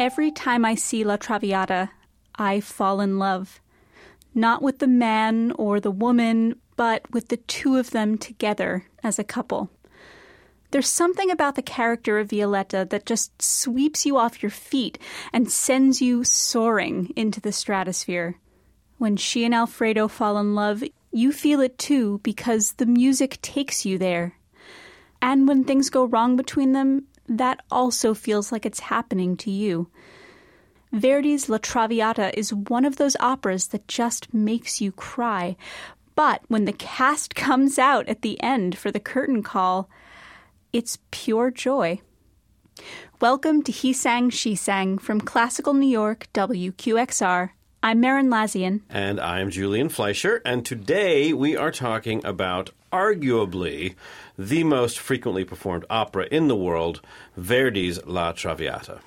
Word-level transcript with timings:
Every 0.00 0.30
time 0.30 0.64
I 0.64 0.76
see 0.76 1.04
La 1.04 1.18
Traviata, 1.18 1.90
I 2.34 2.60
fall 2.60 3.02
in 3.02 3.18
love. 3.18 3.60
Not 4.34 4.62
with 4.62 4.78
the 4.78 4.86
man 4.86 5.52
or 5.58 5.78
the 5.78 5.90
woman, 5.90 6.58
but 6.74 7.02
with 7.10 7.28
the 7.28 7.36
two 7.36 7.76
of 7.76 7.90
them 7.90 8.16
together 8.16 8.86
as 9.02 9.18
a 9.18 9.24
couple. 9.24 9.68
There's 10.70 10.88
something 10.88 11.30
about 11.30 11.54
the 11.54 11.60
character 11.60 12.18
of 12.18 12.30
Violetta 12.30 12.86
that 12.88 13.04
just 13.04 13.42
sweeps 13.42 14.06
you 14.06 14.16
off 14.16 14.42
your 14.42 14.48
feet 14.48 14.98
and 15.34 15.50
sends 15.50 16.00
you 16.00 16.24
soaring 16.24 17.12
into 17.14 17.38
the 17.38 17.52
stratosphere. 17.52 18.38
When 18.96 19.18
she 19.18 19.44
and 19.44 19.54
Alfredo 19.54 20.08
fall 20.08 20.38
in 20.38 20.54
love, 20.54 20.82
you 21.12 21.30
feel 21.30 21.60
it 21.60 21.76
too 21.76 22.20
because 22.22 22.72
the 22.72 22.86
music 22.86 23.38
takes 23.42 23.84
you 23.84 23.98
there. 23.98 24.38
And 25.20 25.46
when 25.46 25.64
things 25.64 25.90
go 25.90 26.06
wrong 26.06 26.36
between 26.36 26.72
them, 26.72 27.04
that 27.28 27.62
also 27.70 28.14
feels 28.14 28.50
like 28.52 28.66
it's 28.66 28.80
happening 28.80 29.36
to 29.38 29.50
you. 29.50 29.88
Verdi's 30.92 31.48
La 31.48 31.58
Traviata 31.58 32.36
is 32.36 32.52
one 32.52 32.84
of 32.84 32.96
those 32.96 33.16
operas 33.20 33.68
that 33.68 33.86
just 33.86 34.34
makes 34.34 34.80
you 34.80 34.90
cry. 34.90 35.56
But 36.16 36.42
when 36.48 36.64
the 36.64 36.72
cast 36.72 37.34
comes 37.36 37.78
out 37.78 38.08
at 38.08 38.22
the 38.22 38.42
end 38.42 38.76
for 38.76 38.90
the 38.90 39.00
curtain 39.00 39.42
call, 39.42 39.88
it's 40.72 40.98
pure 41.10 41.50
joy. 41.50 42.00
Welcome 43.20 43.62
to 43.64 43.72
He 43.72 43.92
Sang, 43.92 44.30
She 44.30 44.54
Sang 44.54 44.98
from 44.98 45.20
Classical 45.20 45.74
New 45.74 45.88
York, 45.88 46.28
WQXR. 46.32 47.50
I'm 47.82 48.02
Merrin 48.02 48.28
Lazyan. 48.28 48.80
And 48.90 49.20
I'm 49.20 49.50
Julian 49.50 49.88
Fleischer. 49.88 50.42
And 50.44 50.66
today 50.66 51.32
we 51.32 51.56
are 51.56 51.70
talking 51.70 52.24
about 52.24 52.70
arguably 52.92 53.94
the 54.38 54.64
most 54.64 54.98
frequently 54.98 55.44
performed 55.44 55.84
opera 55.90 56.26
in 56.30 56.48
the 56.48 56.56
world, 56.56 57.00
Verdi's 57.36 58.04
La 58.06 58.32
Traviata. 58.32 59.00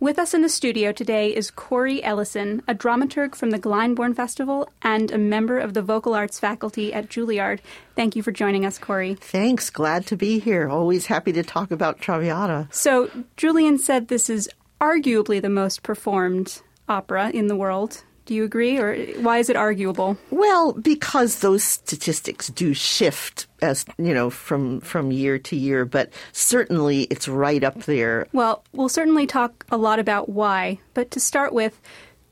With 0.00 0.18
us 0.18 0.32
in 0.32 0.42
the 0.42 0.48
studio 0.48 0.92
today 0.92 1.34
is 1.34 1.50
Cori 1.50 2.02
Ellison, 2.02 2.62
a 2.66 2.74
dramaturg 2.74 3.34
from 3.34 3.50
the 3.50 3.58
Glyndebourne 3.58 4.14
Festival 4.14 4.68
and 4.80 5.10
a 5.10 5.18
member 5.18 5.58
of 5.58 5.74
the 5.74 5.82
vocal 5.82 6.14
arts 6.14 6.40
faculty 6.40 6.92
at 6.92 7.08
Juilliard. 7.08 7.60
Thank 7.94 8.16
you 8.16 8.22
for 8.22 8.32
joining 8.32 8.64
us, 8.64 8.78
Cori. 8.78 9.14
Thanks. 9.14 9.70
Glad 9.70 10.06
to 10.06 10.16
be 10.16 10.38
here. 10.38 10.68
Always 10.68 11.06
happy 11.06 11.32
to 11.32 11.42
talk 11.42 11.70
about 11.70 12.00
Traviata. 12.00 12.68
So, 12.70 13.10
Julian 13.36 13.78
said 13.78 14.08
this 14.08 14.30
is 14.30 14.48
arguably 14.80 15.42
the 15.42 15.50
most 15.50 15.82
performed 15.82 16.62
opera 16.88 17.30
in 17.30 17.48
the 17.48 17.56
world. 17.56 18.04
Do 18.28 18.34
you 18.34 18.44
agree, 18.44 18.76
or 18.76 18.94
why 19.22 19.38
is 19.38 19.48
it 19.48 19.56
arguable? 19.56 20.18
Well, 20.30 20.74
because 20.74 21.38
those 21.38 21.64
statistics 21.64 22.48
do 22.48 22.74
shift 22.74 23.46
as 23.62 23.86
you 23.96 24.12
know 24.12 24.28
from 24.28 24.82
from 24.82 25.10
year 25.10 25.38
to 25.38 25.56
year, 25.56 25.86
but 25.86 26.12
certainly 26.32 27.04
it's 27.04 27.26
right 27.26 27.64
up 27.64 27.84
there. 27.84 28.26
Well, 28.34 28.64
we'll 28.74 28.90
certainly 28.90 29.26
talk 29.26 29.64
a 29.70 29.78
lot 29.78 29.98
about 29.98 30.28
why, 30.28 30.78
but 30.92 31.10
to 31.12 31.20
start 31.20 31.54
with. 31.54 31.80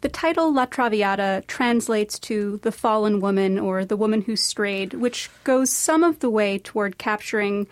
The 0.02 0.10
title 0.10 0.52
La 0.52 0.66
Traviata 0.66 1.42
translates 1.46 2.18
to 2.18 2.58
the 2.58 2.72
fallen 2.72 3.20
woman 3.20 3.58
or 3.58 3.86
the 3.86 3.96
woman 3.96 4.20
who 4.20 4.36
strayed, 4.36 4.92
which 4.92 5.30
goes 5.44 5.70
some 5.70 6.04
of 6.04 6.18
the 6.18 6.28
way 6.28 6.58
toward 6.58 6.98
capturing 6.98 7.68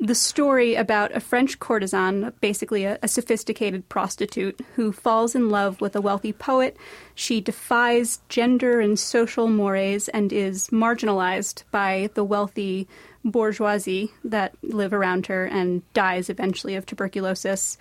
the 0.00 0.14
story 0.14 0.74
about 0.74 1.14
a 1.14 1.20
French 1.20 1.58
courtesan, 1.58 2.32
basically 2.40 2.84
a, 2.84 2.98
a, 3.02 3.08
sophisticated 3.08 3.88
prostitute, 3.88 4.60
who 4.76 4.92
falls 4.92 5.34
in 5.34 5.50
love 5.50 5.80
with 5.80 5.96
a 5.96 6.00
wealthy 6.00 6.32
poet. 6.32 6.76
She 7.14 7.40
defies 7.40 8.20
gender 8.28 8.80
and 8.80 8.98
social 8.98 9.48
mores 9.48 10.08
and 10.08 10.32
is 10.32 10.68
marginalized 10.68 11.64
by 11.70 12.10
the 12.14 12.24
wealthy 12.24 12.86
bourgeoisie 13.24 14.12
that 14.24 14.54
live 14.62 14.92
around 14.92 15.26
her 15.26 15.44
and 15.44 15.82
dies 15.92 16.30
eventually 16.30 16.76
of 16.76 16.86
tuberculosis. 16.86 17.76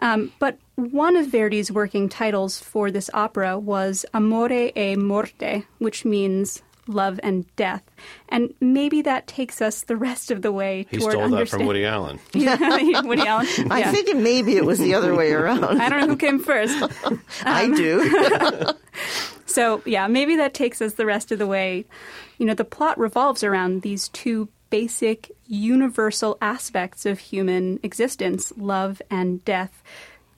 Um, 0.00 0.32
but 0.38 0.58
one 0.76 1.16
of 1.16 1.26
Verdi's 1.26 1.72
working 1.72 2.08
titles 2.08 2.58
for 2.58 2.90
this 2.90 3.10
opera 3.12 3.58
was 3.58 4.06
Amore 4.14 4.70
e 4.76 4.96
Morte, 4.96 5.64
which 5.78 6.04
means 6.04 6.62
love 6.88 7.20
and 7.22 7.44
death. 7.56 7.82
And 8.28 8.54
maybe 8.60 9.02
that 9.02 9.26
takes 9.26 9.60
us 9.60 9.82
the 9.82 9.96
rest 9.96 10.30
of 10.30 10.42
the 10.42 10.52
way 10.52 10.86
he 10.90 10.98
toward 10.98 11.12
stole 11.12 11.28
that 11.30 11.48
from 11.48 11.66
Woody 11.66 11.84
Allen. 11.84 12.18
Woody 12.34 12.46
Allen. 13.26 13.46
Yeah. 13.58 13.70
I 13.70 13.92
think 13.92 14.16
maybe 14.16 14.56
it 14.56 14.64
was 14.64 14.78
the 14.78 14.94
other 14.94 15.14
way 15.14 15.32
around. 15.32 15.64
I 15.64 15.88
don't 15.88 16.00
know 16.00 16.06
who 16.08 16.16
came 16.16 16.38
first. 16.38 16.76
Um, 17.04 17.22
I 17.44 17.70
do. 17.70 18.74
so, 19.46 19.82
yeah, 19.84 20.06
maybe 20.06 20.36
that 20.36 20.54
takes 20.54 20.82
us 20.82 20.94
the 20.94 21.06
rest 21.06 21.30
of 21.30 21.38
the 21.38 21.46
way. 21.46 21.84
You 22.38 22.46
know, 22.46 22.54
the 22.54 22.64
plot 22.64 22.98
revolves 22.98 23.44
around 23.44 23.82
these 23.82 24.08
two 24.08 24.48
basic 24.70 25.30
universal 25.46 26.36
aspects 26.40 27.06
of 27.06 27.18
human 27.18 27.78
existence 27.82 28.52
love 28.56 29.00
and 29.10 29.44
death. 29.44 29.82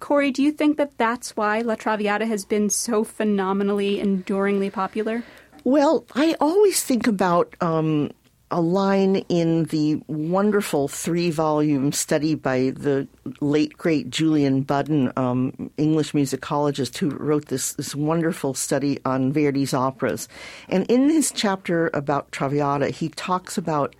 Cori, 0.01 0.31
do 0.31 0.43
you 0.43 0.51
think 0.53 0.79
that 0.79 0.97
that's 0.97 1.37
why 1.37 1.61
La 1.61 1.75
Traviata 1.75 2.27
has 2.27 2.45
been 2.45 2.71
so 2.71 3.05
phenomenally, 3.05 4.01
enduringly 4.01 4.71
popular? 4.71 5.23
Well, 5.65 6.07
I 6.15 6.37
always 6.41 6.83
think 6.83 7.07
about 7.07 7.55
um, 7.61 8.11
a 8.51 8.61
line 8.61 9.17
in 9.29 9.65
the 9.65 10.03
wonderful 10.07 10.89
three 10.89 11.31
volume 11.31 11.93
study 11.93 12.35
by 12.35 12.71
the 12.71 13.07
late, 13.41 13.77
great 13.77 14.09
Julian 14.09 14.63
Budden, 14.63 15.13
um, 15.17 15.71
English 15.77 16.13
musicologist, 16.13 16.97
who 16.97 17.11
wrote 17.11 17.47
this, 17.47 17.75
this 17.75 17.95
wonderful 17.95 18.55
study 18.55 18.99
on 19.05 19.33
Verdi's 19.33 19.75
operas. 19.75 20.29
And 20.69 20.91
in 20.91 21.11
his 21.11 21.31
chapter 21.31 21.91
about 21.93 22.33
Traviata, 22.33 22.89
he 22.89 23.11
talks 23.11 23.59
about 23.59 23.95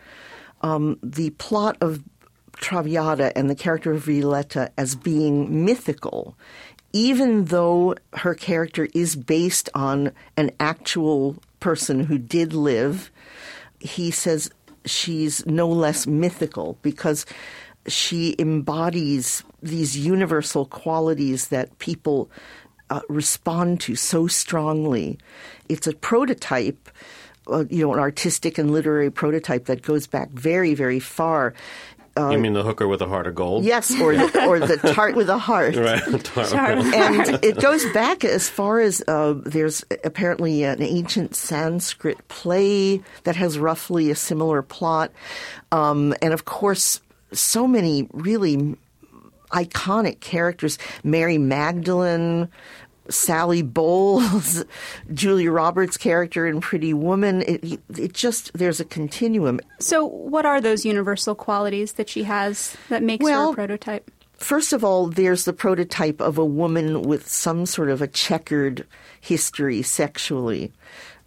um, 0.63 0.99
the 1.03 1.31
plot 1.31 1.77
of 1.83 2.03
Traviata 2.57 3.37
and 3.37 3.49
the 3.51 3.55
character 3.55 3.93
of 3.93 4.05
Violetta 4.05 4.73
as 4.79 4.95
being 4.95 5.65
mythical 5.65 6.37
even 6.93 7.45
though 7.47 7.95
her 8.15 8.35
character 8.35 8.89
is 8.95 9.15
based 9.15 9.69
on 9.75 10.13
an 10.37 10.51
actual 10.59 11.37
person 11.61 12.01
who 12.01 12.19
did 12.19 12.53
live, 12.53 13.11
he 13.79 14.11
says 14.11 14.51
she's 14.85 15.45
no 15.47 15.69
less 15.69 16.07
mythical 16.07 16.79
because 16.83 17.27
she 17.87 18.35
embodies 18.39 19.43
these 19.63 19.97
universal 19.97 20.67
qualities 20.67 21.49
that 21.49 21.79
people 21.79 22.31
uh, 22.91 23.01
respond 23.09 23.81
to 23.81 23.95
so 23.95 24.27
strongly. 24.27 25.19
It's 25.69 25.87
a 25.87 25.95
prototype, 25.95 26.91
uh, 27.47 27.65
you 27.71 27.85
know, 27.85 27.95
an 27.95 28.01
artistic 28.01 28.59
and 28.59 28.71
literary 28.71 29.11
prototype 29.11 29.67
that 29.67 29.83
goes 29.83 30.07
back 30.07 30.31
very, 30.31 30.75
very 30.75 31.01
far. 31.01 31.55
Uh, 32.17 32.31
you 32.31 32.39
mean 32.39 32.55
the 32.55 32.63
hooker 32.63 32.89
with 32.89 33.01
a 33.03 33.07
heart 33.07 33.27
of 33.27 33.35
gold? 33.35 33.65
Yes, 33.65 33.91
or 34.01 34.15
the, 34.15 34.47
or 34.47 34.59
the 34.59 34.77
tart 34.95 35.15
with 35.15 35.29
a 35.29 35.39
heart. 35.39 35.77
Right, 35.77 36.03
tart 36.25 36.53
and 36.53 37.45
it 37.45 37.61
goes 37.61 37.85
back 37.93 38.25
as 38.25 38.49
far 38.49 38.81
as 38.81 39.03
uh, 39.07 39.35
there's 39.45 39.85
apparently 40.05 40.65
an 40.65 40.83
ancient 40.83 41.37
Sanskrit 41.37 42.27
play 42.29 43.01
that 43.25 43.37
has 43.37 43.59
roughly 43.59 44.11
a 44.11 44.17
similar 44.17 44.63
plot, 44.63 45.13
um, 45.71 46.15
and 46.21 46.33
of 46.33 46.45
course, 46.45 47.01
so 47.33 47.67
many 47.69 48.09
really 48.13 48.77
iconic 49.53 50.21
characters: 50.21 50.79
Mary 51.05 51.39
Magdalene, 51.39 52.49
Sally 53.11 53.63
Bowles, 53.63 54.65
Julia 55.13 55.51
Roberts' 55.51 55.97
character 55.97 56.47
in 56.47 56.61
Pretty 56.61 56.95
Woman. 56.95 57.43
It, 57.43 57.81
it 57.97 58.13
just 58.13 58.53
there's 58.55 58.81
a 58.81 58.85
continuum. 58.85 59.61
So, 59.79 60.05
what 60.05 60.47
are 60.47 60.61
those 60.61 60.85
universal 60.85 61.35
qualities 61.35 61.95
that 61.95 62.09
she 62.09 62.25
has 62.25 62.77
that 62.89 63.03
makes 63.03 63.23
well, 63.23 63.49
her 63.49 63.53
a 63.53 63.55
prototype? 63.55 64.11
First 64.37 64.73
of 64.73 64.83
all, 64.83 65.09
there's 65.09 65.45
the 65.45 65.53
prototype 65.53 66.21
of 66.21 66.39
a 66.39 66.45
woman 66.45 67.03
with 67.03 67.29
some 67.29 67.67
sort 67.67 67.91
of 67.91 68.01
a 68.01 68.09
checkered 68.09 68.87
history 69.21 69.83
sexually, 69.83 70.73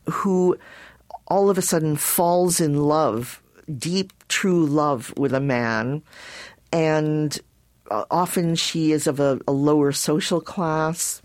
who 0.10 0.58
all 1.28 1.50
of 1.50 1.58
a 1.58 1.62
sudden 1.62 1.96
falls 1.96 2.60
in 2.60 2.76
love, 2.84 3.42
deep, 3.78 4.12
true 4.30 4.66
love 4.66 5.14
with 5.16 5.34
a 5.34 5.40
man, 5.40 6.02
and 6.72 7.40
uh, 7.92 8.06
often 8.10 8.56
she 8.56 8.92
is 8.92 9.06
of 9.06 9.19
a, 9.19 9.40
a 9.48 9.52
lower 9.52 9.92
social 9.92 10.42
class 10.42 11.22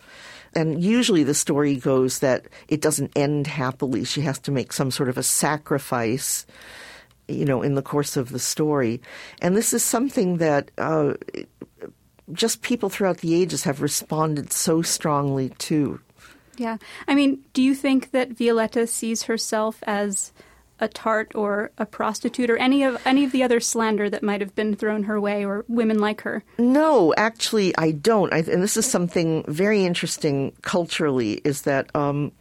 and 0.58 0.82
usually 0.82 1.22
the 1.22 1.34
story 1.34 1.76
goes 1.76 2.18
that 2.18 2.46
it 2.66 2.80
doesn't 2.80 3.12
end 3.14 3.46
happily. 3.46 4.02
She 4.04 4.22
has 4.22 4.40
to 4.40 4.50
make 4.50 4.72
some 4.72 4.90
sort 4.90 5.08
of 5.08 5.16
a 5.16 5.22
sacrifice, 5.22 6.46
you 7.28 7.44
know, 7.44 7.62
in 7.62 7.76
the 7.76 7.82
course 7.82 8.16
of 8.16 8.30
the 8.30 8.40
story. 8.40 9.00
And 9.40 9.56
this 9.56 9.72
is 9.72 9.84
something 9.84 10.38
that 10.38 10.72
uh, 10.76 11.14
just 12.32 12.62
people 12.62 12.88
throughout 12.88 13.18
the 13.18 13.40
ages 13.40 13.62
have 13.62 13.80
responded 13.80 14.52
so 14.52 14.82
strongly 14.82 15.50
to. 15.58 16.00
Yeah. 16.56 16.78
I 17.06 17.14
mean, 17.14 17.44
do 17.52 17.62
you 17.62 17.76
think 17.76 18.10
that 18.10 18.32
Violetta 18.32 18.88
sees 18.88 19.22
herself 19.22 19.80
as 19.86 20.32
a 20.80 20.88
tart 20.88 21.32
or 21.34 21.70
a 21.78 21.86
prostitute 21.86 22.50
or 22.50 22.56
any 22.56 22.82
of 22.82 23.00
any 23.04 23.24
of 23.24 23.32
the 23.32 23.42
other 23.42 23.60
slander 23.60 24.08
that 24.10 24.22
might 24.22 24.40
have 24.40 24.54
been 24.54 24.74
thrown 24.76 25.04
her 25.04 25.20
way 25.20 25.44
or 25.44 25.64
women 25.68 25.98
like 25.98 26.22
her? 26.22 26.42
No, 26.58 27.14
actually, 27.16 27.76
I 27.76 27.92
don't. 27.92 28.32
I, 28.32 28.38
and 28.38 28.62
this 28.62 28.76
is 28.76 28.86
something 28.86 29.44
very 29.48 29.84
interesting 29.84 30.52
culturally. 30.62 31.40
Is 31.44 31.62
that 31.62 31.94
um, 31.94 32.32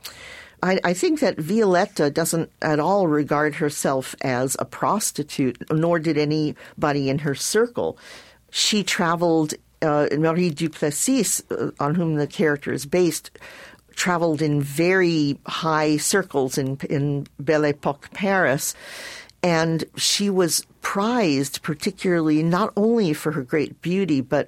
I, 0.64 0.80
I, 0.84 0.94
think 0.94 1.20
that 1.20 1.38
Violetta 1.38 2.10
doesn't 2.10 2.52
at 2.62 2.80
all 2.80 3.08
regard 3.08 3.56
herself 3.56 4.16
as 4.22 4.56
a 4.60 4.66
prostitute, 4.66 5.58
nor 5.72 6.00
did 6.00 6.18
anybody 6.18 7.10
in 7.10 7.20
her 7.20 7.36
circle. 7.36 7.98
She 8.50 8.84
traveled 8.84 9.54
uh, 9.82 10.08
Marie 10.18 10.50
Duplessis, 10.50 11.44
uh, 11.52 11.72
on 11.80 11.96
whom 11.96 12.16
the 12.16 12.28
character 12.28 12.74
is 12.74 12.86
based, 12.86 13.32
traveled 13.98 14.42
in 14.42 14.62
very 14.62 15.38
high 15.46 15.98
circles 15.98 16.58
in 16.58 16.78
in 16.90 17.28
Belle 17.40 17.66
Epoque 17.66 18.10
Paris, 18.14 18.74
and 19.44 19.84
she 19.98 20.30
was 20.30 20.66
prized 20.82 21.62
particularly 21.64 22.42
not 22.42 22.72
only 22.78 23.14
for 23.14 23.34
her 23.34 23.42
great 23.42 23.82
beauty 23.82 24.22
but 24.22 24.48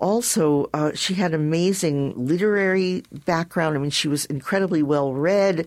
also 0.00 0.68
uh, 0.74 0.92
she 0.94 1.14
had 1.14 1.34
amazing 1.34 2.12
literary 2.16 3.02
background. 3.24 3.76
I 3.76 3.80
mean, 3.80 3.90
she 3.90 4.08
was 4.08 4.24
incredibly 4.26 4.82
well 4.82 5.12
read. 5.12 5.66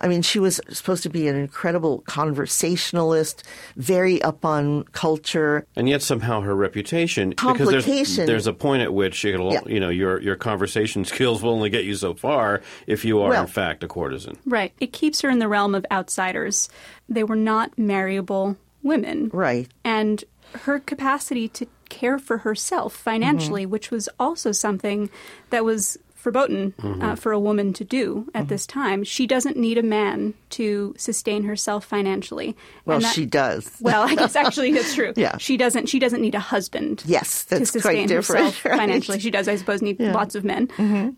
I 0.00 0.08
mean, 0.08 0.22
she 0.22 0.40
was 0.40 0.60
supposed 0.70 1.04
to 1.04 1.08
be 1.08 1.28
an 1.28 1.36
incredible 1.36 2.00
conversationalist, 2.08 3.44
very 3.76 4.20
up 4.22 4.44
on 4.44 4.82
culture. 4.92 5.64
And 5.76 5.88
yet 5.88 6.02
somehow 6.02 6.40
her 6.40 6.54
reputation 6.56 7.30
because 7.30 7.56
Complication. 7.58 8.16
there's, 8.16 8.26
there's 8.26 8.46
a 8.46 8.52
point 8.52 8.82
at 8.82 8.92
which 8.92 9.22
you, 9.24 9.50
Yeah. 9.52 9.60
you 9.66 9.80
know 9.80 9.88
your 9.90 10.20
your 10.20 10.36
conversation 10.36 11.04
skills 11.12 11.42
will 11.42 11.50
only 11.52 11.70
get 11.70 11.84
you 11.84 11.94
so 11.94 12.14
far 12.14 12.62
if 12.86 13.04
you 13.04 13.20
are 13.20 13.30
Well- 13.30 13.42
in 13.42 13.46
fact 13.48 13.82
a 13.84 13.88
courtesan. 13.88 14.38
Right. 14.46 14.72
It 14.80 14.92
keeps 14.92 15.20
her 15.20 15.30
in 15.30 15.38
the 15.38 15.48
realm 15.48 15.74
of 15.74 15.86
outsiders. 15.90 16.68
They 17.08 17.24
were 17.24 17.36
not 17.36 17.78
marryable 17.78 18.56
women. 18.82 19.30
Right. 19.32 19.68
And 19.84 20.22
her 20.54 20.78
capacity 20.78 21.48
to 21.48 21.66
care 21.88 22.18
for 22.18 22.38
herself 22.38 22.94
financially, 22.94 23.66
which 23.66 23.90
was 23.90 24.08
also 24.18 24.52
something 24.52 25.10
that 25.50 25.64
was 25.64 25.98
verboten 26.16 26.72
uh, 27.02 27.16
for 27.16 27.32
a 27.32 27.38
woman 27.40 27.72
to 27.72 27.82
do 27.84 28.28
at 28.32 28.46
this 28.46 28.64
time. 28.64 29.02
She 29.02 29.26
doesn't 29.26 29.56
need 29.56 29.76
a 29.76 29.82
man 29.82 30.34
to 30.50 30.94
sustain 30.96 31.42
herself 31.42 31.84
financially. 31.84 32.56
Well, 32.84 32.96
And 32.98 33.04
that- 33.04 33.14
she 33.14 33.26
does. 33.26 33.68
Well, 33.80 34.02
I 34.08 34.14
guess 34.14 34.36
actually 34.36 34.72
that's 34.72 34.94
true. 34.98 35.12
Yeah. 35.16 35.36
She 35.38 35.56
doesn't. 35.56 35.88
She 35.88 35.98
doesn't 35.98 36.20
need 36.22 36.36
a 36.36 36.40
husband. 36.40 37.02
Yes, 37.06 37.44
to 37.46 37.58
that's 37.58 37.72
quite 37.72 37.82
sustain 37.82 38.06
different, 38.06 38.44
herself 38.54 38.64
right? 38.64 38.76
financially. 38.78 39.18
She 39.18 39.32
does, 39.32 39.48
I 39.48 39.56
suppose, 39.56 39.82
need 39.82 39.98
lots 39.98 40.36
of 40.36 40.44
men. 40.44 40.68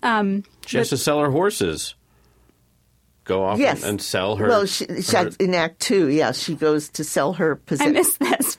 Um, 0.02 0.42
She 0.66 0.78
has 0.78 0.88
to 0.88 0.96
sell 0.96 1.20
her 1.20 1.30
horses. 1.30 1.94
Go 3.24 3.42
off 3.42 3.58
Yes. 3.58 3.80
and, 3.82 3.90
and 3.92 4.02
sell 4.02 4.36
her. 4.36 4.46
Well, 4.48 4.66
she, 4.66 4.84
she 5.00 5.16
her- 5.16 5.30
in 5.40 5.54
Act 5.54 5.80
Two, 5.80 6.08
yeah, 6.08 6.32
she 6.32 6.54
goes 6.54 6.90
to 6.90 7.04
sell 7.04 7.32
her 7.34 7.54
I 7.54 7.68
possessions. 7.68 7.94
missed 7.94 8.18
this 8.20 8.56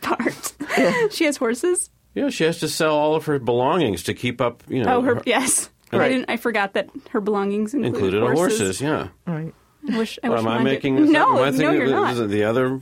part. 0.75 1.13
she 1.13 1.25
has 1.25 1.38
horses. 1.38 1.89
yeah, 2.13 2.30
she 2.30 2.44
has 2.44 2.60
to 2.60 2.68
sell 2.68 2.95
all 2.95 3.16
of 3.16 3.25
her 3.25 3.39
belongings 3.39 4.04
to 4.04 4.13
keep 4.13 4.42
up. 4.42 4.63
You 4.68 4.83
know, 4.83 4.98
Oh, 4.98 5.01
her 5.01 5.16
her- 5.16 5.24
yes. 5.25 5.69
I 5.92 5.98
Right. 5.98 6.10
didn't. 6.10 6.30
I 6.30 6.38
forgot 6.38 6.74
that 6.74 6.89
her 7.12 7.22
belongings 7.22 7.74
included, 7.74 7.95
included 7.95 8.22
horses. 8.22 8.60
horses. 8.60 8.81
Yeah. 8.81 9.07
Right. 9.27 9.54
I 9.92 9.98
wish. 10.00 10.18
I 10.24 10.30
What, 10.30 10.38
wish 10.38 10.45
am 10.45 10.48
I 10.48 10.56
mine 10.56 10.66
did. 10.66 10.72
making 10.74 10.95
this 10.98 11.10
no, 11.12 11.22
up? 11.22 11.27
Am 11.30 11.36
I 11.36 11.50
no, 11.51 11.57
thinking 11.57 11.74
you're 11.75 11.86
is 11.86 11.92
not. 11.92 12.18
it 12.18 12.27
the 12.30 12.44
other 12.44 12.80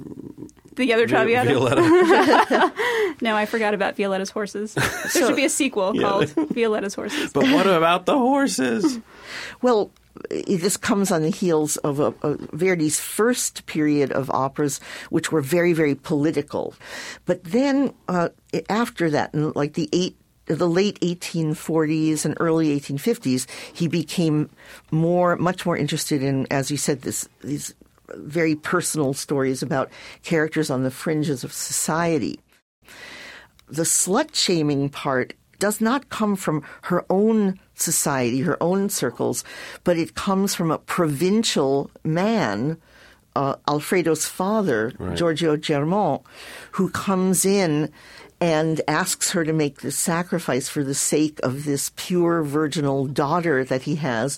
The 0.75 0.94
other 0.94 1.08
Traviata. 1.08 1.50
Violetta? 1.54 2.74
No, 3.22 3.36
I 3.36 3.46
forgot 3.46 3.74
about 3.74 3.96
Violetta's 3.96 4.31
horses. 4.31 4.74
There 4.74 4.84
should 5.10 5.36
be 5.36 5.46
a 5.46 5.50
sequel 5.50 5.94
called 5.94 6.30
Violetta's 6.52 6.96
Horses. 6.96 7.31
but 7.31 7.44
what 7.44 7.68
about 7.68 8.06
the 8.06 8.18
horses? 8.18 9.00
Well, 9.62 9.92
i- 10.31 10.44
this 10.48 10.75
comes 10.78 11.12
on 11.12 11.22
the 11.22 11.30
heels 11.30 11.78
of 11.78 12.00
a, 12.00 12.14
a 12.24 12.38
Verdi's 12.56 13.00
first 13.00 13.66
period 13.68 14.12
of 14.12 14.30
operas, 14.31 14.80
which 15.10 15.31
were 15.31 15.42
very, 15.42 15.74
very 15.74 15.96
political. 15.96 16.74
But 17.26 17.44
then 17.44 17.94
uh, 18.10 18.30
after 18.69 19.10
that, 19.12 19.34
in 19.34 19.52
like 19.54 19.74
the 19.74 19.90
eight. 19.94 20.18
The 20.48 20.68
late 20.68 21.00
1840s 21.00 22.26
and 22.26 22.36
early 22.38 22.78
1850s, 22.78 23.48
he 23.74 23.88
became 23.88 24.50
more, 24.92 25.38
much 25.38 25.66
more 25.66 25.78
interested 25.78 26.22
in, 26.22 26.48
as 26.52 26.69
you 26.69 26.76
said, 26.76 27.04
this 27.04 27.30
these 27.42 27.74
very 28.16 28.56
personal 28.56 29.14
stories 29.14 29.62
about 29.62 29.90
characters 30.24 30.70
on 30.70 30.84
the 30.84 30.92
fringes 30.92 31.44
of 31.44 31.52
society. 31.54 32.40
The 33.68 33.84
slut 33.84 34.36
shaming 34.36 34.90
part 34.90 35.34
does 35.60 35.80
not 35.80 36.10
come 36.10 36.36
from 36.36 36.64
her 36.84 37.06
own 37.10 37.60
society, 37.76 38.42
her 38.42 38.62
own 38.62 38.90
circles, 38.90 39.44
but 39.84 39.98
it 39.98 40.16
comes 40.16 40.54
from 40.54 40.72
a 40.72 40.78
provincial 40.78 41.90
man, 42.04 42.78
uh, 43.36 43.56
Alfredo's 43.68 44.26
father, 44.26 44.92
Giorgio 45.16 45.56
Germont, 45.56 46.22
who 46.72 46.90
comes 46.90 47.46
in 47.46 47.92
and 48.44 48.81
asks 48.90 49.31
her 49.31 49.45
to 49.45 49.54
make 49.54 49.80
this 49.80 49.98
sacrifice 49.98 50.68
for 50.68 50.84
the 50.84 50.94
sake 50.94 51.40
of 51.44 51.63
this 51.63 51.94
pure 51.95 52.44
virginal 52.44 53.06
daughter 53.07 53.63
that 53.63 53.84
he 53.84 53.95
has, 53.95 54.38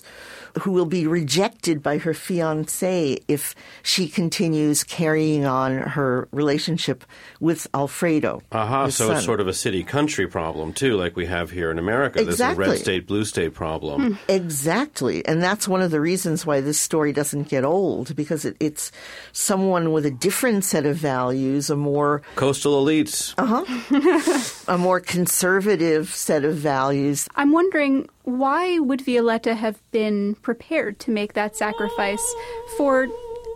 who 0.60 0.70
will 0.70 0.86
be 0.86 1.08
rejected 1.08 1.82
by 1.82 1.98
her 1.98 2.14
fiance 2.14 3.18
if 3.26 3.54
she 3.82 4.06
continues 4.08 4.84
carrying 4.84 5.44
on 5.44 5.76
her 5.76 6.28
relationship 6.30 7.04
with 7.40 7.66
Alfredo. 7.74 8.42
Aha, 8.52 8.86
his 8.86 8.94
so 8.94 9.08
son. 9.08 9.16
it's 9.16 9.26
sort 9.26 9.40
of 9.40 9.48
a 9.48 9.52
city 9.52 9.82
country 9.82 10.28
problem 10.28 10.72
too, 10.72 10.96
like 10.96 11.16
we 11.16 11.26
have 11.26 11.50
here 11.50 11.72
in 11.72 11.78
America. 11.78 12.24
This 12.24 12.36
is 12.36 12.40
a 12.40 12.54
red 12.54 12.78
state, 12.78 13.08
blue 13.08 13.24
state 13.24 13.54
problem. 13.54 14.14
Hmm. 14.14 14.32
Exactly. 14.32 15.26
And 15.26 15.42
that's 15.42 15.66
one 15.66 15.82
of 15.82 15.90
the 15.90 16.00
reasons 16.00 16.46
why 16.46 16.60
this 16.60 16.80
story 16.80 17.12
doesn't 17.12 17.48
get 17.48 17.64
old, 17.64 18.14
because 18.14 18.44
it, 18.44 18.56
it's 18.60 18.92
someone 19.32 19.90
with 19.90 20.06
a 20.06 20.12
different 20.12 20.64
set 20.64 20.86
of 20.86 20.96
values, 20.96 21.70
a 21.70 21.76
more 21.76 22.22
Coastal 22.36 22.82
elites. 22.84 23.34
Uh-huh. 23.36 23.64
a 24.68 24.78
more 24.78 25.00
conservative 25.00 26.14
set 26.14 26.44
of 26.44 26.56
values. 26.56 27.28
I'm 27.36 27.52
wondering 27.52 28.08
why 28.24 28.78
would 28.78 29.00
Violetta 29.00 29.54
have 29.54 29.80
been 29.90 30.34
prepared 30.36 30.98
to 31.00 31.10
make 31.10 31.34
that 31.34 31.56
sacrifice 31.56 32.34
for 32.76 33.08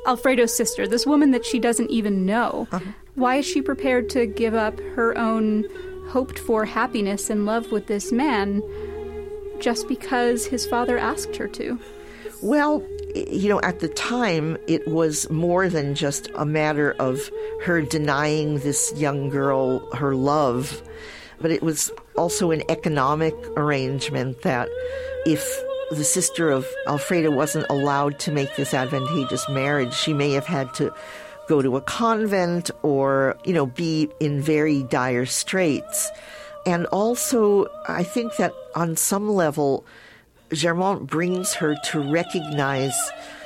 Alfredo's 0.07 0.57
sister, 0.57 0.87
this 0.87 1.07
woman 1.07 1.31
that 1.33 1.45
she 1.45 1.59
doesn't 1.59 1.91
even 1.91 2.25
know? 2.25 2.69
Uh-huh. 2.73 2.93
Why 3.15 3.37
is 3.37 3.47
she 3.47 3.61
prepared 3.61 4.09
to 4.11 4.27
give 4.27 4.55
up 4.55 4.79
her 4.95 5.17
own 5.19 5.65
hoped 6.09 6.39
for 6.39 6.65
happiness 6.65 7.31
and 7.31 7.47
love 7.47 7.71
with 7.71 7.87
this 7.87 8.13
man 8.13 8.63
just 9.59 9.89
because 9.89 10.47
his 10.47 10.67
father 10.67 10.99
asked 10.99 11.37
her 11.37 11.49
to? 11.49 11.79
Well, 12.43 12.87
you 13.15 13.49
know, 13.49 13.61
at 13.63 13.81
the 13.81 13.89
time, 13.89 14.57
it 14.67 14.87
was 14.87 15.29
more 15.31 15.69
than 15.69 15.95
just 15.95 16.29
a 16.35 16.45
matter 16.45 16.93
of 16.99 17.31
her 17.65 17.83
denying 17.83 18.59
this 18.61 18.93
young 18.97 19.29
girl 19.31 19.81
her 19.95 20.15
love, 20.15 20.83
but 21.41 21.51
it 21.51 21.63
was 21.63 21.91
also 22.17 22.51
an 22.51 22.63
economic 22.69 23.35
arrangement 23.57 24.43
that 24.43 24.69
if 25.27 25.43
the 25.91 26.05
sister 26.05 26.51
of 26.51 26.67
Alfreda 26.87 27.35
wasn't 27.35 27.67
allowed 27.69 28.19
to 28.21 28.33
make 28.33 28.55
this 28.57 28.75
advantageous 28.75 29.49
marriage, 29.49 29.93
she 29.95 30.13
may 30.13 30.33
have 30.33 30.47
had 30.47 30.73
to 30.75 30.95
go 31.49 31.61
to 31.63 31.77
a 31.77 31.81
convent 31.81 32.71
or, 32.83 33.37
you 33.45 33.53
know, 33.53 33.67
be 33.67 34.09
in 34.21 34.41
very 34.41 34.85
dire 34.85 35.27
straits. 35.27 36.11
And 36.65 36.87
also, 36.87 37.67
I 37.89 38.05
think 38.05 38.37
that 38.37 38.53
on 38.75 38.97
some 38.97 39.29
level, 39.29 39.85
Germont 40.53 41.07
brings 41.07 41.55
her 41.55 41.77
to 41.85 42.01
recognize 42.01 42.95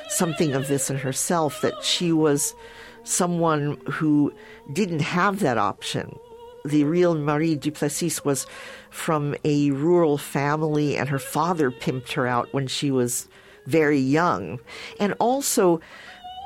something 0.09 0.53
of 0.53 0.67
this 0.67 0.89
in 0.89 0.97
herself 0.97 1.61
that 1.61 1.83
she 1.83 2.11
was 2.11 2.55
someone 3.03 3.77
who 3.91 4.33
didn't 4.73 5.01
have 5.01 5.39
that 5.39 5.57
option. 5.57 6.17
The 6.63 6.83
real 6.83 7.15
Marie 7.15 7.55
Duplessis 7.55 8.25
was 8.25 8.47
from 8.89 9.35
a 9.43 9.69
rural 9.71 10.17
family, 10.17 10.97
and 10.97 11.09
her 11.09 11.19
father 11.19 11.69
pimped 11.69 12.13
her 12.13 12.25
out 12.25 12.51
when 12.53 12.67
she 12.67 12.89
was 12.89 13.27
very 13.67 13.99
young. 13.99 14.59
And 14.99 15.13
also, 15.19 15.79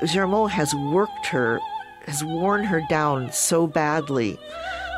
Germont 0.06 0.52
has 0.52 0.74
worked 0.74 1.28
her, 1.28 1.60
has 2.06 2.24
worn 2.24 2.66
her 2.66 2.82
down 2.90 3.32
so 3.32 3.66
badly 3.66 4.38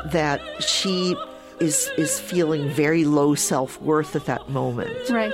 that 0.06 0.40
she 0.60 1.16
is 1.60 1.90
is 1.96 2.18
feeling 2.18 2.68
very 2.70 3.04
low 3.04 3.34
self 3.36 3.80
worth 3.80 4.16
at 4.16 4.26
that 4.26 4.48
moment. 4.50 5.08
Right. 5.08 5.32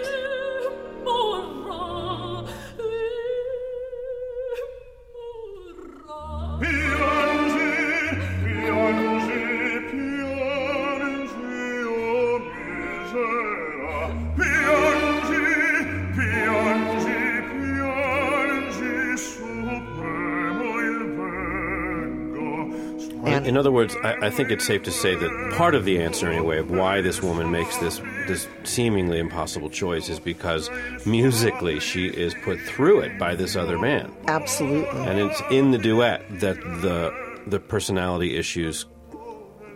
I, 24.28 24.30
think 24.30 24.50
it's 24.50 24.66
safe 24.66 24.82
to 24.82 24.90
say 24.92 25.14
that 25.14 25.54
part 25.56 25.74
of 25.74 25.84
the 25.84 26.02
answer, 26.02 26.28
anyway, 26.28 26.58
of 26.58 26.70
why 26.70 27.00
this 27.00 27.22
woman 27.22 27.50
makes 27.50 27.78
this 27.78 28.00
this 28.26 28.46
seemingly 28.64 29.18
impossible 29.18 29.70
choice 29.70 30.10
is 30.10 30.20
because 30.20 30.70
musically 31.06 31.80
she 31.80 32.08
is 32.08 32.34
put 32.44 32.60
through 32.60 33.00
it 33.00 33.18
by 33.18 33.34
this 33.34 33.56
other 33.56 33.78
man, 33.78 34.14
Absolutely. 34.26 35.00
and 35.06 35.18
it's 35.18 35.40
in 35.50 35.70
the 35.70 35.78
duet 35.78 36.22
that 36.40 36.60
the 36.60 37.40
the 37.46 37.58
personality 37.58 38.36
issues 38.36 38.84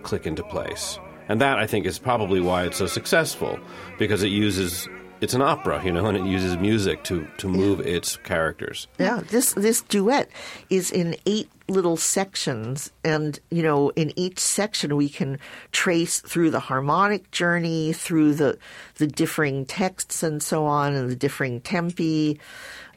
click 0.03 0.27
into 0.27 0.43
place, 0.43 0.99
and 1.29 1.41
that 1.41 1.59
I 1.59 1.67
think 1.67 1.87
is 1.87 1.99
probably 1.99 2.41
why 2.41 2.65
it's 2.65 2.77
so 2.77 2.87
successful 2.87 3.59
because 3.99 4.23
it 4.23 4.29
uses 4.29 4.87
it's 5.23 5.35
an 5.35 5.41
opera, 5.41 5.81
you 5.85 5.93
know, 5.93 6.05
and 6.07 6.19
it 6.19 6.25
uses 6.27 6.57
music 6.57 7.05
to 7.05 7.27
to 7.39 7.47
move 7.47 7.81
its 7.81 8.17
characters. 8.17 8.89
Yeah, 8.99 9.21
this 9.31 9.55
this 9.55 9.81
duet 9.83 10.29
is 10.69 10.91
in 10.91 11.15
eight 11.27 11.49
little 11.69 11.97
sections, 11.97 12.91
and 13.05 13.39
you 13.49 13.63
know, 13.63 13.91
in 13.91 14.13
each 14.17 14.41
section 14.41 14.97
we 14.97 15.09
can 15.09 15.39
trace 15.71 16.21
through 16.21 16.51
the 16.51 16.59
harmonic 16.59 17.31
journey, 17.31 17.93
through 17.93 18.35
the 18.35 18.59
the 18.97 19.07
differing 19.07 19.65
texts 19.65 20.25
and 20.25 20.43
so 20.43 20.67
on, 20.67 20.95
and 20.95 21.09
the 21.09 21.17
differing 21.17 21.61
tempi. 21.61 22.41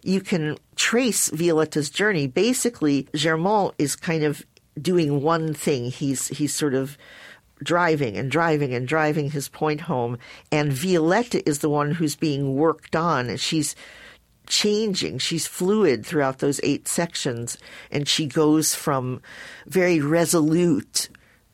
You 0.02 0.22
can 0.22 0.58
trace 0.76 1.30
Violetta's 1.30 1.92
journey. 1.92 2.26
Basically, 2.26 3.08
Germont 3.14 3.76
is 3.78 3.96
kind 3.96 4.24
of 4.24 4.44
doing 4.82 5.22
one 5.22 5.54
thing. 5.54 5.92
He's 5.92 6.28
he's 6.30 6.56
sort 6.56 6.74
of 6.74 6.98
driving 7.64 8.18
and 8.18 8.30
driving 8.30 8.74
and 8.74 8.88
driving 8.88 9.32
his 9.32 9.48
point 9.48 9.82
home, 9.82 10.18
and 10.52 10.72
Violetta 10.72 11.48
is 11.48 11.60
the 11.60 11.70
one 11.70 11.92
who's 11.92 12.16
being 12.16 12.56
worked 12.56 12.96
on, 12.96 13.30
and 13.30 13.40
she's 13.40 13.76
changing. 14.48 15.18
She's 15.18 15.48
fluid 15.48 16.06
throughout 16.06 16.40
those 16.40 16.60
eight 16.64 16.88
sections, 16.88 17.58
and 17.92 18.08
she 18.08 18.26
goes 18.26 18.76
from 18.76 19.22
very 19.66 20.00
resolute 20.00 21.10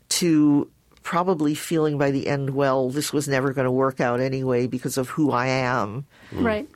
to 0.09 0.69
probably 1.03 1.55
feeling 1.55 1.97
by 1.97 2.11
the 2.11 2.27
end, 2.27 2.51
well, 2.51 2.89
this 2.89 3.11
was 3.11 3.27
never 3.27 3.53
going 3.53 3.65
to 3.65 3.71
work 3.71 3.99
out 3.99 4.19
anyway 4.19 4.67
because 4.67 4.97
of 4.97 5.09
who 5.09 5.31
I 5.31 5.47
am. 5.47 6.05
Right. 6.31 6.69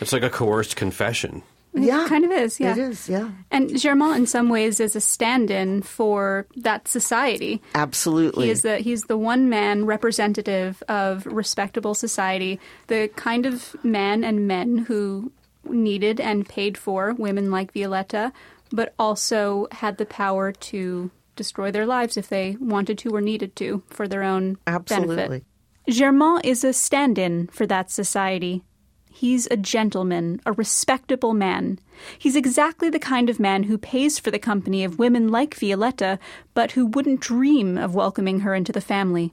It's 0.00 0.12
like 0.12 0.22
a 0.22 0.30
coerced 0.30 0.76
confession. 0.76 1.42
Yeah, 1.74 2.06
kind 2.08 2.24
of 2.24 2.30
is, 2.30 2.60
yeah. 2.60 2.72
It 2.72 2.78
is, 2.78 3.08
yeah, 3.08 3.30
And 3.50 3.76
Germont, 3.76 4.16
in 4.16 4.26
some 4.26 4.48
ways, 4.48 4.78
is 4.78 4.94
a 4.94 5.00
stand-in 5.00 5.82
for 5.82 6.46
that 6.56 6.86
society. 6.86 7.60
absolutely. 7.74 8.46
He 8.46 8.50
is 8.50 8.62
the 8.62 8.78
he's 8.78 9.02
the 9.02 9.18
one 9.18 9.48
man 9.48 9.84
representative 9.84 10.82
of 10.88 11.26
respectable 11.26 11.94
society, 11.94 12.60
the 12.86 13.08
kind 13.16 13.44
of 13.44 13.74
man 13.84 14.22
and 14.24 14.46
men 14.46 14.78
who 14.78 15.32
needed 15.64 16.20
and 16.20 16.48
paid 16.48 16.78
for 16.78 17.14
women 17.14 17.50
like 17.50 17.72
Violetta, 17.72 18.32
but 18.70 18.94
also 18.98 19.66
had 19.72 19.98
the 19.98 20.06
power 20.06 20.52
to 20.52 21.10
destroy 21.36 21.70
their 21.70 21.86
lives 21.86 22.16
if 22.16 22.28
they 22.28 22.56
wanted 22.60 22.98
to 22.98 23.10
or 23.10 23.20
needed 23.20 23.56
to 23.56 23.82
for 23.88 24.06
their 24.06 24.22
own 24.22 24.58
Absolutely. 24.66 25.16
benefit. 25.16 25.44
Germont 25.88 26.44
is 26.44 26.64
a 26.64 26.72
stand-in 26.72 27.48
for 27.48 27.66
that 27.66 27.90
society. 27.90 28.62
He's 29.16 29.46
a 29.48 29.56
gentleman, 29.56 30.40
a 30.44 30.50
respectable 30.50 31.34
man. 31.34 31.78
He's 32.18 32.34
exactly 32.34 32.90
the 32.90 32.98
kind 32.98 33.30
of 33.30 33.38
man 33.38 33.62
who 33.62 33.78
pays 33.78 34.18
for 34.18 34.32
the 34.32 34.40
company 34.40 34.82
of 34.82 34.98
women 34.98 35.28
like 35.28 35.54
Violetta, 35.54 36.18
but 36.52 36.72
who 36.72 36.84
wouldn't 36.84 37.20
dream 37.20 37.78
of 37.78 37.94
welcoming 37.94 38.40
her 38.40 38.56
into 38.56 38.72
the 38.72 38.80
family. 38.80 39.32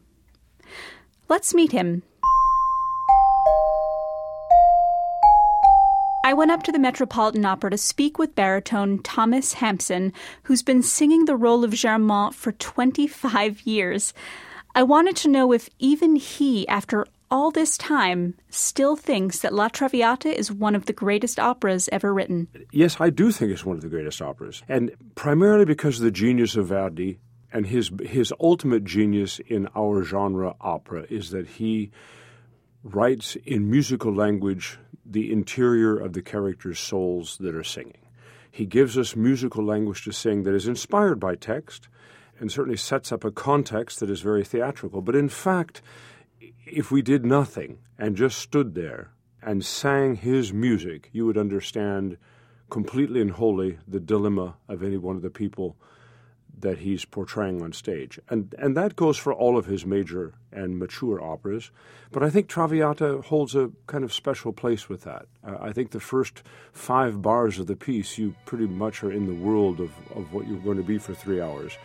Let's 1.30 1.56
meet 1.56 1.72
him. 1.72 2.04
I 6.24 6.36
went 6.36 6.52
up 6.52 6.62
to 6.64 6.72
the 6.72 6.78
Metropolitan 6.78 7.44
Opera 7.44 7.72
to 7.72 7.78
speak 7.80 8.20
with 8.20 8.36
baritone 8.36 9.00
Thomas 9.00 9.54
Hampson, 9.54 10.14
who's 10.44 10.62
been 10.62 10.84
singing 10.84 11.26
the 11.26 11.36
role 11.36 11.64
of 11.64 11.74
Germont 11.74 12.36
for 12.36 12.52
25 12.52 13.62
years. 13.62 14.14
I 14.76 14.84
wanted 14.84 15.16
to 15.18 15.28
know 15.28 15.52
if 15.52 15.72
even 15.80 16.18
he, 16.18 16.68
after 16.68 17.08
all 17.32 17.50
this 17.50 17.78
time, 17.78 18.36
still 18.50 18.96
thinks 18.96 19.40
that 19.40 19.54
La 19.54 19.70
Traviata 19.70 20.38
is 20.38 20.52
one 20.52 20.76
of 20.76 20.86
the 20.86 20.94
greatest 20.94 21.40
operas 21.40 21.90
ever 21.92 22.14
written. 22.14 22.48
Yes, 22.72 22.98
I 23.00 23.10
do 23.10 23.32
think 23.32 23.52
it's 23.52 23.66
one 23.66 23.78
of 23.78 23.82
the 23.82 23.90
greatest 23.90 24.22
operas, 24.22 24.62
and 24.68 24.92
primarily 25.16 25.66
because 25.66 25.98
of 25.98 26.04
the 26.04 26.12
genius 26.12 26.56
of 26.56 26.68
Verdi 26.68 27.20
and 27.54 27.66
his 27.66 27.92
his 28.04 28.34
ultimate 28.40 28.84
genius 28.84 29.40
in 29.40 29.68
our 29.76 30.04
genre 30.04 30.56
opera 30.62 31.06
is 31.10 31.32
that 31.32 31.48
he 31.48 31.92
writes 32.84 33.36
in 33.46 33.70
musical 33.70 34.14
language 34.14 34.78
the 35.06 35.32
interior 35.32 35.98
of 35.98 36.14
the 36.14 36.22
characters' 36.22 36.80
souls 36.80 37.38
that 37.40 37.56
are 37.56 37.64
singing. 37.64 37.98
He 38.50 38.66
gives 38.66 38.98
us 38.98 39.16
musical 39.16 39.64
language 39.64 40.04
to 40.04 40.12
sing 40.12 40.44
that 40.44 40.54
is 40.54 40.68
inspired 40.68 41.20
by 41.20 41.36
text 41.36 41.88
and 42.40 42.52
certainly 42.52 42.78
sets 42.78 43.12
up 43.12 43.24
a 43.24 43.32
context 43.32 44.00
that 44.00 44.10
is 44.10 44.22
very 44.22 44.44
theatrical. 44.44 45.02
But 45.02 45.16
in 45.16 45.30
fact, 45.30 45.82
if 46.72 46.92
we 46.92 47.02
did 47.02 47.26
nothing 47.26 47.80
and 47.98 48.16
just 48.16 48.38
stood 48.38 48.76
there 48.76 49.12
and 49.42 49.66
sang 49.66 50.16
his 50.16 50.54
music, 50.54 51.10
you 51.12 51.26
would 51.26 51.38
understand 51.38 52.18
completely 52.70 53.22
and 53.22 53.32
wholly 53.32 53.78
the 53.88 54.00
dilemma 54.00 54.56
of 54.68 54.82
any 54.82 54.98
one 54.98 55.16
of 55.16 55.22
the 55.22 55.30
people 55.30 55.76
that 56.60 56.80
he's 56.80 57.06
portraying 57.06 57.62
on 57.62 57.74
stage. 57.74 58.20
And 58.30 58.54
and 58.58 58.78
that 58.78 58.96
goes 58.96 59.18
for 59.18 59.34
all 59.34 59.58
of 59.58 59.66
his 59.66 59.86
major 59.86 60.34
and 60.52 60.78
mature 60.78 61.22
operas, 61.22 61.72
but 62.12 62.24
I 62.24 62.30
think 62.30 62.48
Traviata 62.48 63.22
holds 63.26 63.56
a 63.56 63.72
kind 63.88 64.04
of 64.04 64.14
special 64.14 64.54
place 64.54 64.88
with 64.88 65.02
that. 65.02 65.26
Uh, 65.44 65.58
I 65.60 65.72
think 65.72 65.92
the 65.92 66.00
first 66.00 66.44
5 66.74 67.22
bars 67.22 67.58
of 67.58 67.68
the 67.68 67.76
piece 67.76 68.18
you 68.18 68.36
pretty 68.46 68.68
much 68.68 69.04
are 69.04 69.12
in 69.12 69.26
the 69.26 69.34
world 69.34 69.80
of 69.80 69.92
of 70.16 70.34
what 70.34 70.48
you're 70.48 70.60
going 70.60 70.78
to 70.78 70.84
be 70.84 70.98
for 70.98 71.14
3 71.14 71.42
hours. 71.42 71.78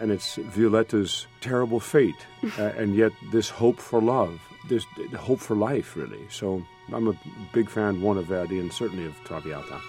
And 0.00 0.12
it's 0.12 0.36
Violetta's 0.36 1.26
terrible 1.40 1.80
fate, 1.80 2.26
uh, 2.58 2.72
and 2.76 2.94
yet 2.94 3.12
this 3.32 3.50
hope 3.50 3.78
for 3.78 4.00
love, 4.00 4.40
this 4.68 4.84
hope 5.16 5.40
for 5.40 5.56
life, 5.56 5.96
really. 5.96 6.26
So 6.30 6.64
I'm 6.92 7.08
a 7.08 7.14
big 7.52 7.68
fan, 7.68 8.00
one 8.00 8.16
of 8.16 8.26
Verdi, 8.26 8.58
and 8.58 8.72
certainly 8.72 9.06
of 9.06 9.14
Traviata. 9.24 9.80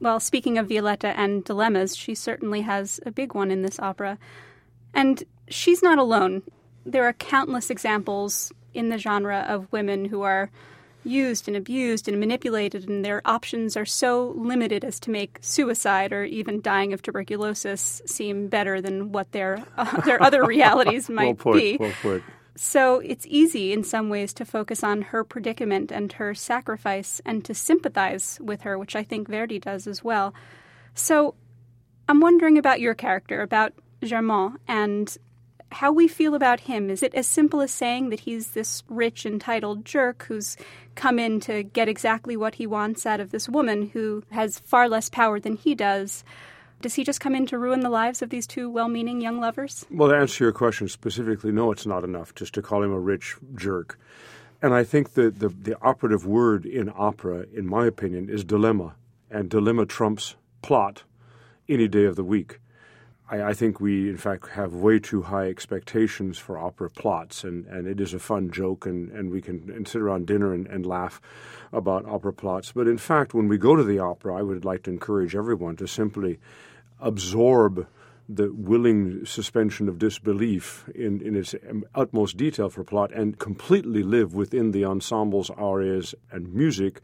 Well, 0.00 0.18
speaking 0.18 0.56
of 0.56 0.68
Violetta 0.68 1.08
and 1.08 1.44
dilemmas, 1.44 1.94
she 1.94 2.14
certainly 2.14 2.62
has 2.62 3.00
a 3.04 3.10
big 3.10 3.34
one 3.34 3.50
in 3.50 3.60
this 3.60 3.78
opera. 3.78 4.18
And 4.94 5.22
she's 5.48 5.82
not 5.82 5.98
alone. 5.98 6.42
There 6.86 7.04
are 7.04 7.12
countless 7.12 7.68
examples 7.68 8.50
in 8.72 8.88
the 8.88 8.96
genre 8.96 9.44
of 9.46 9.70
women 9.70 10.06
who 10.06 10.22
are 10.22 10.50
used 11.04 11.48
and 11.48 11.56
abused 11.56 12.08
and 12.08 12.20
manipulated, 12.20 12.88
and 12.88 13.04
their 13.04 13.22
options 13.24 13.76
are 13.76 13.86
so 13.86 14.34
limited 14.36 14.84
as 14.84 15.00
to 15.00 15.10
make 15.10 15.38
suicide 15.40 16.12
or 16.12 16.24
even 16.24 16.60
dying 16.60 16.92
of 16.92 17.02
tuberculosis 17.02 18.02
seem 18.06 18.48
better 18.48 18.80
than 18.80 19.12
what 19.12 19.32
their 19.32 19.64
uh, 19.76 20.00
their 20.04 20.22
other 20.22 20.44
realities 20.44 21.08
might 21.08 21.44
well 21.44 21.52
put, 21.52 21.54
be. 21.54 21.76
well 21.78 21.92
put. 22.02 22.22
So 22.56 22.98
it's 22.98 23.26
easy 23.26 23.72
in 23.72 23.84
some 23.84 24.10
ways 24.10 24.34
to 24.34 24.44
focus 24.44 24.84
on 24.84 25.02
her 25.02 25.24
predicament 25.24 25.90
and 25.90 26.12
her 26.12 26.34
sacrifice 26.34 27.20
and 27.24 27.44
to 27.46 27.54
sympathize 27.54 28.38
with 28.42 28.62
her, 28.62 28.78
which 28.78 28.94
I 28.94 29.02
think 29.02 29.28
Verdi 29.28 29.58
does 29.58 29.86
as 29.86 30.04
well. 30.04 30.34
So 30.94 31.34
I'm 32.08 32.20
wondering 32.20 32.58
about 32.58 32.80
your 32.80 32.94
character, 32.94 33.40
about 33.40 33.72
Germont, 34.02 34.60
and 34.68 35.16
how 35.72 35.92
we 35.92 36.08
feel 36.08 36.34
about 36.34 36.60
him. 36.60 36.90
Is 36.90 37.02
it 37.02 37.14
as 37.14 37.26
simple 37.26 37.60
as 37.60 37.70
saying 37.70 38.10
that 38.10 38.20
he's 38.20 38.50
this 38.50 38.82
rich, 38.88 39.24
entitled 39.24 39.84
jerk 39.84 40.24
who's 40.28 40.56
come 40.94 41.18
in 41.18 41.40
to 41.40 41.62
get 41.62 41.88
exactly 41.88 42.36
what 42.36 42.56
he 42.56 42.66
wants 42.66 43.06
out 43.06 43.20
of 43.20 43.30
this 43.30 43.48
woman 43.48 43.90
who 43.92 44.22
has 44.30 44.58
far 44.60 44.88
less 44.88 45.08
power 45.08 45.38
than 45.38 45.56
he 45.56 45.74
does? 45.74 46.24
Does 46.80 46.94
he 46.94 47.04
just 47.04 47.20
come 47.20 47.34
in 47.34 47.46
to 47.46 47.58
ruin 47.58 47.80
the 47.80 47.90
lives 47.90 48.22
of 48.22 48.30
these 48.30 48.46
two 48.46 48.70
well 48.70 48.88
meaning 48.88 49.20
young 49.20 49.40
lovers? 49.40 49.84
Well, 49.90 50.08
to 50.08 50.16
answer 50.16 50.44
your 50.44 50.52
question 50.52 50.88
specifically, 50.88 51.52
no, 51.52 51.70
it's 51.72 51.86
not 51.86 52.04
enough 52.04 52.34
just 52.34 52.54
to 52.54 52.62
call 52.62 52.82
him 52.82 52.92
a 52.92 52.98
rich 52.98 53.36
jerk. 53.54 53.98
And 54.62 54.74
I 54.74 54.84
think 54.84 55.12
the, 55.14 55.30
the, 55.30 55.48
the 55.48 55.76
operative 55.82 56.26
word 56.26 56.66
in 56.66 56.90
opera, 56.94 57.46
in 57.54 57.66
my 57.66 57.86
opinion, 57.86 58.28
is 58.28 58.44
dilemma. 58.44 58.94
And 59.30 59.48
dilemma 59.48 59.86
trumps 59.86 60.36
plot 60.62 61.04
any 61.68 61.86
day 61.86 62.04
of 62.04 62.16
the 62.16 62.24
week. 62.24 62.60
I, 63.30 63.42
I 63.42 63.54
think 63.54 63.80
we, 63.80 64.10
in 64.10 64.16
fact, 64.16 64.48
have 64.50 64.74
way 64.74 64.98
too 64.98 65.22
high 65.22 65.48
expectations 65.48 66.38
for 66.38 66.58
opera 66.58 66.90
plots, 66.90 67.44
and, 67.44 67.64
and 67.66 67.86
it 67.86 68.00
is 68.00 68.12
a 68.12 68.18
fun 68.18 68.50
joke, 68.50 68.86
and, 68.86 69.10
and 69.10 69.30
we 69.30 69.40
can 69.40 69.70
and 69.70 69.86
sit 69.86 70.02
around 70.02 70.26
dinner 70.26 70.52
and, 70.52 70.66
and 70.66 70.84
laugh 70.84 71.20
about 71.72 72.04
opera 72.06 72.32
plots. 72.32 72.72
But 72.72 72.88
in 72.88 72.98
fact, 72.98 73.32
when 73.32 73.48
we 73.48 73.56
go 73.56 73.76
to 73.76 73.84
the 73.84 73.98
opera, 73.98 74.36
I 74.36 74.42
would 74.42 74.64
like 74.64 74.82
to 74.84 74.90
encourage 74.90 75.34
everyone 75.34 75.76
to 75.76 75.86
simply 75.86 76.38
absorb 76.98 77.86
the 78.28 78.52
willing 78.52 79.24
suspension 79.26 79.88
of 79.88 79.98
disbelief 79.98 80.88
in, 80.94 81.20
in 81.20 81.34
its 81.34 81.54
utmost 81.94 82.36
detail 82.36 82.68
for 82.68 82.84
plot 82.84 83.10
and 83.12 83.38
completely 83.38 84.04
live 84.04 84.34
within 84.34 84.70
the 84.70 84.84
ensembles, 84.84 85.50
arias, 85.50 86.14
and 86.30 86.54
music, 86.54 87.00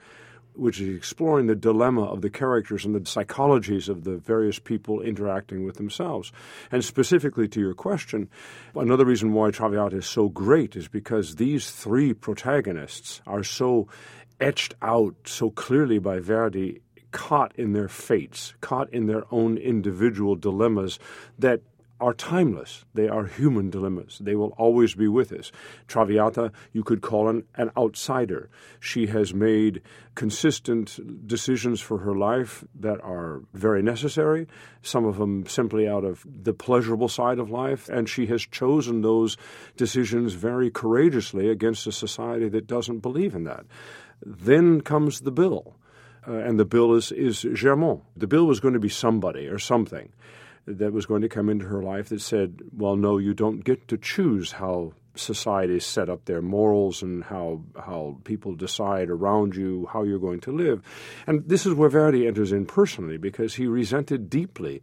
which 0.57 0.81
is 0.81 0.97
exploring 0.97 1.47
the 1.47 1.55
dilemma 1.55 2.05
of 2.05 2.23
the 2.23 2.31
characters 2.31 2.85
and 2.85 2.95
the 2.95 3.01
psychologies 3.01 3.89
of 3.89 4.05
the 4.05 4.17
various 4.17 4.59
people 4.59 5.01
interacting 5.01 5.65
with 5.65 5.77
themselves. 5.77 6.33
And 6.73 6.85
specifically 6.85 7.49
to 7.49 7.61
your 7.61 7.75
question, 7.75 8.29
another 8.75 9.05
reason 9.05 9.33
why 9.33 9.51
Traviata 9.51 9.99
is 9.99 10.07
so 10.07 10.29
great 10.29 10.77
is 10.77 10.89
because 10.89 11.37
these 11.37 11.71
three 11.71 12.15
protagonists 12.15 13.21
are 13.27 13.45
so 13.45 13.89
etched 14.41 14.75
out 14.83 15.15
so 15.25 15.51
clearly 15.51 15.99
by 15.99 16.19
Verdi 16.19 16.81
caught 17.13 17.55
in 17.57 17.73
their 17.73 17.89
fates, 17.89 18.55
caught 18.61 18.93
in 18.93 19.07
their 19.07 19.25
own 19.31 19.57
individual 19.57 20.37
dilemmas 20.37 20.99
that 21.39 21.63
are 22.01 22.13
timeless. 22.13 22.85
They 22.95 23.09
are 23.09 23.25
human 23.25 23.71
dilemmas. 23.71 24.19
They 24.21 24.35
will 24.35 24.55
always 24.59 24.95
be 24.95 25.09
with 25.09 25.33
us. 25.33 25.51
Traviata, 25.89 26.53
you 26.73 26.83
could 26.83 27.01
call 27.01 27.29
an, 27.29 27.45
an 27.55 27.71
outsider. 27.77 28.51
She 28.81 29.07
has 29.07 29.33
made 29.33 29.81
consistent 30.15 31.27
decisions 31.27 31.81
for 31.81 31.99
her 31.99 32.15
life 32.15 32.65
that 32.79 33.01
are 33.03 33.43
very 33.55 33.83
necessary, 33.83 34.47
some 34.83 35.05
of 35.05 35.17
them 35.17 35.47
simply 35.47 35.89
out 35.89 36.05
of 36.05 36.25
the 36.27 36.53
pleasurable 36.53 37.09
side 37.09 37.39
of 37.39 37.51
life, 37.51 37.89
and 37.89 38.09
she 38.09 38.27
has 38.27 38.43
chosen 38.43 39.01
those 39.01 39.37
decisions 39.77 40.35
very 40.35 40.71
courageously 40.71 41.49
against 41.49 41.87
a 41.87 41.93
society 41.93 42.49
that 42.49 42.67
doesn't 42.67 43.01
believe 43.01 43.35
in 43.35 43.45
that. 43.45 43.65
Then 44.25 44.81
comes 44.81 45.21
the 45.21 45.33
bill. 45.33 45.77
Uh, 46.29 46.33
and 46.39 46.59
the 46.59 46.65
bill 46.65 46.93
is, 46.95 47.13
is 47.13 47.47
Germont. 47.55 48.03
The 48.17 48.27
bill 48.27 48.47
was 48.47 48.59
going 48.59 48.75
to 48.75 48.81
be 48.81 48.89
somebody 48.89 49.47
or 49.47 49.61
something 49.61 50.13
that 50.67 50.93
was 50.93 51.07
going 51.07 51.23
to 51.23 51.29
come 51.29 51.49
into 51.49 51.67
her 51.67 51.83
life 51.83 52.09
that 52.09 52.21
said, 52.21 52.61
well, 52.77 52.97
no, 52.97 53.19
you 53.19 53.35
don't 53.35 53.65
get 53.65 53.89
to 53.89 53.97
choose 53.97 54.53
how 54.53 54.93
society 55.17 55.81
set 55.81 56.09
up 56.09 56.25
their 56.25 56.43
morals 56.43 57.03
and 57.03 57.25
how 57.25 57.63
how 57.77 58.19
people 58.25 58.55
decide 58.55 59.11
around 59.11 59.57
you 59.57 59.89
how 59.93 60.03
you're 60.03 60.19
going 60.19 60.41
to 60.41 60.53
live. 60.53 60.83
And 61.27 61.49
this 61.49 61.67
is 61.67 61.75
where 61.75 61.89
Verdi 61.89 62.27
enters 62.27 62.53
in 62.53 62.67
personally 62.67 63.17
because 63.17 63.55
he 63.55 63.67
resented 63.67 64.31
deeply 64.31 64.83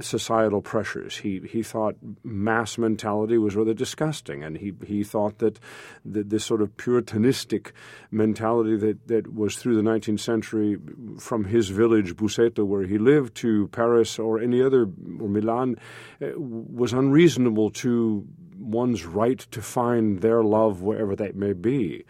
societal 0.00 0.60
pressures. 0.60 1.16
He 1.16 1.40
he 1.40 1.62
thought 1.62 1.96
mass 2.22 2.76
mentality 2.76 3.38
was 3.38 3.56
rather 3.56 3.74
disgusting, 3.74 4.44
and 4.44 4.56
he 4.58 4.74
he 4.86 5.02
thought 5.02 5.38
that, 5.38 5.58
that 6.04 6.30
this 6.30 6.44
sort 6.44 6.62
of 6.62 6.76
puritanistic 6.76 7.72
mentality 8.10 8.76
that, 8.76 9.08
that 9.08 9.34
was 9.34 9.56
through 9.56 9.76
the 9.76 9.88
19th 9.88 10.20
century 10.20 10.76
from 11.18 11.44
his 11.44 11.70
village 11.70 12.16
Busseto, 12.16 12.66
where 12.66 12.84
he 12.84 12.98
lived, 12.98 13.34
to 13.36 13.68
Paris 13.68 14.18
or 14.18 14.40
any 14.40 14.62
other 14.62 14.82
or 14.82 15.28
Milan, 15.28 15.76
uh, 16.20 16.28
was 16.36 16.92
unreasonable 16.92 17.70
to 17.70 18.26
one's 18.58 19.04
right 19.04 19.38
to 19.38 19.62
find 19.62 20.20
their 20.20 20.42
love 20.42 20.82
wherever 20.82 21.14
that 21.16 21.36
may 21.36 21.52
be. 21.52 22.04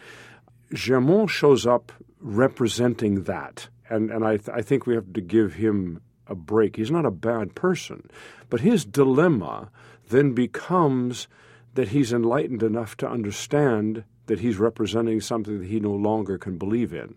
Germont 0.73 1.31
shows 1.31 1.67
up 1.67 1.93
representing 2.21 3.25
that, 3.25 3.69
and, 3.89 4.11
and 4.11 4.25
I, 4.25 4.37
th- 4.37 4.51
I 4.53 4.63
think 4.63 4.87
we 4.87 4.95
have 4.95 5.13
to 5.13 5.21
give 5.21 5.55
him 5.55 6.01
a 6.27 6.35
break. 6.35 6.77
He's 6.77 6.91
not 6.91 7.07
a 7.07 7.11
bad 7.11 7.55
person, 7.55 8.11
but 8.51 8.61
his 8.61 8.85
dilemma 8.85 9.71
then 10.09 10.33
becomes 10.33 11.29
that 11.75 11.89
he's 11.89 12.13
enlightened 12.13 12.63
enough 12.63 12.97
to 12.99 13.09
understand 13.09 14.05
that 14.27 14.41
he's 14.41 14.59
representing 14.59 15.21
something 15.21 15.61
that 15.61 15.69
he 15.69 15.81
no 15.81 15.93
longer 15.93 16.39
can 16.39 16.59
believe 16.59 16.93
in. 16.93 17.15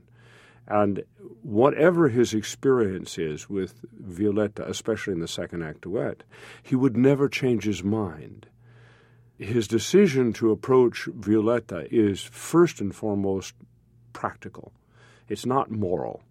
And 0.68 1.04
whatever 1.42 2.08
his 2.08 2.34
experience 2.34 3.18
is 3.18 3.50
with 3.50 3.84
Violetta, 3.94 4.70
especially 4.70 5.14
in 5.14 5.20
the 5.20 5.28
second 5.28 5.64
act 5.64 5.82
duet, 5.82 6.24
he 6.64 6.76
would 6.76 6.96
never 6.96 7.28
change 7.28 7.66
his 7.66 7.84
mind 7.84 8.48
his 9.42 9.68
decision 9.68 10.34
to 10.34 10.52
approach 10.52 11.06
Violetta 11.06 11.88
is 11.92 12.22
first 12.22 12.80
and 12.80 12.94
foremost 12.94 13.56
practical. 14.14 14.72
It's 15.28 15.46
not 15.46 15.72
moral. 15.72 16.22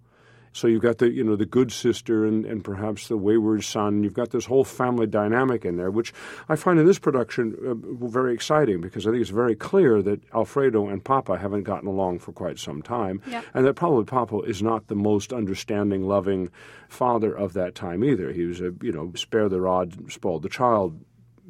So 0.52 0.66
you've 0.66 0.82
got 0.82 0.98
the 0.98 1.08
you 1.10 1.22
know 1.22 1.36
the 1.36 1.46
good 1.46 1.70
sister 1.70 2.24
and, 2.24 2.44
and 2.44 2.64
perhaps 2.64 3.06
the 3.06 3.16
wayward 3.16 3.62
son. 3.62 4.02
You've 4.02 4.14
got 4.14 4.30
this 4.30 4.46
whole 4.46 4.64
family 4.64 5.06
dynamic 5.06 5.64
in 5.64 5.76
there, 5.76 5.92
which 5.92 6.12
I 6.48 6.56
find 6.56 6.78
in 6.80 6.86
this 6.86 6.98
production 6.98 7.56
uh, 7.64 8.06
very 8.08 8.34
exciting 8.34 8.80
because 8.80 9.06
I 9.06 9.10
think 9.10 9.20
it's 9.20 9.30
very 9.30 9.54
clear 9.54 10.02
that 10.02 10.20
Alfredo 10.34 10.88
and 10.88 11.04
Papa 11.04 11.38
haven't 11.38 11.62
gotten 11.62 11.88
along 11.88 12.18
for 12.18 12.32
quite 12.32 12.58
some 12.58 12.82
time, 12.82 13.22
and 13.54 13.64
that 13.64 13.74
probably 13.74 14.04
Papa 14.04 14.40
is 14.40 14.60
not 14.60 14.88
the 14.88 14.96
most 14.96 15.32
understanding, 15.32 16.02
loving 16.02 16.50
father 16.88 17.32
of 17.32 17.52
that 17.52 17.76
time 17.76 18.02
either. 18.02 18.32
He 18.32 18.44
was 18.44 18.60
a 18.60 18.72
you 18.82 18.90
know 18.90 19.12
spare 19.14 19.48
the 19.48 19.60
rod, 19.60 20.10
spoil 20.10 20.40
the 20.40 20.48
child 20.48 20.98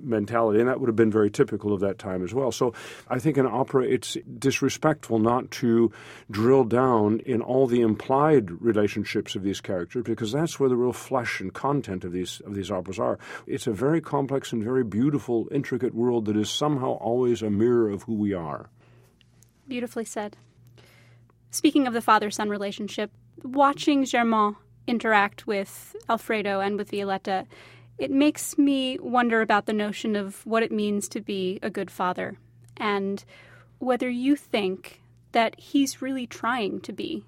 mentality, 0.03 0.61
and 0.61 0.69
that 0.69 0.81
would 0.81 0.89
have 0.89 0.97
been 0.97 1.11
very 1.11 1.31
typical 1.31 1.73
of 1.73 1.81
that 1.81 1.99
time 1.99 2.23
as 2.23 2.35
well. 2.35 2.53
So 2.53 2.75
I 3.09 3.19
think 3.19 3.37
in 3.37 3.47
opera, 3.47 3.85
it's 3.85 4.17
disrespectful 4.39 5.19
not 5.19 5.51
to 5.53 5.93
drill 6.31 6.65
down 6.65 7.21
in 7.21 7.41
all 7.43 7.67
the 7.67 7.81
implied 7.81 8.51
relationships 8.61 9.35
of 9.35 9.43
these 9.43 9.61
characters, 9.61 10.05
because 10.05 10.33
that's 10.33 10.59
where 10.59 10.69
the 10.69 10.77
real 10.77 10.93
flesh 10.93 11.41
and 11.41 11.53
content 11.53 12.05
of 12.05 12.13
these 12.13 12.41
of 12.47 12.55
these 12.55 12.71
operas 12.71 12.99
are. 12.99 13.19
It's 13.47 13.67
a 13.67 13.73
very 13.73 14.01
complex 14.01 14.53
and 14.53 14.63
very 14.63 14.85
beautiful, 14.85 15.49
intricate 15.51 15.95
world 15.95 16.25
that 16.27 16.37
is 16.37 16.51
somehow 16.51 16.93
always 16.93 17.43
a 17.43 17.51
mirror 17.51 17.91
of 17.91 18.03
who 18.05 18.15
we 18.15 18.33
are. 18.35 18.71
Beautifully 19.69 20.05
said. 20.05 20.37
Speaking 21.51 21.87
of 21.87 21.95
the 21.95 22.01
father 22.01 22.31
son 22.31 22.49
relationship, 22.49 23.11
watching 23.43 24.05
Germont 24.05 24.57
interact 24.87 25.47
with 25.47 25.95
Alfredo 26.09 26.61
and 26.61 26.77
with 26.77 26.91
Violetta 26.91 27.47
it 28.01 28.11
makes 28.11 28.57
me 28.57 28.99
wonder 28.99 29.43
about 29.43 29.67
the 29.67 29.73
notion 29.73 30.17
of 30.17 30.45
what 30.47 30.63
it 30.63 30.73
means 30.73 31.09
to 31.11 31.21
be 31.21 31.59
a 31.63 31.71
good 31.71 31.91
father 31.91 32.39
and 32.79 33.25
whether 33.79 34.09
you 34.09 34.35
think 34.35 35.03
that 35.33 35.59
he's 35.61 36.03
really 36.03 36.27
trying 36.27 36.81
to 36.81 36.93
be. 36.93 37.25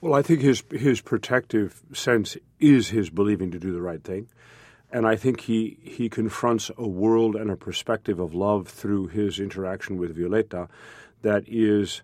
Well, 0.00 0.14
I 0.14 0.22
think 0.22 0.40
his 0.40 0.64
his 0.70 1.00
protective 1.00 1.82
sense 1.92 2.36
is 2.58 2.88
his 2.88 3.10
believing 3.10 3.50
to 3.52 3.58
do 3.58 3.72
the 3.72 3.80
right 3.80 4.02
thing. 4.02 4.28
And 4.90 5.06
I 5.06 5.16
think 5.16 5.42
he, 5.42 5.78
he 5.82 6.08
confronts 6.08 6.70
a 6.78 6.88
world 6.88 7.36
and 7.36 7.50
a 7.50 7.56
perspective 7.56 8.18
of 8.18 8.34
love 8.34 8.68
through 8.68 9.08
his 9.08 9.38
interaction 9.38 9.98
with 9.98 10.16
Violetta 10.16 10.68
that 11.20 11.44
is, 11.46 12.02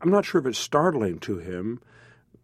I'm 0.00 0.10
not 0.10 0.24
sure 0.24 0.40
if 0.40 0.46
it's 0.46 0.58
startling 0.58 1.18
to 1.20 1.36
him, 1.36 1.80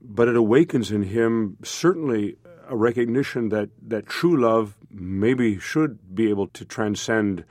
but 0.02 0.28
it 0.28 0.36
awakens 0.36 0.90
in 0.90 1.04
him 1.04 1.56
certainly 1.64 2.36
a 2.68 2.76
recognition 2.76 3.48
that, 3.50 3.70
that 3.88 4.06
true 4.06 4.40
love 4.40 4.76
maybe 4.90 5.58
should 5.58 6.14
be 6.14 6.30
able 6.30 6.48
to 6.48 6.64
transcend 6.64 7.44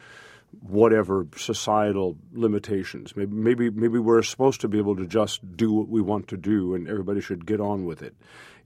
whatever 0.62 1.28
societal 1.36 2.18
limitations. 2.32 3.16
Maybe, 3.16 3.34
maybe, 3.34 3.70
maybe 3.70 4.00
we're 4.00 4.22
supposed 4.24 4.62
to 4.62 4.68
be 4.68 4.78
able 4.78 4.96
to 4.96 5.06
just 5.06 5.58
do 5.58 5.74
what 5.74 5.90
we 5.90 6.02
want 6.02 6.28
to 6.30 6.38
do, 6.38 6.76
and 6.76 6.88
everybody 6.88 7.22
should 7.22 7.46
get 7.46 7.60
on 7.60 7.86
with 7.86 8.02
it 8.02 8.16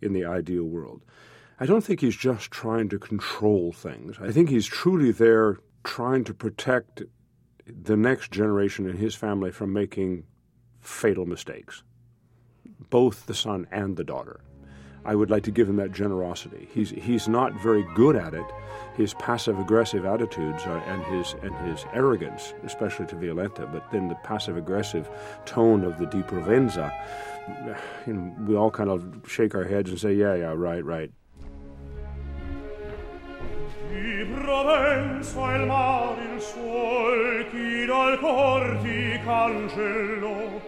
in 0.01 0.13
the 0.13 0.25
ideal 0.25 0.63
world. 0.63 1.01
I 1.59 1.65
don't 1.65 1.83
think 1.83 2.01
he's 2.01 2.15
just 2.15 2.51
trying 2.51 2.89
to 2.89 2.99
control 2.99 3.71
things. 3.71 4.17
I 4.21 4.31
think 4.31 4.49
he's 4.49 4.67
truly 4.67 5.11
there 5.11 5.57
trying 5.83 6.23
to 6.25 6.33
protect 6.33 7.01
the 7.65 7.97
next 7.97 8.31
generation 8.31 8.87
and 8.87 8.99
his 8.99 9.15
family 9.15 9.51
from 9.51 9.73
making 9.73 10.25
fatal 10.79 11.25
mistakes, 11.25 11.83
both 12.89 13.25
the 13.25 13.33
son 13.33 13.67
and 13.71 13.97
the 13.97 14.03
daughter. 14.03 14.39
I 15.07 15.15
would 15.15 15.31
like 15.31 15.43
to 15.43 15.51
give 15.51 15.69
him 15.69 15.77
that 15.77 15.93
generosity. 15.93 16.67
He's 16.73 16.89
he's 16.89 17.29
not 17.29 17.53
very 17.63 17.85
good 17.95 18.17
at 18.17 18.33
it. 18.33 18.45
His 18.97 19.13
passive 19.13 19.57
aggressive 19.57 20.05
attitudes 20.05 20.63
are, 20.65 20.79
and 20.79 21.01
his 21.05 21.33
and 21.41 21.55
his 21.67 21.85
arrogance, 21.93 22.53
especially 22.65 23.05
to 23.07 23.15
Violetta, 23.15 23.67
but 23.67 23.89
then 23.89 24.09
the 24.09 24.15
passive 24.15 24.57
aggressive 24.57 25.09
tone 25.45 25.85
of 25.85 25.97
the 25.97 26.07
Di 26.07 26.21
Provenza, 26.23 26.91
you 28.05 28.13
know, 28.13 28.35
we 28.45 28.55
all 28.57 28.69
kind 28.69 28.89
of 28.89 29.21
shake 29.25 29.55
our 29.55 29.63
heads 29.63 29.89
and 29.89 29.99
say, 29.99 30.13
yeah, 30.13 30.35
yeah, 30.35 30.53
right, 30.53 30.83
right. 30.83 31.11
Di 33.89 34.25
Provenza 34.25 35.55
il 35.55 35.67
mar 35.67 36.17
il 36.19 36.41
suol 36.41 37.45
chi 37.49 37.85
dal 37.85 38.17
cor 38.19 38.77
ti 38.83 39.17
cancello 39.23 40.61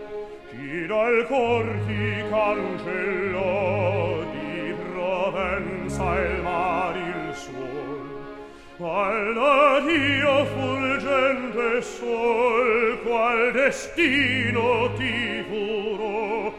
chi 0.50 0.88
dal 0.88 1.26
cor 1.28 1.66
ti 1.86 2.24
cancello 2.30 4.19
Provenza 5.90 6.22
il 6.22 6.44
da 9.34 9.80
Dio 9.82 10.46
fulgente 10.46 11.82
sol 11.82 13.00
qual 13.04 13.52
destino 13.52 14.92
ti 14.98 15.44
furo 15.50 16.54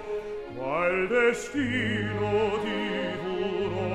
qual 0.56 1.08
destino 1.08 2.58
ti 2.64 2.80
furo 3.22 3.86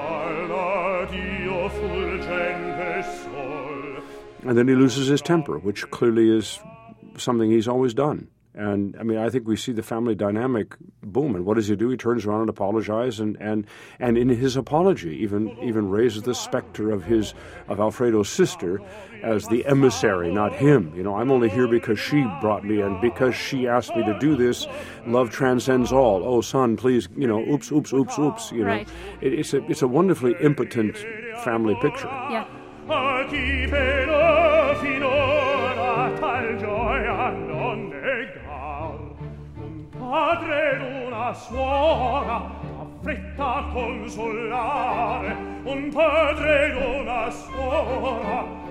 al 0.00 0.46
da 0.48 1.06
Dio 1.10 1.68
fulgente 1.68 3.04
sol. 3.24 4.02
And 4.44 4.56
then 4.56 4.68
he 4.68 4.74
loses 4.74 5.08
his 5.08 5.20
temper 5.20 5.58
which 5.58 5.90
clearly 5.90 6.30
is 6.30 6.60
something 7.16 7.50
he's 7.50 7.66
always 7.66 7.94
done 7.94 8.28
and 8.56 8.96
I 8.98 9.02
mean, 9.02 9.18
I 9.18 9.28
think 9.30 9.46
we 9.46 9.56
see 9.56 9.72
the 9.72 9.82
family 9.82 10.14
dynamic 10.14 10.74
boom. 11.02 11.34
And 11.36 11.44
what 11.44 11.54
does 11.54 11.68
he 11.68 11.76
do? 11.76 11.90
He 11.90 11.96
turns 11.96 12.24
around 12.26 12.40
and 12.40 12.48
apologizes, 12.50 13.20
and, 13.20 13.36
and, 13.40 13.66
and 14.00 14.16
in 14.16 14.28
his 14.28 14.56
apology, 14.56 15.16
even 15.18 15.56
even 15.62 15.88
raises 15.90 16.22
the 16.22 16.34
specter 16.34 16.90
of 16.90 17.04
his 17.04 17.34
of 17.68 17.78
Alfredo's 17.80 18.28
sister 18.28 18.80
as 19.22 19.46
the 19.48 19.64
emissary, 19.66 20.32
not 20.32 20.52
him. 20.52 20.92
You 20.96 21.02
know, 21.02 21.16
I'm 21.16 21.30
only 21.30 21.48
here 21.48 21.68
because 21.68 21.98
she 21.98 22.24
brought 22.40 22.64
me, 22.64 22.80
and 22.80 23.00
because 23.00 23.34
she 23.34 23.66
asked 23.68 23.94
me 23.96 24.04
to 24.04 24.18
do 24.18 24.36
this. 24.36 24.66
Love 25.06 25.30
transcends 25.30 25.92
all. 25.92 26.22
Oh, 26.24 26.40
son, 26.40 26.76
please, 26.76 27.08
you 27.16 27.26
know, 27.26 27.40
oops, 27.48 27.70
oops, 27.72 27.92
oops, 27.92 28.18
oops. 28.18 28.52
You 28.52 28.60
know, 28.64 28.66
Right. 28.70 28.88
it, 29.20 29.32
it's 29.34 29.52
a 29.54 29.64
it's 29.70 29.82
a 29.82 29.88
wonderfully 29.88 30.34
impotent 30.40 30.96
family 31.44 31.76
picture. 31.82 32.08
Yeah. 32.30 32.46
Suora 41.34 42.50
affretta 42.80 43.56
a 43.56 43.72
consolare 43.72 45.36
un 45.64 45.90
padre 45.92 46.64
ed 46.66 46.76
una 46.76 47.30
suora 47.30 48.64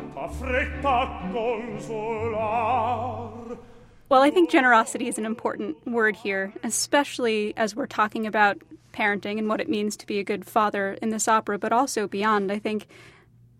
Well, 4.10 4.22
I 4.22 4.32
think 4.32 4.50
generosity 4.50 5.08
is 5.08 5.18
an 5.18 5.26
important 5.26 5.86
word 5.86 6.16
here, 6.16 6.54
especially 6.64 7.54
as 7.58 7.76
we're 7.76 7.86
talking 7.86 8.26
about 8.26 8.58
parenting 8.94 9.38
and 9.38 9.48
what 9.48 9.62
it 9.62 9.70
means 9.70 9.96
to 9.98 10.08
be 10.08 10.20
a 10.20 10.24
good 10.24 10.46
father 10.46 10.94
in 11.02 11.10
this 11.10 11.28
opera, 11.28 11.60
but 11.60 11.72
also 11.72 12.08
beyond. 12.08 12.52
I 12.52 12.60
think 12.60 12.88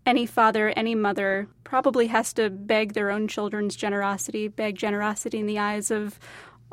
any 0.06 0.26
father, 0.26 0.74
any 0.76 0.96
mother 0.96 1.48
probably 1.64 2.08
has 2.08 2.34
to 2.34 2.50
beg 2.50 2.94
their 2.94 3.12
own 3.12 3.28
children's 3.28 3.76
generosity, 3.76 4.48
beg 4.48 4.76
generosity 4.76 5.40
in 5.40 5.46
the 5.46 5.60
eyes 5.60 5.92
of 5.92 6.20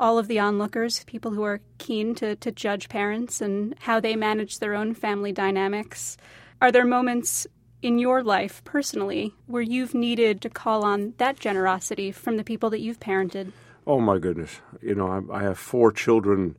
all 0.03 0.19
of 0.19 0.27
the 0.27 0.37
onlookers, 0.37 1.05
people 1.05 1.31
who 1.31 1.43
are 1.43 1.61
keen 1.77 2.13
to, 2.13 2.35
to 2.35 2.51
judge 2.51 2.89
parents 2.89 3.39
and 3.39 3.73
how 3.79 4.01
they 4.01 4.17
manage 4.17 4.59
their 4.59 4.75
own 4.75 4.93
family 4.93 5.31
dynamics. 5.31 6.17
Are 6.61 6.73
there 6.73 6.85
moments 6.85 7.47
in 7.81 7.97
your 7.97 8.21
life 8.21 8.61
personally 8.65 9.33
where 9.47 9.61
you've 9.61 9.93
needed 9.93 10.41
to 10.41 10.49
call 10.49 10.83
on 10.83 11.13
that 11.19 11.39
generosity 11.39 12.11
from 12.11 12.35
the 12.35 12.43
people 12.43 12.69
that 12.71 12.81
you've 12.81 12.99
parented? 12.99 13.53
Oh, 13.87 14.01
my 14.01 14.17
goodness. 14.17 14.59
You 14.81 14.93
know, 14.93 15.07
I, 15.07 15.39
I 15.39 15.43
have 15.43 15.57
four 15.57 15.93
children 15.93 16.57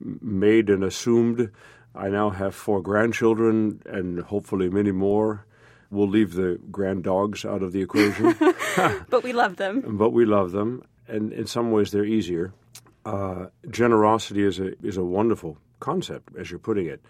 made 0.00 0.70
and 0.70 0.82
assumed. 0.82 1.50
I 1.94 2.08
now 2.08 2.30
have 2.30 2.54
four 2.54 2.80
grandchildren 2.80 3.82
and 3.84 4.20
hopefully 4.20 4.70
many 4.70 4.92
more. 4.92 5.44
We'll 5.90 6.08
leave 6.08 6.32
the 6.32 6.58
grand 6.70 7.04
dogs 7.04 7.44
out 7.44 7.62
of 7.62 7.72
the 7.72 7.82
equation. 7.82 8.34
but 9.10 9.22
we 9.22 9.34
love 9.34 9.56
them. 9.56 9.98
But 9.98 10.10
we 10.10 10.24
love 10.24 10.52
them. 10.52 10.84
And 11.06 11.34
in 11.34 11.46
some 11.46 11.70
ways, 11.70 11.90
they're 11.90 12.04
easier. 12.04 12.54
Uh, 13.08 13.46
generosity 13.70 14.42
is 14.42 14.60
a, 14.60 14.72
is 14.86 14.96
a 14.96 15.04
wonderful 15.04 15.56
concept, 15.80 16.36
as 16.38 16.50
you're 16.50 16.58
putting 16.58 16.86
it. 16.86 17.00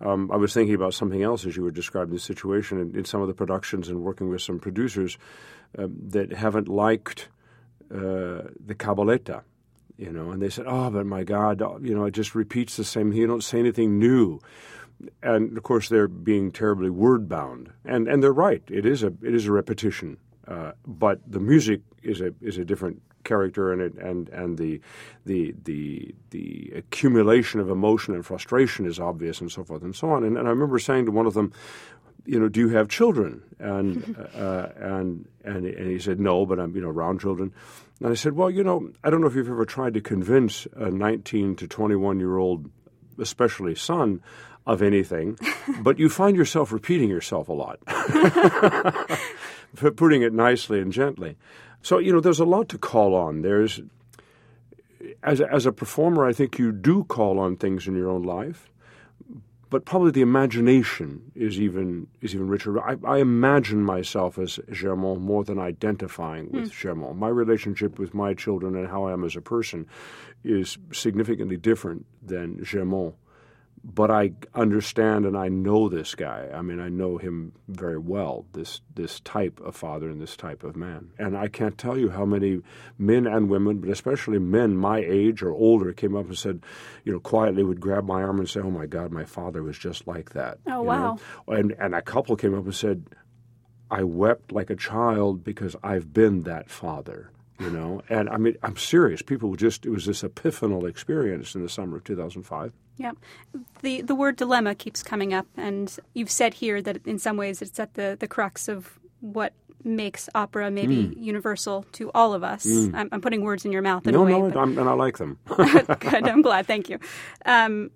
Um, 0.00 0.30
I 0.32 0.36
was 0.36 0.52
thinking 0.52 0.74
about 0.74 0.92
something 0.92 1.22
else 1.22 1.46
as 1.46 1.56
you 1.56 1.62
were 1.62 1.70
describing 1.70 2.14
the 2.14 2.20
situation 2.20 2.80
in, 2.80 2.98
in 2.98 3.04
some 3.04 3.22
of 3.22 3.28
the 3.28 3.34
productions 3.34 3.88
and 3.88 4.02
working 4.02 4.28
with 4.28 4.42
some 4.42 4.58
producers 4.58 5.18
um, 5.78 5.94
that 6.08 6.32
haven't 6.32 6.68
liked 6.68 7.28
uh, 7.90 8.50
the 8.70 8.74
cabaletta 8.76 9.42
you 9.96 10.12
know, 10.12 10.30
and 10.30 10.42
they 10.42 10.50
said, 10.50 10.66
"Oh, 10.68 10.90
but 10.90 11.06
my 11.06 11.24
God, 11.24 11.60
you 11.82 11.94
know, 11.94 12.04
it 12.04 12.12
just 12.12 12.34
repeats 12.34 12.76
the 12.76 12.84
same. 12.84 13.12
You 13.12 13.26
don't 13.26 13.44
say 13.44 13.58
anything 13.58 13.98
new." 13.98 14.40
And 15.22 15.56
of 15.56 15.62
course, 15.62 15.88
they're 15.88 16.08
being 16.08 16.52
terribly 16.52 16.90
word 16.90 17.28
bound, 17.28 17.70
and 17.84 18.06
and 18.06 18.22
they're 18.22 18.32
right. 18.32 18.62
It 18.68 18.84
is 18.84 19.02
a 19.02 19.12
it 19.22 19.34
is 19.34 19.46
a 19.46 19.52
repetition, 19.52 20.18
uh, 20.48 20.72
but 20.86 21.20
the 21.26 21.40
music 21.40 21.80
is 22.02 22.20
a 22.20 22.32
is 22.40 22.58
a 22.58 22.64
different 22.64 23.02
character, 23.24 23.72
and 23.72 23.82
it 23.82 23.94
and 23.96 24.28
and 24.30 24.58
the 24.58 24.80
the 25.24 25.54
the 25.64 26.14
the 26.30 26.72
accumulation 26.76 27.60
of 27.60 27.68
emotion 27.70 28.14
and 28.14 28.24
frustration 28.24 28.86
is 28.86 28.98
obvious, 28.98 29.40
and 29.40 29.50
so 29.50 29.64
forth 29.64 29.82
and 29.82 29.94
so 29.94 30.10
on. 30.10 30.24
And, 30.24 30.36
and 30.38 30.46
I 30.46 30.50
remember 30.50 30.78
saying 30.78 31.06
to 31.06 31.12
one 31.12 31.26
of 31.26 31.34
them, 31.34 31.52
you 32.24 32.40
know, 32.40 32.48
do 32.48 32.60
you 32.60 32.68
have 32.70 32.88
children? 32.88 33.42
And 33.58 34.16
uh, 34.34 34.68
and 34.76 35.28
and 35.44 35.66
and 35.66 35.90
he 35.90 35.98
said, 35.98 36.20
no, 36.20 36.46
but 36.46 36.58
I'm 36.58 36.74
you 36.74 36.82
know 36.82 36.90
around 36.90 37.20
children. 37.20 37.52
And 38.00 38.10
I 38.10 38.14
said, 38.14 38.34
well, 38.34 38.50
you 38.50 38.62
know, 38.62 38.90
I 39.02 39.10
don't 39.10 39.20
know 39.20 39.26
if 39.26 39.34
you've 39.34 39.48
ever 39.48 39.64
tried 39.64 39.94
to 39.94 40.02
convince 40.02 40.66
a 40.76 40.90
19 40.90 41.56
to 41.56 41.66
21 41.66 42.20
year 42.20 42.36
old, 42.36 42.70
especially 43.18 43.74
son, 43.74 44.20
of 44.66 44.82
anything, 44.82 45.38
but 45.80 45.98
you 45.98 46.08
find 46.08 46.36
yourself 46.36 46.72
repeating 46.72 47.08
yourself 47.08 47.48
a 47.48 47.52
lot, 47.52 47.78
putting 49.74 50.22
it 50.22 50.32
nicely 50.32 50.80
and 50.80 50.92
gently. 50.92 51.36
So 51.82 51.98
you 51.98 52.12
know, 52.12 52.20
there's 52.20 52.40
a 52.40 52.44
lot 52.44 52.68
to 52.70 52.78
call 52.78 53.14
on. 53.14 53.42
There's 53.42 53.80
as 55.22 55.40
a, 55.40 55.52
as 55.52 55.66
a 55.66 55.72
performer, 55.72 56.26
I 56.26 56.32
think 56.32 56.58
you 56.58 56.72
do 56.72 57.04
call 57.04 57.38
on 57.38 57.56
things 57.56 57.86
in 57.86 57.94
your 57.94 58.10
own 58.10 58.22
life 58.22 58.70
but 59.68 59.84
probably 59.84 60.10
the 60.10 60.20
imagination 60.20 61.32
is 61.34 61.60
even 61.60 62.06
is 62.20 62.34
even 62.34 62.48
richer. 62.48 62.80
I, 62.80 62.96
I 63.04 63.18
imagine 63.18 63.82
myself 63.82 64.38
as 64.38 64.60
Germont 64.72 65.20
more 65.20 65.44
than 65.44 65.58
identifying 65.58 66.50
with 66.52 66.70
mm. 66.70 66.80
Germont. 66.80 67.18
My 67.18 67.28
relationship 67.28 67.98
with 67.98 68.14
my 68.14 68.34
children 68.34 68.76
and 68.76 68.88
how 68.88 69.06
I 69.06 69.12
am 69.12 69.24
as 69.24 69.36
a 69.36 69.40
person 69.40 69.86
is 70.44 70.78
significantly 70.92 71.56
different 71.56 72.06
than 72.22 72.62
Germont 72.64 73.16
but 73.94 74.10
I 74.10 74.32
understand 74.52 75.26
and 75.26 75.36
I 75.36 75.48
know 75.48 75.88
this 75.88 76.16
guy. 76.16 76.48
I 76.52 76.60
mean, 76.60 76.80
I 76.80 76.88
know 76.88 77.18
him 77.18 77.52
very 77.68 77.98
well. 77.98 78.44
This 78.52 78.80
this 78.92 79.20
type 79.20 79.60
of 79.60 79.76
father 79.76 80.10
and 80.10 80.20
this 80.20 80.36
type 80.36 80.64
of 80.64 80.74
man. 80.74 81.10
And 81.18 81.38
I 81.38 81.46
can't 81.46 81.78
tell 81.78 81.96
you 81.96 82.10
how 82.10 82.24
many 82.24 82.62
men 82.98 83.28
and 83.28 83.48
women, 83.48 83.78
but 83.78 83.90
especially 83.90 84.40
men 84.40 84.76
my 84.76 84.98
age 84.98 85.40
or 85.40 85.52
older, 85.52 85.92
came 85.92 86.16
up 86.16 86.26
and 86.26 86.36
said, 86.36 86.64
you 87.04 87.12
know, 87.12 87.20
quietly 87.20 87.62
would 87.62 87.80
grab 87.80 88.04
my 88.04 88.22
arm 88.22 88.40
and 88.40 88.48
say, 88.48 88.60
"Oh 88.60 88.72
my 88.72 88.86
God, 88.86 89.12
my 89.12 89.24
father 89.24 89.62
was 89.62 89.78
just 89.78 90.06
like 90.06 90.30
that." 90.30 90.58
Oh 90.66 90.82
wow! 90.82 91.18
Know? 91.46 91.54
And 91.54 91.72
and 91.78 91.94
a 91.94 92.02
couple 92.02 92.34
came 92.34 92.54
up 92.54 92.64
and 92.64 92.74
said, 92.74 93.06
"I 93.88 94.02
wept 94.02 94.50
like 94.50 94.70
a 94.70 94.76
child 94.76 95.44
because 95.44 95.76
I've 95.84 96.12
been 96.12 96.42
that 96.42 96.70
father." 96.70 97.30
You 97.58 97.70
know 97.70 98.02
and 98.08 98.28
i 98.28 98.36
mean 98.36 98.56
i'm 98.62 98.76
serious 98.76 99.22
people 99.22 99.54
just 99.56 99.86
it 99.86 99.90
was 99.90 100.06
this 100.06 100.22
epiphanal 100.22 100.88
experience 100.88 101.54
in 101.54 101.62
the 101.62 101.68
summer 101.68 101.96
of 101.96 102.04
2005 102.04 102.72
yeah. 102.98 103.12
The 103.82 104.02
the 104.02 104.14
word 104.14 104.36
dilemma 104.36 104.74
keeps 104.74 105.02
coming 105.02 105.34
up 105.34 105.46
and 105.56 105.94
you've 106.14 106.30
said 106.30 106.54
here 106.54 106.80
that 106.82 107.06
in 107.06 107.18
some 107.18 107.36
ways 107.36 107.62
it's 107.62 107.78
at 107.78 107.94
the, 107.94 108.16
the 108.18 108.26
crux 108.26 108.68
of 108.68 108.98
what 109.20 109.52
makes 109.84 110.28
opera 110.34 110.70
maybe 110.70 111.04
mm. 111.04 111.22
universal 111.22 111.84
to 111.92 112.10
all 112.12 112.34
of 112.34 112.42
us. 112.42 112.66
Mm. 112.66 112.94
I'm, 112.94 113.08
I'm, 113.12 113.20
putting 113.20 113.42
words 113.42 113.64
in 113.64 113.72
your 113.72 113.82
mouth 113.82 114.06
in 114.06 114.14
no, 114.14 114.22
a 114.22 114.24
way. 114.24 114.32
No, 114.32 114.48
no, 114.48 114.62
and 114.62 114.88
I 114.88 114.94
like 114.94 115.18
them. 115.18 115.38
Good, 115.46 116.28
I'm 116.28 116.42
glad. 116.42 116.66
Thank 116.66 116.88
you. 116.88 116.98
Um, 117.44 117.90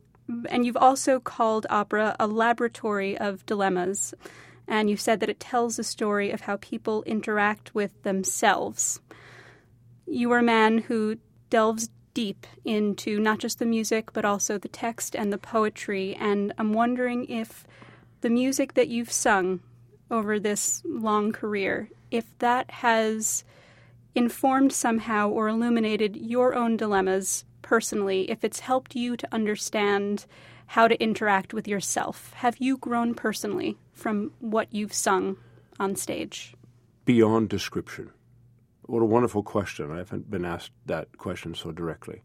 and 0.49 0.65
you've 0.65 0.77
also 0.77 1.19
called 1.19 1.67
opera 1.69 2.15
a 2.21 2.29
laboratory 2.29 3.19
of 3.19 3.45
dilemmas. 3.47 4.15
And 4.69 4.89
you 4.89 4.97
said 4.97 5.19
that 5.19 5.29
it 5.29 5.41
tells 5.41 5.81
a 5.81 5.85
story 5.85 6.31
of 6.31 6.43
how 6.43 6.59
people 6.59 7.03
interact 7.03 7.75
with 7.75 8.01
themselves. 8.05 9.01
You 10.11 10.33
are 10.33 10.39
a 10.39 10.43
man 10.43 10.79
who 10.79 11.19
delves 11.51 11.89
deep 12.15 12.45
into 12.65 13.21
not 13.21 13.39
just 13.39 13.61
the 13.61 13.65
music, 13.65 14.13
but 14.13 14.25
also 14.25 14.59
the 14.59 14.67
text 14.67 15.15
and 15.15 15.33
the 15.33 15.39
poetry. 15.39 16.17
And 16.19 16.53
I'm 16.59 16.73
wondering 16.73 17.27
if 17.31 17.65
the 18.21 18.29
music 18.29 18.75
that 18.75 18.89
you've 18.89 19.13
sung 19.13 19.61
over 20.11 20.41
this 20.41 20.83
long 20.85 21.31
career, 21.31 21.89
if 22.11 22.37
that 22.41 22.69
has 22.73 23.45
informed 24.17 24.73
somehow 24.73 25.29
or 25.29 25.47
illuminated 25.47 26.17
your 26.17 26.57
own 26.57 26.77
dilemmas 26.77 27.45
personally, 27.63 28.29
if 28.29 28.43
it's 28.43 28.59
helped 28.59 28.97
you 28.97 29.17
to 29.17 29.29
understand 29.31 30.27
how 30.67 30.89
to 30.89 31.01
interact 31.01 31.55
with 31.55 31.69
yourself. 31.69 32.33
Have 32.35 32.57
you 32.59 32.77
grown 32.77 33.15
personally 33.15 33.77
from 33.93 34.33
what 34.41 34.73
you've 34.73 34.93
sung 34.93 35.37
on 35.79 35.95
stage? 35.95 36.55
Beyond 37.05 37.49
description. 37.49 38.11
What 38.91 39.03
a 39.03 39.07
wonderful 39.07 39.45
question. 39.45 39.93
I 39.93 39.99
haven't 39.99 40.29
been 40.29 40.45
asked 40.45 40.73
that 40.87 41.17
question 41.17 41.55
so 41.55 41.71
directly. 41.71 42.23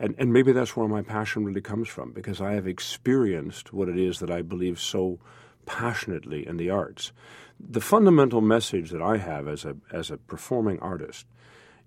And, 0.00 0.16
and 0.18 0.32
maybe 0.32 0.50
that's 0.50 0.76
where 0.76 0.88
my 0.88 1.02
passion 1.02 1.44
really 1.44 1.60
comes 1.60 1.88
from, 1.88 2.10
because 2.10 2.40
I 2.40 2.54
have 2.54 2.66
experienced 2.66 3.72
what 3.72 3.88
it 3.88 3.96
is 3.96 4.18
that 4.18 4.28
I 4.28 4.42
believe 4.42 4.80
so 4.80 5.20
passionately 5.66 6.44
in 6.44 6.56
the 6.56 6.68
arts. 6.68 7.12
The 7.60 7.80
fundamental 7.80 8.40
message 8.40 8.90
that 8.90 9.00
I 9.00 9.18
have 9.18 9.46
as 9.46 9.64
a, 9.64 9.76
as 9.92 10.10
a 10.10 10.16
performing 10.16 10.80
artist 10.80 11.26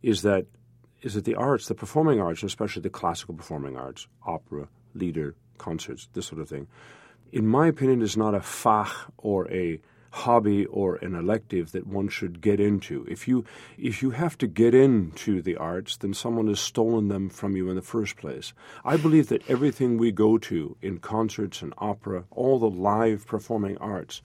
is 0.01 0.21
that, 0.21 0.45
is 1.01 1.15
that 1.15 1.25
the 1.25 1.35
arts, 1.35 1.67
the 1.67 1.75
performing 1.75 2.21
arts, 2.21 2.43
especially 2.43 2.83
the 2.83 2.89
classical 2.89 3.35
performing 3.35 3.75
arts, 3.75 4.07
opera, 4.25 4.69
lieder, 4.93 5.35
concerts, 5.57 6.07
this 6.13 6.27
sort 6.27 6.39
of 6.39 6.47
thing, 6.47 6.67
in 7.33 7.45
my 7.45 7.67
opinion, 7.67 8.01
is 8.01 8.15
not 8.15 8.35
a 8.35 8.39
fach 8.39 9.11
or 9.17 9.51
a 9.51 9.81
hobby 10.13 10.63
or 10.67 10.97
an 10.97 11.15
elective 11.15 11.71
that 11.71 11.87
one 11.87 12.07
should 12.07 12.39
get 12.39 12.59
into. 12.59 13.03
If 13.09 13.27
you 13.27 13.45
if 13.79 14.03
you 14.03 14.11
have 14.11 14.37
to 14.37 14.47
get 14.47 14.75
into 14.75 15.41
the 15.41 15.55
arts, 15.55 15.97
then 15.97 16.13
someone 16.13 16.47
has 16.47 16.59
stolen 16.59 17.07
them 17.07 17.29
from 17.29 17.55
you 17.55 17.67
in 17.69 17.75
the 17.75 17.81
first 17.81 18.15
place. 18.15 18.53
I 18.85 18.95
believe 18.95 19.29
that 19.29 19.49
everything 19.49 19.97
we 19.97 20.11
go 20.11 20.37
to 20.37 20.77
in 20.83 20.99
concerts 20.99 21.63
and 21.63 21.73
opera, 21.79 22.25
all 22.29 22.59
the 22.59 22.69
live 22.69 23.25
performing 23.25 23.77
arts, 23.79 24.21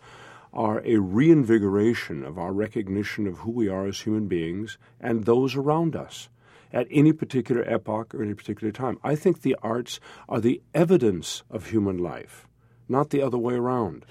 are 0.52 0.82
a 0.84 0.98
reinvigoration 0.98 2.22
of 2.22 2.38
our 2.38 2.52
recognition 2.52 3.26
of 3.26 3.38
who 3.38 3.50
we 3.50 3.68
are 3.68 3.86
as 3.86 4.00
human 4.00 4.28
beings 4.28 4.76
and 5.00 5.24
those 5.24 5.56
around 5.56 5.96
us 5.96 6.28
at 6.70 6.86
any 6.90 7.14
particular 7.14 7.64
epoch 7.64 8.14
or 8.14 8.22
any 8.22 8.34
particular 8.34 8.70
time. 8.70 8.98
I 9.02 9.14
think 9.14 9.40
the 9.40 9.56
arts 9.62 10.00
are 10.28 10.40
the 10.40 10.60
evidence 10.74 11.44
of 11.50 11.70
human 11.70 11.96
life, 11.96 12.46
not 12.90 13.08
the 13.08 13.22
other 13.22 13.38
way 13.38 13.54
around. 13.54 14.04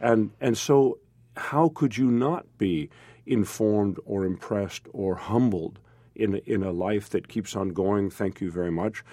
And 0.00 0.30
and 0.40 0.56
so 0.56 0.98
how 1.36 1.70
could 1.74 1.96
you 1.96 2.10
not 2.10 2.46
be 2.58 2.90
informed 3.26 3.98
or 4.04 4.24
impressed 4.24 4.82
or 4.92 5.16
humbled 5.16 5.78
in 6.14 6.36
in 6.46 6.62
a 6.62 6.72
life 6.72 7.10
that 7.10 7.28
keeps 7.28 7.56
on 7.56 7.70
going? 7.70 8.10
Thank 8.10 8.40
you 8.40 8.50
very 8.50 8.72
much. 8.72 9.04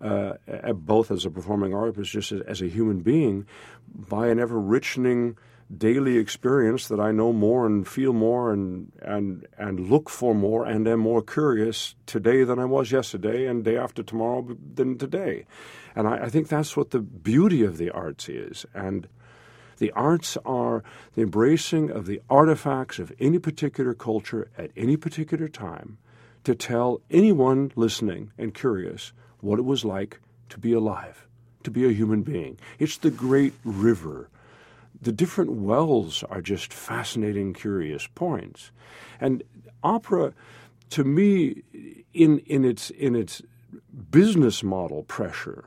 Uh, 0.00 0.34
both 0.72 1.12
as 1.12 1.24
a 1.24 1.30
performing 1.30 1.72
artist, 1.72 2.10
just 2.10 2.32
as, 2.32 2.40
as, 2.40 2.60
a 2.60 2.66
human 2.66 3.02
being, 3.02 3.46
by 3.86 4.26
an 4.26 4.40
ever 4.40 4.60
richening 4.60 5.36
daily 5.78 6.18
experience 6.18 6.88
that 6.88 6.98
I 6.98 7.12
know 7.12 7.32
more 7.32 7.66
and 7.66 7.86
feel 7.86 8.12
more 8.12 8.52
and 8.52 8.92
and 9.00 9.46
and 9.56 9.88
look 9.88 10.10
for 10.10 10.34
more 10.34 10.64
and 10.66 10.86
am 10.88 10.98
more 10.98 11.22
curious 11.22 11.94
today 12.04 12.44
than 12.44 12.58
I 12.58 12.64
was 12.64 12.90
yesterday 12.90 13.46
and 13.46 13.64
day 13.64 13.76
after 13.76 14.02
tomorrow 14.02 14.56
than 14.74 14.98
today. 14.98 15.46
And 15.94 16.08
I, 16.08 16.24
I 16.24 16.28
think 16.28 16.48
that's 16.48 16.76
what 16.76 16.90
the 16.90 17.00
beauty 17.00 17.62
of 17.62 17.78
the 17.78 17.90
arts 17.90 18.28
is. 18.28 18.66
And 18.74 19.08
The 19.82 19.90
arts 19.96 20.38
are 20.44 20.84
the 21.16 21.22
embracing 21.22 21.90
of 21.90 22.06
the 22.06 22.22
artifacts 22.30 23.00
of 23.00 23.12
any 23.18 23.40
particular 23.40 23.94
culture 23.94 24.48
at 24.56 24.70
any 24.76 24.96
particular 24.96 25.48
time 25.48 25.98
to 26.44 26.54
tell 26.54 27.00
anyone 27.10 27.72
listening 27.74 28.30
and 28.38 28.54
curious 28.54 29.12
what 29.40 29.58
it 29.58 29.64
was 29.64 29.84
like 29.84 30.20
to 30.50 30.58
be 30.60 30.72
alive, 30.72 31.26
to 31.64 31.72
be 31.72 31.84
a 31.84 31.92
human 31.92 32.22
being. 32.22 32.60
It's 32.78 32.96
the 32.96 33.10
great 33.10 33.54
river. 33.64 34.28
The 35.00 35.10
different 35.10 35.50
wells 35.50 36.22
are 36.30 36.40
just 36.40 36.72
fascinating, 36.72 37.52
curious 37.52 38.06
points. 38.14 38.70
And 39.20 39.42
opera, 39.82 40.32
to 40.90 41.02
me, 41.02 41.64
in, 42.14 42.38
in, 42.46 42.64
its, 42.64 42.90
in 42.90 43.16
its 43.16 43.42
business 44.12 44.62
model 44.62 45.02
pressure, 45.02 45.64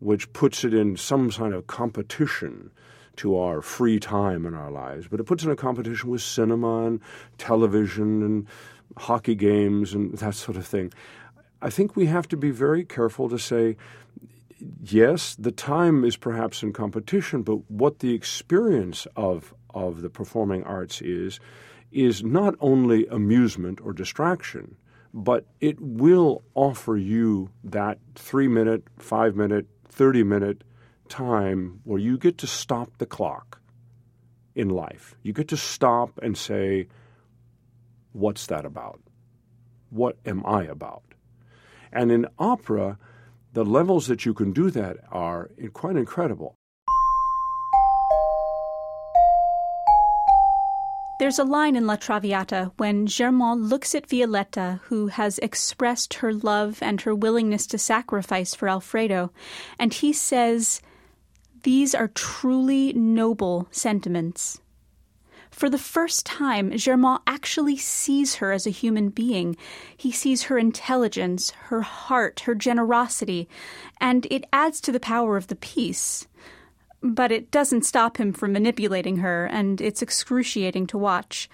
which 0.00 0.32
puts 0.32 0.64
it 0.64 0.72
in 0.72 0.96
some 0.96 1.30
kind 1.30 1.52
of 1.52 1.66
competition 1.66 2.70
to 3.16 3.36
our 3.36 3.60
free 3.60 3.98
time 3.98 4.46
in 4.46 4.54
our 4.54 4.70
lives, 4.70 5.08
but 5.08 5.20
it 5.20 5.24
puts 5.24 5.44
in 5.44 5.50
a 5.50 5.56
competition 5.56 6.10
with 6.10 6.22
cinema 6.22 6.86
and 6.86 7.00
television 7.38 8.22
and 8.22 8.46
hockey 8.96 9.34
games 9.34 9.94
and 9.94 10.16
that 10.18 10.34
sort 10.34 10.56
of 10.56 10.66
thing. 10.66 10.92
I 11.62 11.70
think 11.70 11.96
we 11.96 12.06
have 12.06 12.28
to 12.28 12.36
be 12.36 12.50
very 12.50 12.84
careful 12.84 13.28
to 13.28 13.38
say, 13.38 13.76
yes, 14.82 15.34
the 15.36 15.52
time 15.52 16.04
is 16.04 16.16
perhaps 16.16 16.62
in 16.62 16.72
competition, 16.72 17.42
but 17.42 17.70
what 17.70 18.00
the 18.00 18.14
experience 18.14 19.06
of 19.16 19.54
of 19.72 20.02
the 20.02 20.10
performing 20.10 20.62
arts 20.62 21.00
is 21.00 21.40
is 21.90 22.22
not 22.22 22.54
only 22.60 23.06
amusement 23.08 23.80
or 23.82 23.92
distraction, 23.92 24.76
but 25.12 25.46
it 25.60 25.80
will 25.80 26.42
offer 26.54 26.96
you 26.96 27.50
that 27.62 27.98
three 28.14 28.48
minute, 28.48 28.84
five 28.98 29.36
minute, 29.36 29.66
30 29.88 30.24
minute 30.24 30.64
time 31.08 31.80
where 31.84 31.98
you 31.98 32.18
get 32.18 32.38
to 32.38 32.46
stop 32.46 32.98
the 32.98 33.06
clock 33.06 33.60
in 34.54 34.68
life. 34.68 35.14
You 35.22 35.32
get 35.32 35.48
to 35.48 35.56
stop 35.56 36.18
and 36.22 36.36
say, 36.36 36.88
What's 38.12 38.46
that 38.46 38.64
about? 38.64 39.00
What 39.90 40.18
am 40.24 40.46
I 40.46 40.64
about? 40.64 41.02
And 41.92 42.12
in 42.12 42.26
opera, 42.38 42.98
the 43.52 43.64
levels 43.64 44.06
that 44.06 44.24
you 44.24 44.34
can 44.34 44.52
do 44.52 44.70
that 44.70 44.98
are 45.10 45.50
quite 45.72 45.96
incredible. 45.96 46.56
There's 51.20 51.38
a 51.38 51.44
line 51.44 51.76
in 51.76 51.86
La 51.86 51.94
Traviata 51.94 52.72
when 52.76 53.06
Germont 53.06 53.60
looks 53.60 53.94
at 53.94 54.08
Violetta, 54.08 54.80
who 54.84 55.06
has 55.06 55.38
expressed 55.38 56.14
her 56.14 56.32
love 56.32 56.82
and 56.82 57.00
her 57.02 57.14
willingness 57.14 57.68
to 57.68 57.78
sacrifice 57.78 58.52
for 58.54 58.68
Alfredo, 58.68 59.32
and 59.78 59.94
he 59.94 60.12
says, 60.12 60.82
These 61.64 61.94
are 61.94 62.08
truly 62.08 62.92
noble 62.92 63.68
sentiments. 63.70 64.60
For 65.50 65.70
the 65.70 65.78
first 65.78 66.26
time, 66.26 66.76
Germont 66.76 67.22
actually 67.26 67.78
sees 67.78 68.34
her 68.34 68.52
as 68.52 68.66
a 68.66 68.70
human 68.70 69.08
being. 69.08 69.56
He 69.96 70.12
sees 70.12 70.44
her 70.44 70.58
intelligence, 70.58 71.52
her 71.68 71.80
heart, 71.80 72.40
her 72.40 72.54
generosity, 72.54 73.48
and 73.98 74.26
it 74.30 74.44
adds 74.52 74.78
to 74.82 74.92
the 74.92 75.00
power 75.00 75.38
of 75.38 75.46
the 75.46 75.56
piece. 75.56 76.26
But 77.00 77.32
it 77.32 77.50
doesn't 77.50 77.86
stop 77.86 78.18
him 78.18 78.34
from 78.34 78.52
manipulating 78.52 79.18
her, 79.18 79.46
and 79.46 79.80
it's 79.80 80.02
excruciating 80.02 80.86
to 80.88 80.98
watch. 80.98 81.48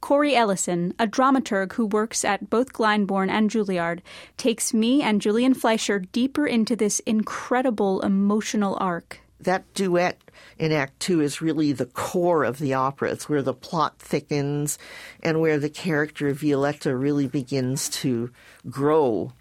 Cori 0.00 0.34
Ellison, 0.34 0.94
a 0.98 1.06
dramaturg 1.06 1.74
who 1.74 1.84
works 1.84 2.24
at 2.24 2.48
both 2.48 2.72
Glyndebourne 2.72 3.28
and 3.28 3.50
Juilliard, 3.50 4.00
takes 4.38 4.72
me 4.72 5.02
and 5.02 5.20
Julian 5.20 5.52
Fleischer 5.52 5.98
deeper 5.98 6.46
into 6.46 6.74
this 6.74 7.00
incredible 7.00 8.00
emotional 8.00 8.78
arc. 8.80 9.20
That 9.44 9.72
duet 9.74 10.20
in 10.58 10.72
Act 10.72 11.00
Two 11.00 11.20
is 11.20 11.42
really 11.42 11.72
the 11.72 11.86
core 11.86 12.44
of 12.44 12.58
the 12.58 12.74
opera. 12.74 13.10
It's 13.10 13.28
where 13.28 13.42
the 13.42 13.54
plot 13.54 13.98
thickens 13.98 14.78
and 15.22 15.40
where 15.40 15.58
the 15.58 15.70
character 15.70 16.28
of 16.28 16.40
Violetta 16.40 16.94
really 16.96 17.26
begins 17.26 17.88
to 17.90 18.30
grow. 18.68 19.32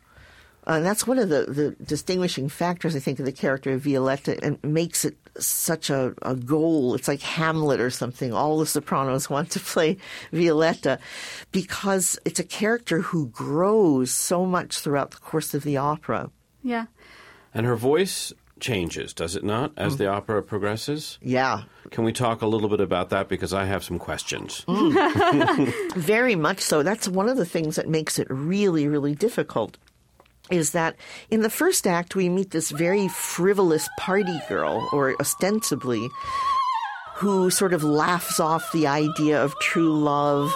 Uh, 0.67 0.73
and 0.73 0.85
that's 0.85 1.07
one 1.07 1.17
of 1.17 1.29
the, 1.29 1.45
the 1.45 1.83
distinguishing 1.83 2.47
factors, 2.47 2.95
I 2.95 2.99
think, 2.99 3.19
of 3.19 3.25
the 3.25 3.31
character 3.31 3.71
of 3.71 3.81
Violetta 3.81 4.43
and 4.43 4.63
makes 4.63 5.03
it 5.05 5.17
such 5.39 5.89
a, 5.89 6.13
a 6.21 6.35
goal. 6.35 6.93
It's 6.93 7.07
like 7.07 7.21
Hamlet 7.21 7.79
or 7.79 7.89
something. 7.89 8.31
All 8.31 8.59
the 8.59 8.67
sopranos 8.67 9.27
want 9.27 9.49
to 9.51 9.59
play 9.59 9.97
Violetta 10.31 10.99
because 11.51 12.19
it's 12.25 12.39
a 12.39 12.43
character 12.43 13.01
who 13.01 13.27
grows 13.27 14.11
so 14.11 14.45
much 14.45 14.79
throughout 14.79 15.11
the 15.11 15.17
course 15.17 15.55
of 15.55 15.63
the 15.63 15.77
opera. 15.77 16.29
Yeah. 16.61 16.85
And 17.53 17.65
her 17.65 17.75
voice 17.75 18.31
changes, 18.61 19.13
does 19.13 19.35
it 19.35 19.43
not, 19.43 19.73
as 19.75 19.93
hmm. 19.93 19.97
the 19.97 20.07
opera 20.07 20.41
progresses? 20.41 21.17
Yeah, 21.21 21.63
Can 21.89 22.05
we 22.05 22.13
talk 22.13 22.41
a 22.41 22.47
little 22.47 22.69
bit 22.69 22.79
about 22.79 23.09
that? 23.09 23.27
Because 23.27 23.53
I 23.53 23.65
have 23.65 23.83
some 23.83 23.99
questions. 23.99 24.65
Hmm. 24.71 25.65
very 25.99 26.35
much 26.35 26.59
so. 26.59 26.83
That's 26.83 27.07
one 27.07 27.27
of 27.29 27.37
the 27.37 27.45
things 27.45 27.75
that 27.75 27.89
makes 27.89 28.19
it 28.19 28.27
really, 28.29 28.87
really 28.87 29.15
difficult. 29.15 29.77
Is 30.49 30.71
that 30.71 30.95
in 31.29 31.41
the 31.41 31.49
first 31.49 31.87
act 31.87 32.15
we 32.15 32.29
meet 32.29 32.51
this 32.51 32.71
very 32.71 33.07
frivolous 33.07 33.89
party 33.97 34.39
girl, 34.49 34.87
or 34.91 35.15
ostensibly, 35.19 36.07
who 37.15 37.49
sort 37.49 37.73
of 37.73 37.83
laughs 37.83 38.39
off 38.39 38.71
the 38.71 38.87
idea 38.87 39.41
of 39.41 39.57
true 39.59 39.97
love. 39.97 40.53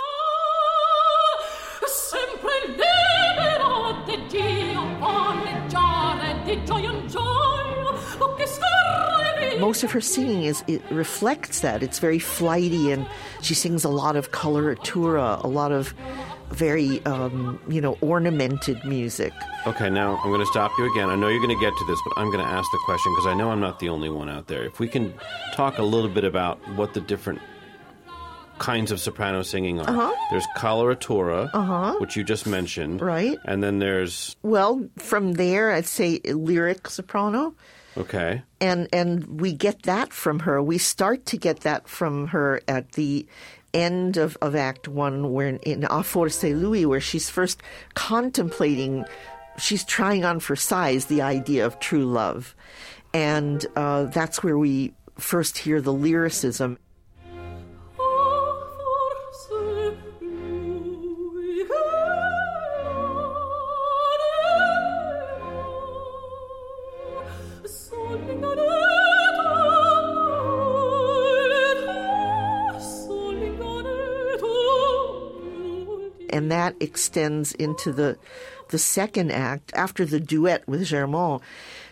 Most 9.59 9.83
of 9.83 9.91
her 9.91 10.01
singing 10.01 10.43
is 10.43 10.63
it 10.67 10.81
reflects 10.91 11.61
that. 11.61 11.81
It's 11.83 11.99
very 11.99 12.19
flighty, 12.19 12.91
and 12.91 13.07
she 13.41 13.53
sings 13.53 13.83
a 13.83 13.89
lot 13.89 14.15
of 14.15 14.31
coloratura, 14.31 15.43
a 15.43 15.47
lot 15.47 15.71
of 15.71 15.93
very 16.51 17.03
um, 17.05 17.59
you 17.67 17.81
know 17.81 17.97
ornamented 18.01 18.83
music. 18.85 19.33
Okay, 19.65 19.89
now 19.89 20.17
I'm 20.17 20.29
going 20.29 20.41
to 20.41 20.45
stop 20.45 20.71
you 20.77 20.91
again. 20.91 21.09
I 21.09 21.15
know 21.15 21.27
you're 21.27 21.41
going 21.45 21.57
to 21.57 21.63
get 21.63 21.75
to 21.75 21.85
this, 21.85 21.99
but 22.05 22.13
I'm 22.21 22.31
going 22.31 22.43
to 22.45 22.51
ask 22.51 22.69
the 22.71 22.79
question 22.85 23.13
because 23.13 23.27
I 23.27 23.33
know 23.33 23.49
I'm 23.49 23.59
not 23.59 23.79
the 23.79 23.89
only 23.89 24.09
one 24.09 24.29
out 24.29 24.47
there. 24.47 24.63
If 24.63 24.79
we 24.79 24.87
can 24.87 25.13
talk 25.53 25.77
a 25.77 25.83
little 25.83 26.09
bit 26.09 26.23
about 26.23 26.59
what 26.75 26.93
the 26.93 27.01
different 27.01 27.39
kinds 28.59 28.91
of 28.91 28.99
soprano 28.99 29.41
singing 29.41 29.81
are. 29.81 30.13
There's 30.31 30.47
coloratura, 30.55 31.99
which 31.99 32.15
you 32.15 32.23
just 32.23 32.47
mentioned. 32.47 33.01
Right. 33.01 33.37
And 33.45 33.63
then 33.63 33.79
there's, 33.79 34.35
Well, 34.43 34.87
from 34.97 35.33
there, 35.33 35.71
I'd 35.71 35.87
say 35.87 36.19
lyric 36.23 36.89
soprano. 36.89 37.53
Okay. 37.97 38.41
and 38.61 38.87
and 38.93 39.39
we 39.39 39.53
get 39.53 39.83
that 39.83 40.13
from 40.13 40.39
her. 40.39 40.61
We 40.61 40.77
start 40.77 41.25
to 41.27 41.37
get 41.37 41.61
that 41.61 41.87
from 41.87 42.27
her 42.27 42.61
at 42.67 42.93
the 42.93 43.25
end 43.73 44.17
of, 44.17 44.37
of 44.41 44.55
Act 44.55 44.87
One, 44.87 45.33
where 45.33 45.49
in, 45.49 45.85
A 45.89 46.03
Force 46.03 46.41
Louis, 46.43 46.85
where 46.85 47.01
she's 47.01 47.29
first 47.29 47.61
contemplating, 47.93 49.05
she's 49.57 49.83
trying 49.83 50.23
on 50.23 50.39
for 50.39 50.55
size 50.55 51.05
the 51.05 51.21
idea 51.21 51.65
of 51.65 51.79
true 51.79 52.05
love, 52.05 52.55
and 53.13 53.65
uh, 53.75 54.05
that's 54.05 54.41
where 54.43 54.57
we 54.57 54.93
first 55.17 55.57
hear 55.57 55.81
the 55.81 55.93
lyricism. 55.93 56.77
And 76.35 76.51
that 76.51 76.75
extends 76.81 77.53
into 77.53 77.93
the 77.93 78.17
the 78.69 78.77
second 78.77 79.31
act. 79.31 79.71
After 79.73 80.05
the 80.05 80.19
duet 80.19 80.67
with 80.67 80.83
Germont 80.85 81.41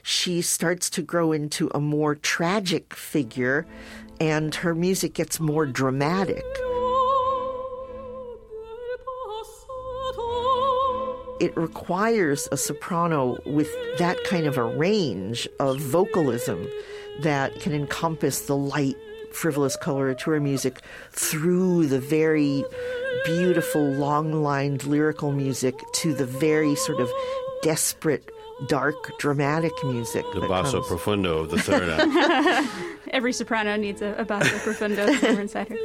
she 0.01 0.41
starts 0.41 0.89
to 0.91 1.01
grow 1.01 1.31
into 1.31 1.71
a 1.73 1.79
more 1.79 2.13
tragic 2.13 2.93
figure 2.93 3.65
and 4.19 4.53
her 4.55 4.75
music 4.75 5.13
gets 5.13 5.39
more 5.39 5.65
dramatic. 5.65 6.43
It 11.39 11.55
requires 11.55 12.47
a 12.51 12.57
soprano 12.57 13.37
with 13.45 13.69
that 13.97 14.21
kind 14.25 14.45
of 14.45 14.57
a 14.57 14.63
range 14.63 15.47
of 15.59 15.79
vocalism 15.79 16.67
that 17.21 17.59
can 17.59 17.73
encompass 17.73 18.41
the 18.41 18.57
light 18.57 18.97
frivolous 19.33 19.75
coloratura 19.75 20.41
music 20.41 20.81
through 21.11 21.87
the 21.87 21.99
very 21.99 22.63
beautiful 23.25 23.81
long-lined 23.93 24.83
lyrical 24.85 25.31
music 25.31 25.75
to 25.93 26.13
the 26.13 26.25
very 26.25 26.75
sort 26.75 26.99
of 26.99 27.09
desperate 27.61 28.29
dark 28.67 29.17
dramatic 29.19 29.71
music 29.83 30.25
The 30.33 30.41
basso 30.47 30.77
comes. 30.77 30.87
profundo 30.87 31.39
of 31.39 31.49
the 31.49 31.59
third 31.59 31.89
act. 31.89 32.69
Every 33.11 33.33
soprano 33.33 33.75
needs 33.75 34.01
a, 34.01 34.15
a 34.17 34.25
basso 34.25 34.57
profundo 34.59 35.05
somewhere 35.15 35.41
inside 35.41 35.67
her. 35.69 35.77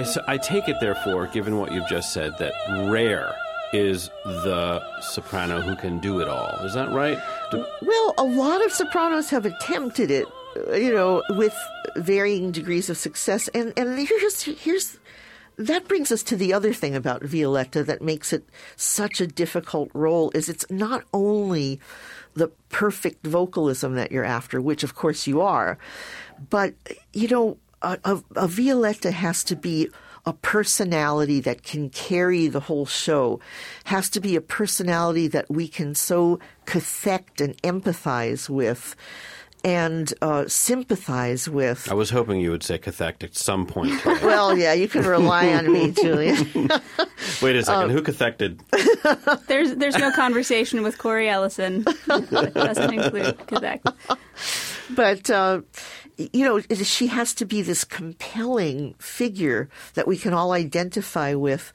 I, 0.00 0.34
I 0.34 0.36
take 0.38 0.68
it, 0.68 0.76
therefore, 0.80 1.26
given 1.26 1.56
what 1.58 1.72
you've 1.72 1.88
just 1.88 2.12
said, 2.12 2.36
that 2.38 2.52
rare 2.90 3.34
is 3.72 4.10
the 4.24 4.82
soprano 5.00 5.60
who 5.60 5.76
can 5.76 6.00
do 6.00 6.20
it 6.20 6.28
all. 6.28 6.48
Is 6.64 6.74
that 6.74 6.90
right? 6.90 7.18
Do- 7.50 7.64
Well, 7.82 8.14
a 8.18 8.24
lot 8.24 8.64
of 8.64 8.72
sopranos 8.72 9.30
have 9.30 9.46
attempted 9.46 10.10
it, 10.10 10.26
uh, 10.56 10.72
you 10.72 10.92
know, 10.92 11.22
with 11.30 11.54
varying 11.96 12.50
degrees 12.50 12.90
of 12.90 12.96
success. 12.96 13.48
And 13.48 13.72
and 13.76 13.96
here's 13.98 14.42
here's 14.42 14.98
that 15.56 15.86
brings 15.86 16.10
us 16.10 16.22
to 16.24 16.36
the 16.36 16.52
other 16.52 16.72
thing 16.72 16.94
about 16.96 17.22
Violetta 17.22 17.84
that 17.84 18.00
makes 18.02 18.32
it 18.32 18.48
such 18.76 19.20
a 19.20 19.26
difficult 19.26 19.90
role 19.92 20.30
is 20.34 20.48
it's 20.48 20.64
not 20.70 21.04
only 21.12 21.78
the 22.34 22.48
perfect 22.70 23.26
vocalism 23.26 23.94
that 23.94 24.10
you're 24.10 24.24
after, 24.24 24.60
which 24.60 24.82
of 24.82 24.94
course 24.94 25.26
you 25.26 25.40
are, 25.42 25.76
but 26.48 26.74
you 27.12 27.28
know, 27.28 27.56
a, 27.82 27.98
a, 28.04 28.22
a 28.36 28.48
Violetta 28.48 29.10
has 29.10 29.44
to 29.44 29.56
be 29.56 29.88
a 30.26 30.32
personality 30.32 31.40
that 31.40 31.62
can 31.62 31.88
carry 31.90 32.46
the 32.46 32.60
whole 32.60 32.86
show, 32.86 33.40
has 33.84 34.10
to 34.10 34.20
be 34.20 34.36
a 34.36 34.40
personality 34.40 35.28
that 35.28 35.50
we 35.50 35.66
can 35.66 35.94
so 35.94 36.38
cathect 36.66 37.40
and 37.40 37.60
empathize 37.62 38.48
with 38.48 38.96
and 39.62 40.14
uh, 40.22 40.46
sympathize 40.46 41.48
with. 41.48 41.90
I 41.90 41.94
was 41.94 42.10
hoping 42.10 42.40
you 42.40 42.50
would 42.50 42.62
say 42.62 42.78
cathect 42.78 43.22
at 43.24 43.36
some 43.36 43.66
point. 43.66 44.00
today. 44.00 44.18
Well, 44.30 44.56
yeah, 44.56 44.72
you 44.72 44.88
can 44.88 45.04
rely 45.04 45.52
on 45.52 45.72
me, 45.72 45.90
Julian. 46.02 46.46
Wait 47.42 47.56
a 47.56 47.64
second. 47.64 47.84
Um, 47.84 47.90
who 47.90 48.02
cathected? 48.02 48.60
There's 49.48 49.74
there's 49.74 49.98
no 49.98 50.12
conversation 50.12 50.82
with 50.82 50.98
Cori 50.98 51.28
Ellison 51.28 51.82
that 52.06 52.52
doesn't 52.54 52.92
include 52.92 53.46
Quebec. 53.46 53.82
But 54.94 55.30
uh, 55.30 55.62
you 56.16 56.44
know, 56.44 56.60
she 56.82 57.06
has 57.08 57.34
to 57.34 57.44
be 57.44 57.62
this 57.62 57.84
compelling 57.84 58.94
figure 58.98 59.68
that 59.94 60.06
we 60.06 60.16
can 60.16 60.32
all 60.32 60.52
identify 60.52 61.34
with, 61.34 61.72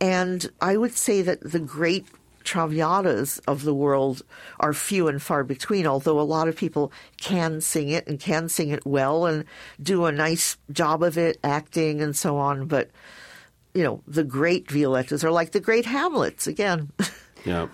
and 0.00 0.50
I 0.60 0.76
would 0.76 0.94
say 0.94 1.22
that 1.22 1.40
the 1.40 1.58
great 1.60 2.06
Traviatas 2.44 3.40
of 3.46 3.62
the 3.62 3.74
world 3.74 4.22
are 4.58 4.72
few 4.72 5.06
and 5.08 5.20
far 5.20 5.44
between. 5.44 5.86
Although 5.86 6.18
a 6.18 6.22
lot 6.22 6.48
of 6.48 6.56
people 6.56 6.92
can 7.20 7.60
sing 7.60 7.90
it 7.90 8.06
and 8.06 8.18
can 8.18 8.48
sing 8.48 8.70
it 8.70 8.86
well 8.86 9.26
and 9.26 9.44
do 9.82 10.06
a 10.06 10.12
nice 10.12 10.56
job 10.72 11.02
of 11.02 11.18
it, 11.18 11.38
acting 11.42 12.00
and 12.02 12.16
so 12.16 12.36
on, 12.36 12.66
but. 12.66 12.90
You 13.74 13.84
know, 13.84 14.02
the 14.08 14.24
great 14.24 14.66
Violettas 14.68 15.22
are 15.22 15.30
like 15.30 15.52
the 15.52 15.60
great 15.60 15.84
Hamlets 15.84 16.46
again. 16.46 16.90
Yeah. 17.44 17.68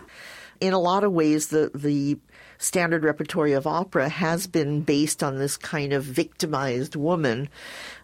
in 0.61 0.75
a 0.75 0.79
lot 0.79 1.05
of 1.05 1.13
ways, 1.13 1.49
the 1.49 1.71
the 1.75 2.19
standard 2.59 3.05
repertory 3.05 3.53
of 3.53 3.67
opera 3.67 4.09
has 4.09 4.47
been 4.47 4.83
based 4.83 5.23
on 5.23 5.39
this 5.39 5.57
kind 5.57 5.93
of 5.93 6.05
victimized 6.05 6.97
woman 6.97 7.49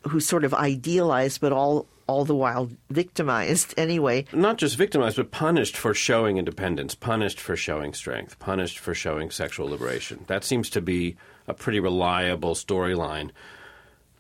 who's 0.09 0.27
sort 0.27 0.45
of 0.45 0.55
idealized, 0.55 1.41
but 1.41 1.53
all 1.53 1.87
all 2.07 2.25
the 2.25 2.35
while 2.35 2.69
victimized 2.91 3.73
anyway. 3.79 4.25
Not 4.33 4.59
just 4.59 4.77
victimized, 4.77 5.17
but 5.17 5.31
punished 5.31 5.77
for 5.77 5.95
showing 5.95 6.39
independence, 6.39 6.97
punished 6.97 7.39
for 7.39 7.57
showing 7.57 7.95
strength, 7.95 8.39
punished 8.41 8.81
for 8.81 8.95
showing 8.95 9.31
sexual 9.31 9.69
liberation. 9.69 10.25
That 10.27 10.43
seems 10.43 10.69
to 10.71 10.81
be 10.81 11.17
a 11.47 11.55
pretty 11.55 11.79
reliable 11.79 12.55
storyline. 12.55 13.31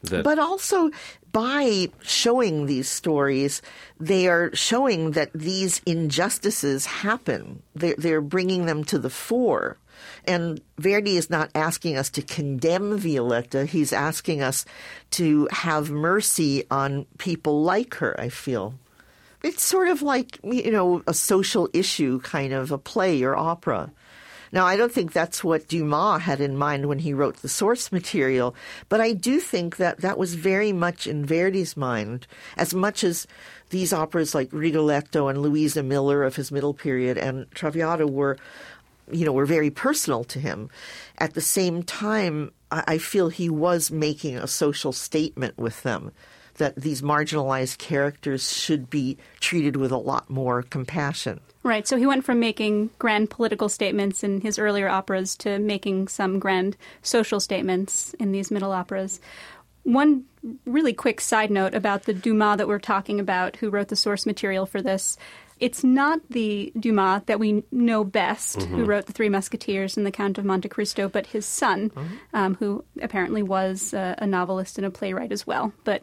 That 0.02 0.24
But 0.24 0.38
also 0.38 0.90
by 1.32 1.90
showing 2.02 2.66
these 2.66 2.88
stories, 2.88 3.60
they 3.98 4.28
are 4.28 4.54
showing 4.54 5.10
that 5.12 5.30
these 5.34 5.82
injustices 5.84 6.86
happen. 6.86 7.62
They're, 7.74 7.96
they're 7.98 8.20
bringing 8.20 8.66
them 8.66 8.84
to 8.84 8.98
the 8.98 9.10
fore. 9.10 9.76
And 10.24 10.60
Verdi 10.78 11.16
is 11.16 11.30
not 11.30 11.50
asking 11.54 11.96
us 11.96 12.10
to 12.10 12.22
condemn 12.22 12.98
Violetta. 12.98 13.66
He's 13.66 13.92
asking 13.92 14.42
us 14.42 14.64
to 15.12 15.48
have 15.50 15.90
mercy 15.90 16.64
on 16.70 17.06
people 17.18 17.62
like 17.62 17.94
her, 17.96 18.18
I 18.18 18.28
feel. 18.28 18.74
It's 19.42 19.62
sort 19.62 19.88
of 19.88 20.02
like, 20.02 20.38
you 20.42 20.70
know, 20.70 21.02
a 21.06 21.14
social 21.14 21.68
issue 21.72 22.20
kind 22.20 22.52
of 22.52 22.72
a 22.72 22.78
play 22.78 23.22
or 23.22 23.36
opera. 23.36 23.90
Now, 24.52 24.66
I 24.66 24.76
don't 24.76 24.92
think 24.92 25.12
that's 25.12 25.44
what 25.44 25.68
Dumas 25.68 26.22
had 26.22 26.40
in 26.40 26.56
mind 26.56 26.86
when 26.86 26.98
he 26.98 27.14
wrote 27.14 27.36
the 27.36 27.48
source 27.48 27.92
material, 27.92 28.54
but 28.88 29.00
I 29.00 29.12
do 29.12 29.38
think 29.38 29.76
that 29.76 29.98
that 29.98 30.18
was 30.18 30.34
very 30.34 30.72
much 30.72 31.06
in 31.06 31.24
Verdi's 31.24 31.76
mind, 31.76 32.26
as 32.56 32.74
much 32.74 33.04
as 33.04 33.28
these 33.70 33.92
operas 33.92 34.34
like 34.34 34.52
Rigoletto 34.52 35.28
and 35.28 35.40
Luisa 35.40 35.84
Miller 35.84 36.24
of 36.24 36.34
his 36.34 36.50
middle 36.50 36.74
period 36.74 37.16
and 37.16 37.48
Traviata 37.52 38.08
were, 38.08 38.36
you 39.12 39.24
know, 39.24 39.32
were 39.32 39.46
very 39.46 39.70
personal 39.70 40.24
to 40.24 40.38
him. 40.38 40.70
At 41.18 41.34
the 41.34 41.40
same 41.40 41.82
time, 41.82 42.52
I 42.70 42.98
feel 42.98 43.28
he 43.28 43.50
was 43.50 43.90
making 43.90 44.36
a 44.36 44.46
social 44.46 44.92
statement 44.92 45.58
with 45.58 45.82
them 45.82 46.12
that 46.56 46.76
these 46.76 47.02
marginalized 47.02 47.78
characters 47.78 48.52
should 48.52 48.90
be 48.90 49.16
treated 49.40 49.76
with 49.76 49.90
a 49.90 49.96
lot 49.96 50.28
more 50.28 50.62
compassion. 50.62 51.40
Right. 51.62 51.86
So 51.86 51.96
he 51.96 52.06
went 52.06 52.24
from 52.24 52.38
making 52.40 52.90
grand 52.98 53.30
political 53.30 53.68
statements 53.68 54.22
in 54.22 54.40
his 54.40 54.58
earlier 54.58 54.88
operas 54.88 55.36
to 55.38 55.58
making 55.58 56.08
some 56.08 56.38
grand 56.38 56.76
social 57.02 57.40
statements 57.40 58.14
in 58.14 58.32
these 58.32 58.50
middle 58.50 58.72
operas. 58.72 59.20
One 59.82 60.24
really 60.64 60.92
quick 60.92 61.20
side 61.20 61.50
note 61.50 61.74
about 61.74 62.04
the 62.04 62.14
Dumas 62.14 62.58
that 62.58 62.68
we're 62.68 62.78
talking 62.78 63.20
about, 63.20 63.56
who 63.56 63.70
wrote 63.70 63.88
the 63.88 63.96
source 63.96 64.24
material 64.24 64.66
for 64.66 64.80
this. 64.80 65.18
It's 65.60 65.84
not 65.84 66.20
the 66.30 66.72
Dumas 66.78 67.22
that 67.26 67.38
we 67.38 67.62
know 67.70 68.02
best, 68.02 68.62
who 68.62 68.84
wrote 68.84 69.06
The 69.06 69.12
Three 69.12 69.28
Musketeers 69.28 69.96
and 69.96 70.06
The 70.06 70.10
Count 70.10 70.38
of 70.38 70.44
Monte 70.44 70.68
Cristo, 70.70 71.08
but 71.08 71.26
his 71.26 71.44
son, 71.46 71.90
um, 72.32 72.54
who 72.56 72.82
apparently 73.02 73.42
was 73.42 73.92
uh, 73.92 74.14
a 74.18 74.26
novelist 74.26 74.78
and 74.78 74.86
a 74.86 74.90
playwright 74.90 75.32
as 75.32 75.46
well. 75.46 75.72
But 75.84 76.02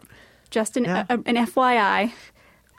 just 0.51 0.77
an, 0.77 0.85
Yeah. 0.85 1.05
a, 1.09 1.13
an 1.13 1.35
FYI. 1.35 2.11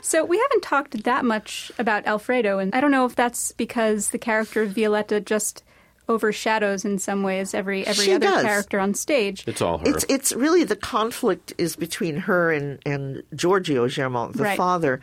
So 0.00 0.24
we 0.24 0.38
haven't 0.38 0.62
talked 0.62 1.02
that 1.04 1.24
much 1.24 1.72
about 1.78 2.06
Alfredo, 2.06 2.60
and 2.60 2.72
I 2.74 2.80
don't 2.80 2.92
know 2.92 3.04
if 3.04 3.16
that's 3.16 3.50
because 3.52 4.10
the 4.10 4.18
character 4.18 4.62
of 4.62 4.70
Violetta 4.70 5.20
just 5.20 5.64
overshadows 6.08 6.84
in 6.84 6.98
some 6.98 7.22
ways 7.22 7.52
every 7.52 7.86
every 7.86 8.04
She 8.06 8.12
other 8.14 8.26
does. 8.26 8.42
character 8.44 8.78
on 8.80 8.94
stage. 8.94 9.44
it's 9.46 9.60
all 9.60 9.78
her. 9.78 9.84
It's 9.88 10.06
it's 10.08 10.32
really 10.32 10.64
the 10.64 10.76
conflict 10.76 11.52
is 11.58 11.76
between 11.76 12.16
her 12.16 12.50
and 12.52 12.78
and 12.86 13.22
Giorgio 13.34 13.88
Germont, 13.88 14.36
the 14.36 14.44
Right. 14.44 14.56
father, 14.56 15.00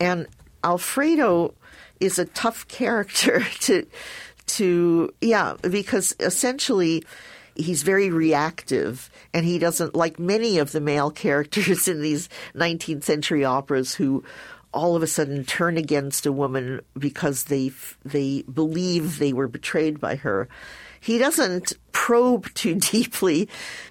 and 0.00 0.26
Alfredo 0.64 1.54
is 2.00 2.18
a 2.18 2.24
tough 2.24 2.66
character 2.68 3.44
to 3.60 3.86
to 4.44 5.14
yeah 5.20 5.54
because 5.70 6.14
essentially 6.20 7.04
he's 7.54 7.82
very 7.82 8.10
reactive 8.10 9.10
and 9.32 9.44
he 9.46 9.58
doesn't 9.58 9.94
like 9.94 10.18
many 10.18 10.58
of 10.58 10.72
the 10.72 10.80
male 10.80 11.10
characters 11.24 11.88
in 11.88 12.00
these 12.02 12.28
19th 12.54 13.04
century 13.04 13.44
operas 13.44 13.94
who 13.94 14.24
all 14.74 14.96
of 14.96 15.02
a 15.02 15.06
sudden 15.06 15.44
turn 15.44 15.76
against 15.76 16.26
a 16.26 16.32
woman 16.32 16.80
because 16.98 17.44
they 17.44 17.70
they 18.04 18.42
believe 18.42 19.18
they 19.18 19.32
were 19.32 19.48
betrayed 19.48 20.00
by 20.00 20.16
her. 20.16 20.48
He 21.00 21.18
doesn't 21.18 21.74
probe 21.92 22.52
too 22.54 22.74
deeply 22.92 23.48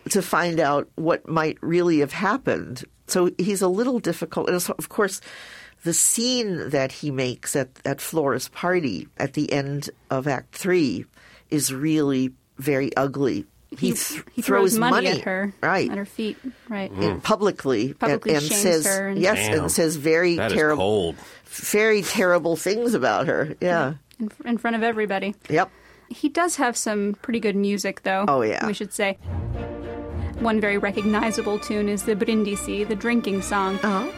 to 0.09 0.21
find 0.21 0.59
out 0.59 0.89
what 0.95 1.27
might 1.27 1.57
really 1.61 1.99
have 1.99 2.13
happened. 2.13 2.83
So 3.07 3.29
he's 3.37 3.61
a 3.61 3.67
little 3.67 3.99
difficult 3.99 4.47
and 4.47 4.55
of 4.55 4.89
course 4.89 5.21
the 5.83 5.93
scene 5.93 6.69
that 6.69 6.91
he 6.91 7.11
makes 7.11 7.55
at, 7.55 7.69
at 7.85 7.99
Flora's 8.01 8.47
party 8.49 9.07
at 9.17 9.33
the 9.33 9.51
end 9.51 9.89
of 10.09 10.27
Act 10.27 10.55
Three 10.55 11.05
is 11.49 11.73
really 11.73 12.31
very 12.57 12.95
ugly. 12.95 13.45
He, 13.71 13.75
he, 13.77 13.91
th- 13.93 14.23
he 14.33 14.41
throws 14.41 14.73
throws 14.73 14.79
money, 14.79 15.07
at 15.07 15.21
her, 15.21 15.53
right, 15.61 15.89
at 15.89 15.97
her 15.97 16.05
feet, 16.05 16.37
right? 16.67 16.91
publicly, 17.23 17.93
Publicly 17.93 18.33
and, 18.33 18.43
and 18.43 18.51
says 18.51 18.85
her 18.85 19.07
and- 19.07 19.19
yes, 19.19 19.37
Damn. 19.47 19.59
and 19.61 19.71
says 19.71 19.95
very 19.95 20.35
terrible, 20.35 21.15
very 21.45 22.01
terrible 22.01 22.57
things 22.57 22.93
about 22.93 23.27
her. 23.27 23.55
Yeah. 23.61 23.93
In, 24.19 24.29
in 24.45 24.57
front 24.57 24.75
of 24.75 24.83
everybody. 24.83 25.35
Yep. 25.49 25.71
He 26.09 26.27
does 26.27 26.57
have 26.57 26.75
some 26.75 27.15
pretty 27.21 27.39
good 27.39 27.55
music, 27.55 28.03
though. 28.03 28.25
Oh, 28.27 28.41
yeah. 28.41 28.67
we 28.67 28.73
should 28.73 28.93
say. 28.93 29.13
One 30.39 30.59
very 30.59 30.77
recognizable 30.77 31.57
tune 31.59 31.87
is 31.87 32.03
the 32.03 32.15
Brindisi, 32.15 32.83
the 32.83 32.95
drinking 32.95 33.41
song. 33.41 33.75
Uh-huh. 33.81 34.11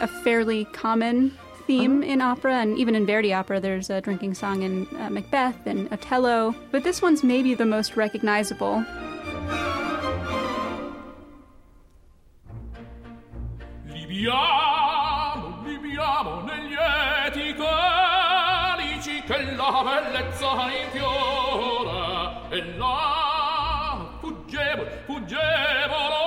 A 0.00 0.06
fairly 0.06 0.64
common 0.66 1.32
theme 1.66 2.02
in 2.02 2.20
opera, 2.20 2.54
and 2.54 2.78
even 2.78 2.94
in 2.94 3.06
Verdi 3.06 3.32
opera, 3.32 3.60
there's 3.60 3.90
a 3.90 4.00
drinking 4.00 4.34
song 4.34 4.62
in 4.62 4.86
uh, 4.98 5.10
Macbeth 5.10 5.66
and 5.66 5.90
Otello. 5.92 6.54
But 6.70 6.84
this 6.84 7.00
one's 7.00 7.22
maybe 7.22 7.54
the 7.54 7.66
most 7.66 7.96
recognizable. 7.96 8.84
Libiamo, 13.86 15.62
libiamo 15.64 16.42
negli 16.42 16.74
eti 17.26 17.54
calici 17.54 19.22
che 19.22 19.54
la 19.56 19.82
bellezza 19.82 20.70
infiora 20.84 22.48
e 22.50 22.76
la 22.76 24.18
fuggevol, 24.20 24.86
fuggevol 25.06 26.23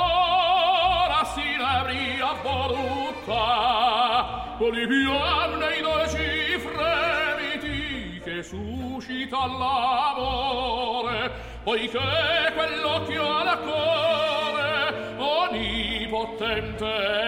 o 4.68 4.70
libiamo 4.70 5.55
nei 5.55 5.82
dolci 5.82 6.59
fremiti 6.59 8.20
che 8.22 8.43
suscita 8.43 9.45
l'amore 9.47 11.32
poiché 11.63 12.51
quell'occhio 12.53 13.38
alla 13.38 13.57
cuore 13.57 15.15
onnipotente 15.18 16.86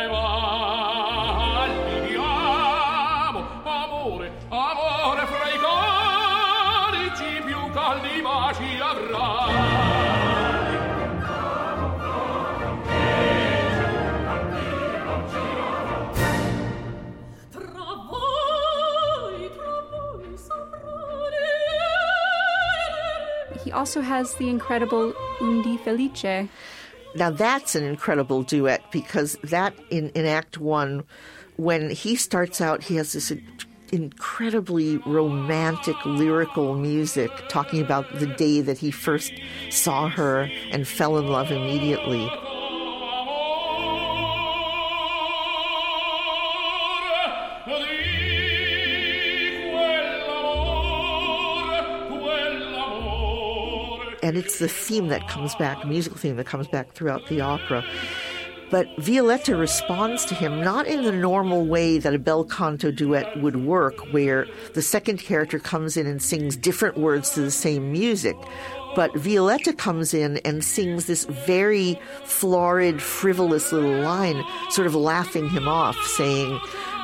va 0.09 0.98
also 23.79 24.01
has 24.01 24.35
the 24.35 24.49
incredible 24.49 25.13
Un 25.39 25.63
dì 25.63 25.79
felice. 25.79 26.49
Now 27.15 27.29
that's 27.29 27.75
an 27.75 27.85
incredible 27.85 28.43
duet 28.43 28.81
because 28.91 29.37
that 29.41 29.73
in, 29.89 30.09
in 30.09 30.25
Act 30.25 30.57
One, 30.57 31.05
when 31.55 31.89
he 31.89 32.17
starts 32.17 32.59
out, 32.59 32.83
he 32.83 32.97
has 32.97 33.13
this 33.13 33.31
incredibly 33.93 34.97
romantic 34.97 35.95
lyrical 36.05 36.75
music 36.75 37.31
talking 37.47 37.81
about 37.81 38.05
the 38.19 38.27
day 38.27 38.59
that 38.59 38.77
he 38.77 38.91
first 38.91 39.31
saw 39.69 40.09
her 40.09 40.49
and 40.71 40.85
fell 40.85 41.17
in 41.17 41.27
love 41.27 41.49
immediately. 41.49 42.29
And 54.29 54.37
it's 54.37 54.59
the 54.59 54.67
theme 54.67 55.07
that 55.07 55.27
comes 55.27 55.55
back, 55.55 55.83
musical 55.87 56.19
theme 56.19 56.35
that 56.35 56.45
comes 56.45 56.67
back 56.67 56.91
throughout 56.91 57.25
the 57.29 57.41
opera. 57.41 57.83
But 58.69 58.85
Violetta 58.99 59.55
responds 59.55 60.23
to 60.25 60.35
him 60.35 60.61
not 60.61 60.85
in 60.85 61.01
the 61.01 61.11
normal 61.11 61.65
way 61.65 61.97
that 61.97 62.13
a 62.13 62.19
bel 62.19 62.43
canto 62.43 62.91
duet 62.91 63.41
would 63.41 63.65
work, 63.65 64.13
where 64.13 64.45
the 64.75 64.83
second 64.83 65.17
character 65.17 65.57
comes 65.57 65.97
in 65.97 66.05
and 66.05 66.21
sings 66.21 66.55
different 66.55 66.95
words 66.95 67.31
to 67.31 67.41
the 67.41 67.49
same 67.49 67.91
music. 67.91 68.35
But 68.95 69.15
Violetta 69.15 69.73
comes 69.73 70.13
in 70.13 70.37
and 70.45 70.63
sings 70.63 71.07
this 71.07 71.25
very 71.25 71.99
florid, 72.25 73.01
frivolous 73.01 73.71
little 73.71 73.99
line, 74.01 74.43
sort 74.69 74.85
of 74.85 74.93
laughing 74.93 75.49
him 75.49 75.67
off, 75.67 75.97
saying, 76.05 76.59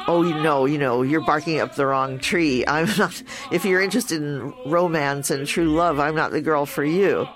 oh, 0.07 0.23
you 0.23 0.35
know, 0.41 0.65
you 0.65 0.77
know, 0.77 1.01
you're 1.01 1.25
barking 1.25 1.59
up 1.59 1.75
the 1.75 1.85
wrong 1.85 2.19
tree. 2.19 2.63
I'm 2.67 2.87
not, 2.97 3.21
if 3.51 3.65
you're 3.65 3.81
interested 3.81 4.21
in 4.21 4.53
romance 4.65 5.31
and 5.31 5.47
true 5.47 5.69
love, 5.69 5.99
I'm 5.99 6.15
not 6.15 6.31
the 6.31 6.41
girl 6.41 6.65
for 6.65 6.83
you. 6.83 7.27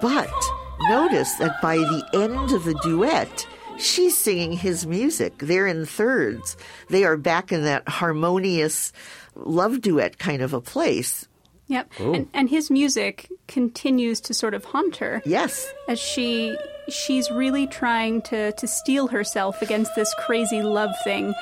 But 0.00 0.34
notice 0.88 1.34
that 1.34 1.62
by 1.62 1.76
the 1.76 2.04
end 2.12 2.50
of 2.50 2.64
the 2.64 2.74
duet, 2.82 3.46
she's 3.82 4.16
singing 4.16 4.52
his 4.52 4.86
music. 4.86 5.38
They're 5.38 5.66
in 5.66 5.86
thirds. 5.86 6.56
They 6.88 7.04
are 7.04 7.16
back 7.16 7.52
in 7.52 7.64
that 7.64 7.88
harmonious 7.88 8.92
love 9.34 9.80
duet 9.80 10.18
kind 10.18 10.42
of 10.42 10.52
a 10.52 10.60
place. 10.60 11.28
Yep. 11.68 11.92
And, 11.98 12.28
and 12.34 12.50
his 12.50 12.70
music 12.70 13.30
continues 13.48 14.20
to 14.22 14.34
sort 14.34 14.54
of 14.54 14.64
haunt 14.64 14.96
her. 14.96 15.22
Yes. 15.24 15.72
As 15.88 15.98
she 15.98 16.56
she's 16.88 17.30
really 17.30 17.66
trying 17.66 18.22
to, 18.22 18.52
to 18.52 18.66
steel 18.66 19.08
herself 19.08 19.62
against 19.62 19.94
this 19.94 20.12
crazy 20.18 20.62
love 20.62 20.90
thing. 21.04 21.34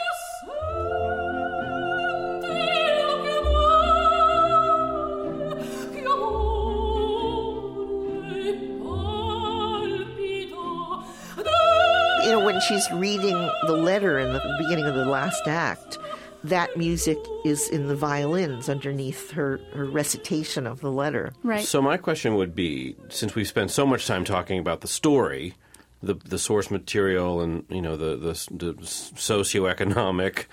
When 12.61 12.79
she's 12.79 12.91
reading 12.93 13.51
the 13.67 13.73
letter 13.73 14.19
in 14.19 14.33
the 14.33 14.57
beginning 14.59 14.85
of 14.85 14.95
the 14.95 15.07
last 15.07 15.47
act, 15.47 15.99
that 16.45 16.77
music 16.77 17.19
is 17.45 17.69
in 17.69 17.89
the 17.89 17.95
violins 17.95 18.69
underneath 18.69 19.31
her, 19.31 19.61
her 19.73 19.87
recitation 19.87 20.67
of 20.67 20.81
the 20.81 20.91
letter. 20.91 21.33
Right. 21.43 21.65
So 21.65 21.81
my 21.81 21.97
question 21.97 22.35
would 22.37 22.55
be, 22.55 22.97
since 23.09 23.35
we've 23.35 23.49
spent 23.49 23.71
so 23.71 23.87
much 23.87 24.07
time 24.07 24.25
talking 24.25 24.59
about 24.59 24.81
the 24.81 24.89
story, 24.89 25.55
the 26.03 26.15
the 26.15 26.39
source 26.39 26.71
material, 26.71 27.41
and 27.41 27.65
you 27.69 27.83
know 27.83 27.97
the 27.97 28.17
the, 28.17 28.33
the 28.57 28.75
socioeconomic 28.75 30.47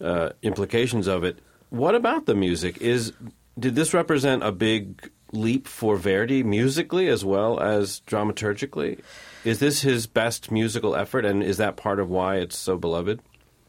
uh, 0.00 0.30
implications 0.42 1.06
of 1.06 1.24
it, 1.24 1.38
what 1.70 1.94
about 1.94 2.26
the 2.26 2.34
music? 2.34 2.78
Is 2.80 3.12
did 3.58 3.74
this 3.76 3.94
represent 3.94 4.42
a 4.42 4.52
big 4.52 5.10
leap 5.32 5.68
for 5.68 5.96
Verdi 5.96 6.42
musically 6.42 7.08
as 7.08 7.24
well 7.24 7.60
as 7.60 8.02
dramaturgically? 8.06 9.00
Is 9.44 9.58
this 9.58 9.82
his 9.82 10.06
best 10.06 10.50
musical 10.50 10.94
effort, 10.94 11.24
and 11.24 11.42
is 11.42 11.56
that 11.56 11.76
part 11.76 11.98
of 11.98 12.10
why 12.10 12.36
it's 12.36 12.58
so 12.58 12.76
beloved? 12.76 13.20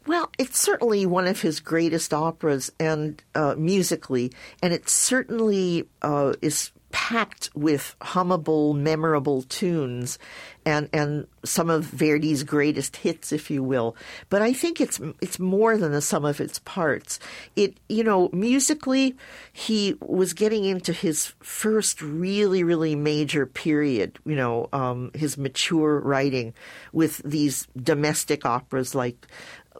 Well, 0.06 0.30
it's 0.38 0.58
certainly 0.58 1.06
one 1.06 1.26
of 1.26 1.42
his 1.42 1.60
greatest 1.60 2.12
operas, 2.12 2.70
and 2.78 3.22
uh, 3.34 3.54
musically, 3.56 4.32
and 4.62 4.72
it 4.72 4.88
certainly 4.88 5.88
uh, 6.02 6.34
is 6.42 6.72
packed 6.92 7.50
with 7.54 7.96
hummable, 8.00 8.76
memorable 8.76 9.42
tunes, 9.42 10.18
and 10.64 10.88
and 10.92 11.26
some 11.44 11.68
of 11.68 11.84
Verdi's 11.84 12.44
greatest 12.44 12.96
hits, 12.96 13.32
if 13.32 13.50
you 13.50 13.62
will. 13.62 13.96
But 14.28 14.42
I 14.42 14.52
think 14.52 14.80
it's 14.80 15.00
it's 15.20 15.38
more 15.38 15.76
than 15.76 15.90
the 15.90 16.00
sum 16.00 16.24
of 16.24 16.40
its 16.40 16.60
parts. 16.60 17.18
It 17.56 17.78
you 17.88 18.04
know 18.04 18.30
musically, 18.32 19.16
he 19.52 19.96
was 20.00 20.34
getting 20.34 20.64
into 20.64 20.92
his 20.92 21.32
first 21.40 22.00
really 22.00 22.62
really 22.62 22.94
major 22.94 23.46
period. 23.46 24.18
You 24.24 24.36
know, 24.36 24.68
um, 24.72 25.10
his 25.14 25.36
mature 25.36 25.98
writing 25.98 26.54
with 26.92 27.18
these 27.24 27.66
domestic 27.76 28.46
operas 28.46 28.94
like 28.94 29.26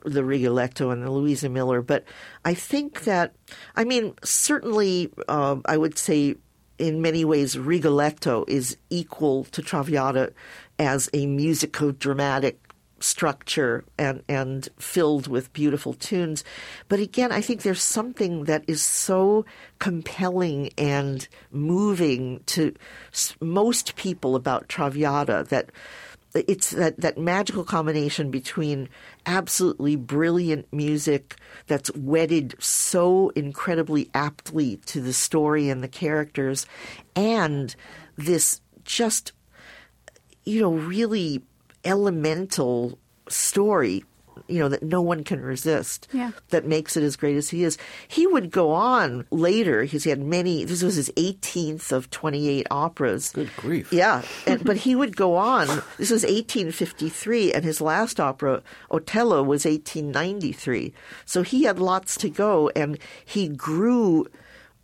the 0.05 0.25
Rigoletto 0.25 0.91
and 0.91 1.03
the 1.03 1.11
Luisa 1.11 1.49
Miller, 1.49 1.83
but 1.83 2.05
I 2.45 2.55
think 2.55 3.05
that, 3.05 3.35
I 3.77 3.85
mean, 3.85 4.15
certainly, 4.25 5.11
uh, 5.29 5.57
I 5.65 5.77
would 5.77 5.97
say 5.97 6.37
in 6.79 7.03
many 7.03 7.25
ways, 7.25 7.59
Rigoletto 7.59 8.45
is 8.49 8.77
equal 8.91 9.45
to 9.45 9.63
Traviata 9.63 10.33
as 10.79 11.09
a 11.13 11.27
musico-dramatic 11.27 12.59
structure 13.03 13.85
and 13.99 14.23
and 14.29 14.69
filled 14.79 15.27
with 15.27 15.53
beautiful 15.53 15.93
tunes. 15.95 16.45
But 16.89 17.01
again 17.01 17.33
i 17.33 17.41
think 17.41 17.63
there's 17.63 17.83
something 17.83 18.45
that 18.45 18.65
is 18.69 18.83
so 18.83 19.45
compelling 19.79 20.71
and 20.79 21.27
moving 21.51 22.43
to 22.47 22.75
most 23.41 23.97
people 23.97 24.37
about 24.37 24.69
traviata 24.69 25.45
that 25.49 25.71
it's 26.35 26.71
that, 26.71 26.99
that 27.01 27.19
magical 27.19 27.65
combination 27.65 28.31
between 28.31 28.89
absolutely 29.27 29.97
brilliant 29.97 30.73
music 30.73 31.37
that's 31.67 31.91
wedded 31.95 32.55
so 32.59 33.31
incredibly 33.31 34.11
aptly 34.15 34.77
to 34.87 35.01
the 35.01 35.13
story 35.13 35.69
and 35.69 35.83
the 35.83 35.89
characters 35.89 36.67
and 37.15 37.77
this 38.17 38.61
just 38.85 39.33
you 40.45 40.61
know 40.61 40.73
really 40.73 41.43
elemental 41.85 42.99
story 43.29 44.05
you 44.49 44.59
know 44.59 44.69
that 44.69 44.83
no 44.83 45.01
one 45.03 45.25
can 45.25 45.41
resist 45.41 46.09
Yeah. 46.13 46.33
that 46.51 46.67
makes 46.67 46.97
it 46.97 47.03
as 47.03 47.17
great 47.17 47.37
as 47.37 47.51
he 47.51 47.65
is 47.65 47.79
he 48.09 48.27
would 48.27 48.51
go 48.51 48.73
on 48.73 49.27
later 49.31 49.83
because 49.83 50.05
he 50.05 50.11
had 50.11 50.21
many 50.21 50.65
this 50.65 50.83
was 50.83 50.97
his 50.97 51.11
18th 51.17 51.93
of 51.93 52.11
28 52.11 52.67
operas 52.71 53.31
Good 53.33 53.51
grief. 53.57 53.93
yeah, 53.93 54.23
and, 54.47 54.65
but 54.69 54.77
he 54.79 54.95
would 54.97 55.17
go 55.17 55.37
on. 55.37 55.67
This 55.99 56.11
was 56.11 56.23
1853, 56.25 57.53
and 57.53 57.65
his 57.65 57.81
last 57.81 58.19
opera, 58.21 58.63
Otello, 58.91 59.43
was 59.43 59.65
1893. 59.65 60.93
So 61.25 61.43
he 61.43 61.65
had 61.65 61.79
lots 61.79 62.17
to 62.19 62.29
go, 62.31 62.71
and 62.75 62.99
he 63.25 63.49
grew 63.49 64.27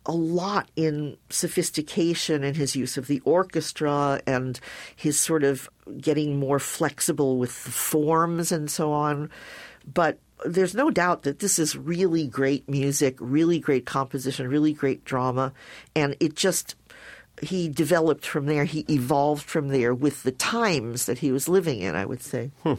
a 0.09 0.11
lot 0.11 0.71
in 0.75 1.15
sophistication 1.29 2.43
in 2.43 2.55
his 2.55 2.75
use 2.75 2.97
of 2.97 3.05
the 3.05 3.19
orchestra 3.25 4.19
and 4.25 4.59
his 4.95 5.19
sort 5.19 5.43
of 5.43 5.69
getting 6.01 6.39
more 6.39 6.57
flexible 6.57 7.37
with 7.37 7.63
the 7.63 7.69
forms 7.69 8.51
and 8.51 8.71
so 8.71 8.91
on. 8.91 9.29
But 9.93 10.17
there's 10.43 10.73
no 10.73 10.89
doubt 10.89 11.21
that 11.23 11.39
this 11.39 11.59
is 11.59 11.77
really 11.77 12.25
great 12.25 12.67
music, 12.67 13.17
really 13.19 13.59
great 13.59 13.85
composition, 13.85 14.47
really 14.47 14.73
great 14.73 15.05
drama, 15.05 15.53
and 15.95 16.15
it 16.19 16.35
just 16.35 16.75
he 17.43 17.69
developed 17.69 18.25
from 18.25 18.47
there. 18.47 18.65
He 18.65 18.85
evolved 18.89 19.43
from 19.43 19.67
there 19.67 19.93
with 19.93 20.23
the 20.23 20.31
times 20.31 21.05
that 21.05 21.19
he 21.19 21.31
was 21.31 21.47
living 21.47 21.81
in. 21.81 21.95
I 21.95 22.05
would 22.05 22.23
say. 22.23 22.49
Hmm. 22.63 22.73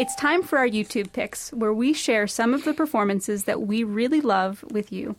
It's 0.00 0.14
time 0.14 0.42
for 0.42 0.56
our 0.56 0.66
YouTube 0.66 1.12
picks, 1.12 1.52
where 1.52 1.74
we 1.74 1.92
share 1.92 2.26
some 2.26 2.54
of 2.54 2.64
the 2.64 2.72
performances 2.72 3.44
that 3.44 3.60
we 3.60 3.84
really 3.84 4.22
love 4.22 4.64
with 4.70 4.90
you. 4.90 5.14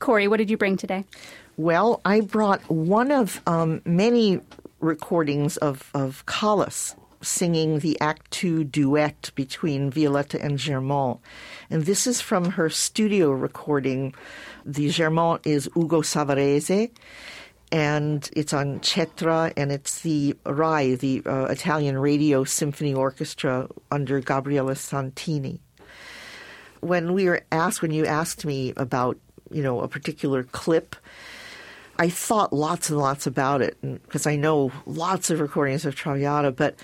Cori, 0.00 0.26
what 0.26 0.38
did 0.38 0.50
you 0.50 0.56
bring 0.56 0.76
today? 0.76 1.04
Well, 1.56 2.00
I 2.04 2.22
brought 2.22 2.68
one 2.68 3.12
of 3.12 3.40
um, 3.46 3.80
many 3.84 4.40
recordings 4.80 5.58
of 5.58 5.88
of 5.94 6.26
Callas 6.26 6.96
singing 7.22 7.78
the 7.78 8.00
Act 8.00 8.28
Two 8.32 8.64
duet 8.64 9.30
between 9.36 9.92
Violetta 9.92 10.42
and 10.42 10.58
Germont, 10.58 11.20
and 11.70 11.84
this 11.84 12.08
is 12.08 12.20
from 12.20 12.50
her 12.50 12.68
studio 12.68 13.30
recording. 13.30 14.12
The 14.66 14.90
Germont 14.90 15.46
is 15.46 15.70
Ugo 15.76 16.02
Savarese. 16.02 16.90
And 17.70 18.28
it's 18.34 18.54
on 18.54 18.80
Cetra, 18.80 19.52
and 19.56 19.70
it's 19.70 20.00
the 20.00 20.34
RAI, 20.46 20.94
the 20.94 21.22
uh, 21.26 21.44
Italian 21.46 21.98
Radio 21.98 22.44
Symphony 22.44 22.94
Orchestra 22.94 23.68
under 23.90 24.20
Gabriele 24.20 24.74
Santini. 24.74 25.60
When 26.80 27.12
we 27.12 27.26
were 27.26 27.42
asked, 27.52 27.82
when 27.82 27.90
you 27.90 28.06
asked 28.06 28.46
me 28.46 28.72
about 28.76 29.18
you 29.50 29.62
know, 29.62 29.80
a 29.80 29.88
particular 29.88 30.44
clip. 30.44 30.96
I 31.98 32.08
thought 32.08 32.52
lots 32.52 32.90
and 32.90 32.98
lots 32.98 33.26
about 33.26 33.60
it 33.60 33.76
because 33.82 34.26
I 34.26 34.36
know 34.36 34.70
lots 34.86 35.30
of 35.30 35.40
recordings 35.40 35.84
of 35.84 35.96
Traviata, 35.96 36.52
but 36.52 36.76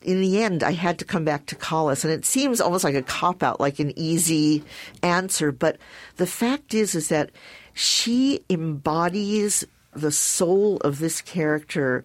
in 0.00 0.20
the 0.20 0.42
end, 0.42 0.62
I 0.62 0.72
had 0.72 0.98
to 0.98 1.04
come 1.04 1.24
back 1.24 1.46
to 1.46 1.54
Callas, 1.54 2.04
and 2.04 2.12
it 2.12 2.24
seems 2.24 2.60
almost 2.60 2.82
like 2.82 2.94
a 2.94 3.02
cop 3.02 3.42
out, 3.42 3.60
like 3.60 3.78
an 3.78 3.96
easy 3.96 4.64
answer. 5.02 5.52
But 5.52 5.76
the 6.16 6.26
fact 6.26 6.74
is, 6.74 6.94
is 6.94 7.08
that 7.08 7.30
she 7.74 8.42
embodies 8.50 9.64
the 9.92 10.12
soul 10.12 10.78
of 10.78 10.98
this 10.98 11.20
character 11.20 12.04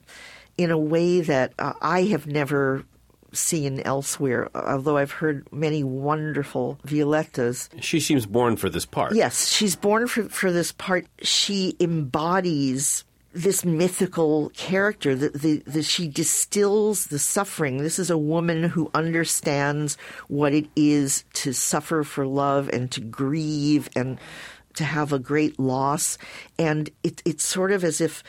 in 0.58 0.72
a 0.72 0.78
way 0.78 1.22
that 1.22 1.54
uh, 1.60 1.74
I 1.82 2.04
have 2.04 2.28
never 2.28 2.84
seen 3.34 3.82
elsewhere, 3.82 4.50
although 4.56 4.98
I've 4.98 5.12
heard 5.12 5.48
many 5.52 5.84
wonderful 5.84 6.80
Violettas. 6.86 7.70
She 7.82 8.00
seems 8.00 8.26
born 8.26 8.58
for 8.58 8.70
this 8.70 8.86
part. 8.86 9.16
Yes, 9.16 9.50
she's 9.50 9.76
born 9.76 10.08
for, 10.08 10.24
for 10.24 10.52
this 10.52 10.72
part. 10.72 11.06
She 11.22 11.76
embodies 11.80 13.04
this 13.34 13.64
mythical 13.64 14.50
character 14.56 15.14
that 15.14 15.34
the, 15.42 15.62
the, 15.68 15.84
she 15.84 16.08
distills 16.08 17.08
the 17.08 17.20
suffering. 17.20 17.78
This 17.78 18.00
is 18.00 18.10
a 18.10 18.18
woman 18.18 18.64
who 18.64 18.90
understands 18.96 19.96
what 20.28 20.54
it 20.54 20.68
is 20.76 21.24
to 21.34 21.54
suffer 21.54 22.04
for 22.04 22.26
love 22.26 22.70
and 22.70 22.90
to 22.92 23.02
grieve 23.02 23.90
and 23.96 24.18
to 24.78 24.84
have 24.84 25.11
a 25.11 25.19
great 25.19 25.59
loss. 25.59 26.17
And 26.57 26.89
it, 27.03 27.21
it's 27.25 27.43
sort 27.43 27.71
of 27.71 27.84
as 27.84 28.01
if 28.01 28.23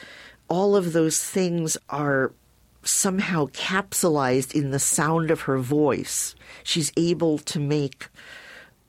all 0.49 0.77
of 0.77 0.93
those 0.93 1.23
things 1.23 1.77
are 1.89 2.33
somehow 2.83 3.47
capsulized 3.47 4.55
in 4.55 4.71
the 4.71 4.79
sound 4.79 5.31
of 5.31 5.43
her 5.43 5.59
voice. 5.59 6.35
She's 6.65 6.93
able 6.97 7.39
to 7.39 7.61
make 7.61 8.09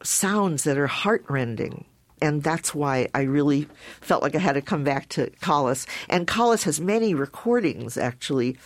sounds 0.03 0.63
that 0.63 0.77
are 0.77 0.87
heartrending. 0.87 1.85
And 2.21 2.43
that's 2.43 2.75
why 2.75 3.07
I 3.13 3.21
really 3.21 3.67
felt 4.01 4.23
like 4.23 4.35
I 4.35 4.39
had 4.39 4.53
to 4.53 4.61
come 4.61 4.83
back 4.83 5.09
to 5.09 5.29
Callas. 5.41 5.85
And 6.09 6.27
Callas 6.27 6.63
has 6.63 6.79
many 6.79 7.13
recordings, 7.13 7.97
actually, 7.97 8.57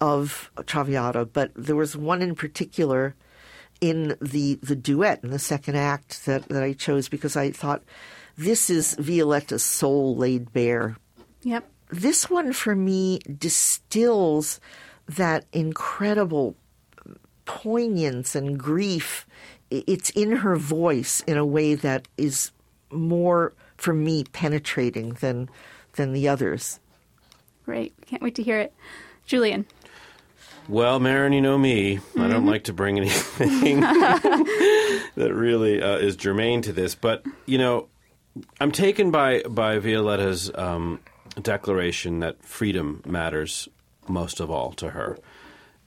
of 0.00 0.50
Traviata, 0.66 1.24
but 1.24 1.50
there 1.56 1.76
was 1.76 1.96
one 1.96 2.22
in 2.22 2.34
particular 2.34 3.14
in 3.80 4.16
the, 4.20 4.54
the 4.62 4.76
duet 4.76 5.22
in 5.22 5.30
the 5.30 5.38
second 5.38 5.76
act 5.76 6.24
that, 6.26 6.48
that 6.48 6.62
I 6.62 6.72
chose 6.72 7.08
because 7.08 7.36
I 7.36 7.50
thought 7.50 7.82
this 8.36 8.70
is 8.70 8.94
Violetta's 8.96 9.62
soul 9.62 10.16
laid 10.16 10.52
bare. 10.52 10.96
Yep. 11.42 11.68
This 11.90 12.28
one 12.28 12.52
for 12.52 12.74
me 12.74 13.20
distills 13.38 14.60
that 15.08 15.46
incredible 15.52 16.56
poignance 17.44 18.34
and 18.34 18.58
grief. 18.58 19.26
It's 19.70 20.10
in 20.10 20.32
her 20.32 20.56
voice 20.56 21.22
in 21.26 21.36
a 21.36 21.46
way 21.46 21.74
that 21.74 22.08
is 22.16 22.50
more 22.90 23.52
for 23.76 23.92
me 23.92 24.24
penetrating 24.24 25.10
than 25.20 25.48
than 25.94 26.12
the 26.12 26.28
others. 26.28 26.78
Great. 27.64 27.94
Can't 28.06 28.22
wait 28.22 28.34
to 28.36 28.42
hear 28.42 28.60
it. 28.60 28.72
Julian. 29.24 29.66
Well, 30.68 30.98
Merrin, 30.98 31.32
you 31.32 31.40
know 31.40 31.56
me. 31.56 31.96
Mm-hmm. 31.96 32.20
I 32.20 32.28
don't 32.28 32.46
like 32.46 32.64
to 32.64 32.72
bring 32.72 32.98
anything 32.98 33.80
that 33.80 35.32
really 35.32 35.80
uh, 35.80 35.96
is 35.98 36.16
germane 36.16 36.62
to 36.62 36.72
this, 36.72 36.94
but 36.96 37.24
you 37.46 37.58
know, 37.58 37.88
I'm 38.60 38.72
taken 38.72 39.10
by 39.10 39.42
by 39.42 39.78
Violetta's 39.78 40.50
um, 40.54 41.00
declaration 41.40 42.20
that 42.20 42.42
freedom 42.42 43.02
matters 43.06 43.68
most 44.08 44.40
of 44.40 44.50
all 44.50 44.72
to 44.72 44.90
her, 44.90 45.18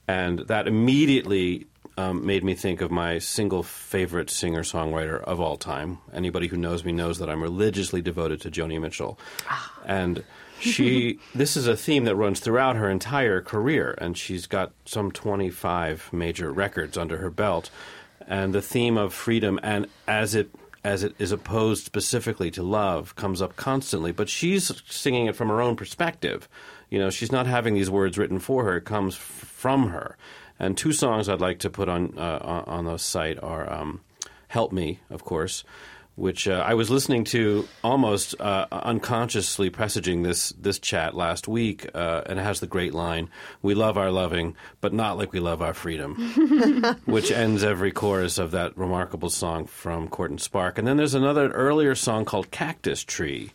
and 0.07 0.39
that 0.47 0.67
immediately 0.67 1.67
um, 1.97 2.25
made 2.25 2.45
me 2.45 2.55
think 2.55 2.80
of 2.80 2.89
my 2.89 3.19
single 3.19 3.63
favorite 3.63 4.30
singer 4.30 4.61
songwriter 4.63 5.21
of 5.21 5.41
all 5.41 5.57
time. 5.57 5.97
Anybody 6.13 6.47
who 6.47 6.55
knows 6.55 6.86
me 6.86 6.93
knows 6.93 7.19
that 7.19 7.30
I'm 7.30 7.43
religiously 7.43 8.01
devoted 8.01 8.39
to 8.41 8.51
Joni 8.51 8.80
Mitchell, 8.80 9.19
and 9.86 10.23
she 10.60 11.20
this 11.34 11.57
is 11.57 11.68
a 11.68 11.78
theme 11.78 12.05
that 12.05 12.16
runs 12.16 12.39
throughout 12.39 12.76
her 12.76 12.89
entire 12.89 13.41
career, 13.41 13.95
and 13.97 14.18
she's 14.18 14.47
got 14.47 14.72
some 14.86 15.12
25 15.12 16.12
major 16.12 16.51
records 16.51 16.97
under 16.97 17.18
her 17.18 17.30
belt, 17.30 17.70
and 18.28 18.53
the 18.53 18.62
theme 18.62 18.97
of 18.97 19.14
freedom 19.14 19.60
and 19.64 19.88
as 20.07 20.36
it 20.36 20.49
as 20.84 21.03
it 21.03 21.14
is 21.20 21.32
opposed 21.32 21.84
specifically 21.84 22.49
to 22.51 22.64
love 22.64 23.16
comes 23.16 23.41
up 23.41 23.55
constantly, 23.55 24.12
but 24.12 24.30
she's 24.30 24.72
singing 24.88 25.28
it 25.28 25.36
from 25.36 25.49
her 25.49 25.62
own 25.62 25.76
perspective. 25.76 26.47
You 26.89 26.99
know, 26.99 27.10
she's 27.10 27.32
not 27.32 27.47
having 27.47 27.74
these 27.74 27.89
words 27.89 28.18
written 28.18 28.39
for 28.39 28.64
her; 28.66 28.78
it 28.78 28.86
comes 28.86 29.16
f- 29.16 29.22
from 29.22 29.89
her. 29.89 30.18
And 30.57 30.78
two 30.78 30.91
songs 30.91 31.30
I'd 31.30 31.41
like 31.41 31.60
to 31.60 31.70
put 31.70 31.88
on 31.89 32.18
uh, 32.18 32.64
on 32.68 32.86
the 32.86 32.97
site 32.97 33.41
are 33.41 33.72
um, 33.72 34.01
"Help 34.47 34.72
Me," 34.72 34.99
of 35.10 35.24
course, 35.24 35.64
which 36.20 36.47
uh, 36.47 36.63
I 36.65 36.74
was 36.74 36.89
listening 36.89 37.24
to 37.26 37.67
almost 37.84 38.39
uh, 38.41 38.67
unconsciously 38.72 39.70
presaging 39.70 40.24
this 40.24 40.49
this 40.49 40.78
chat 40.78 41.15
last 41.15 41.47
week, 41.47 41.89
uh, 41.95 42.24
and 42.26 42.38
it 42.38 42.43
has 42.43 42.59
the 42.59 42.67
great 42.67 42.93
line: 42.93 43.30
"We 43.61 43.74
love 43.74 43.97
our 43.97 44.11
loving, 44.11 44.55
but 44.82 44.93
not 44.93 45.17
like 45.17 45.32
we 45.32 45.39
love 45.39 45.61
our 45.61 45.74
freedom," 45.74 46.15
which 47.05 47.32
ends 47.32 47.63
every 47.63 47.91
chorus 47.91 48.38
of 48.38 48.51
that 48.51 48.78
remarkable 48.78 49.30
song 49.30 49.65
from 49.65 50.09
Court 50.09 50.32
and 50.32 50.41
Spark. 50.41 50.78
And 50.78 50.88
then 50.88 50.97
there's 50.97 51.15
another 51.15 51.49
earlier 51.51 51.95
song 51.95 52.26
called 52.26 52.51
"Cactus 52.51 53.03
Tree" 53.03 53.51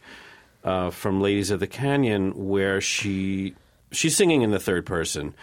uh, 0.65 0.91
from 0.91 1.21
Ladies 1.21 1.51
of 1.51 1.61
the 1.61 1.67
Canyon, 1.67 2.49
where 2.49 2.81
she 2.81 3.55
she's 3.93 4.17
singing 4.17 4.43
in 4.43 4.51
the 4.51 4.59
third 4.59 4.87
person 4.87 5.35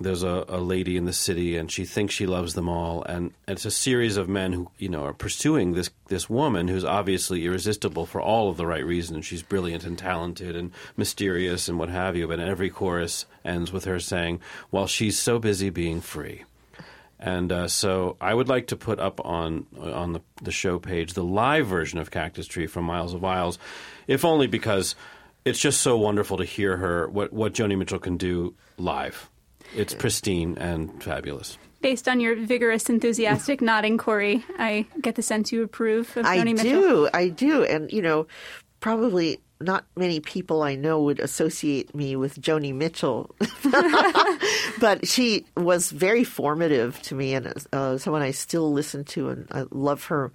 there's 0.00 0.22
a, 0.22 0.44
a, 0.48 0.58
lady 0.58 0.96
in 0.96 1.04
the 1.04 1.12
city 1.12 1.56
and 1.56 1.70
she 1.70 1.84
thinks 1.84 2.14
she 2.14 2.26
loves 2.26 2.54
them 2.54 2.68
all. 2.68 3.04
And 3.04 3.32
it's 3.46 3.64
a 3.64 3.70
series 3.70 4.16
of 4.16 4.28
men 4.28 4.52
who 4.52 4.70
you 4.78 4.88
know 4.88 5.04
are 5.04 5.12
pursuing 5.12 5.72
this 5.72 5.90
this 6.06 6.28
woman 6.28 6.68
who's 6.68 6.84
obviously 6.84 7.44
irresistible 7.44 8.06
for 8.06 8.20
all 8.20 8.50
of 8.50 8.56
the 8.56 8.66
right 8.66 8.84
reasons. 8.84 9.24
She's 9.24 9.42
brilliant 9.42 9.84
and 9.84 9.96
talented 9.96 10.56
and 10.56 10.72
mysterious 10.96 11.68
and 11.68 11.78
what 11.78 11.90
have 11.90 12.16
you. 12.16 12.26
But 12.26 12.40
every 12.40 12.70
chorus 12.70 13.26
ends 13.44 13.72
with 13.72 13.84
her 13.84 14.00
saying 14.00 14.40
while 14.70 14.86
she's 14.86 15.18
so 15.18 15.38
busy 15.38 15.70
being 15.70 16.00
free. 16.00 16.44
And 17.20 17.52
uh, 17.52 17.68
so 17.68 18.16
I 18.20 18.34
would 18.34 18.48
like 18.48 18.66
to 18.68 18.76
put 18.76 18.98
up 18.98 19.24
on 19.24 19.66
on 19.80 20.12
the, 20.12 20.20
the 20.42 20.50
show 20.50 20.80
page 20.80 21.12
the 21.12 21.24
live 21.24 21.68
version 21.68 22.00
of 22.00 22.10
Cactus 22.10 22.48
Tree 22.48 22.66
from 22.66 22.84
Miles 22.84 23.14
of 23.14 23.24
Aisles, 23.24 23.58
if 24.08 24.24
only 24.24 24.48
because 24.48 24.96
it's 25.44 25.60
just 25.60 25.82
so 25.82 25.96
wonderful 25.96 26.38
to 26.38 26.44
hear 26.44 26.78
her 26.78 27.08
what 27.08 27.32
what 27.32 27.54
Joni 27.54 27.78
Mitchell 27.78 28.00
can 28.00 28.16
do 28.16 28.54
live 28.76 29.30
it's 29.74 29.94
pristine 29.94 30.56
and 30.58 31.02
fabulous. 31.02 31.58
Based 31.80 32.08
on 32.08 32.20
your 32.20 32.34
vigorous, 32.36 32.88
enthusiastic 32.88 33.60
nodding, 33.60 33.98
Cori, 33.98 34.44
I 34.58 34.86
get 35.00 35.16
the 35.16 35.22
sense 35.22 35.52
you 35.52 35.62
approve 35.62 36.16
of 36.16 36.24
I 36.24 36.38
Joni 36.38 36.56
Mitchell. 36.56 36.66
I 36.66 36.70
do, 36.70 37.08
I 37.12 37.28
do, 37.28 37.64
and 37.64 37.92
you 37.92 38.02
know, 38.02 38.26
probably 38.80 39.40
not 39.60 39.84
many 39.96 40.20
people 40.20 40.62
I 40.62 40.74
know 40.74 41.02
would 41.02 41.20
associate 41.20 41.94
me 41.94 42.16
with 42.16 42.40
Joni 42.40 42.74
Mitchell, 42.74 43.34
but 44.80 45.06
she 45.06 45.46
was 45.56 45.90
very 45.90 46.24
formative 46.24 47.00
to 47.02 47.14
me 47.14 47.34
and 47.34 47.52
uh, 47.72 47.98
someone 47.98 48.22
I 48.22 48.32
still 48.32 48.72
listen 48.72 49.04
to, 49.04 49.30
and 49.30 49.46
I 49.50 49.64
love 49.70 50.04
her 50.06 50.32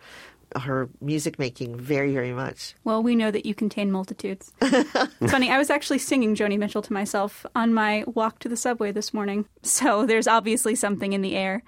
her 0.56 0.90
music 1.02 1.40
making 1.40 1.76
very, 1.76 2.14
very 2.14 2.34
much. 2.34 2.76
Well, 2.84 3.04
we 3.04 3.16
know 3.16 3.32
that 3.32 3.46
you 3.46 3.54
contain 3.54 3.92
multitudes. 3.92 4.52
funny, 5.28 5.52
I 5.52 5.58
was 5.58 5.70
actually 5.70 6.00
singing 6.00 6.36
Joni 6.36 6.58
Mitchell 6.58 6.82
to 6.82 6.94
myself 6.94 7.46
on 7.56 7.74
my 7.74 8.04
walk 8.08 8.40
to 8.40 8.50
the 8.50 8.58
subway 8.58 8.92
this 8.92 9.14
morning, 9.14 9.46
so 9.64 10.06
there's 10.06 10.28
obviously 10.28 10.76
something 10.76 11.14
in 11.14 11.22
the 11.22 11.36
air. 11.36 11.64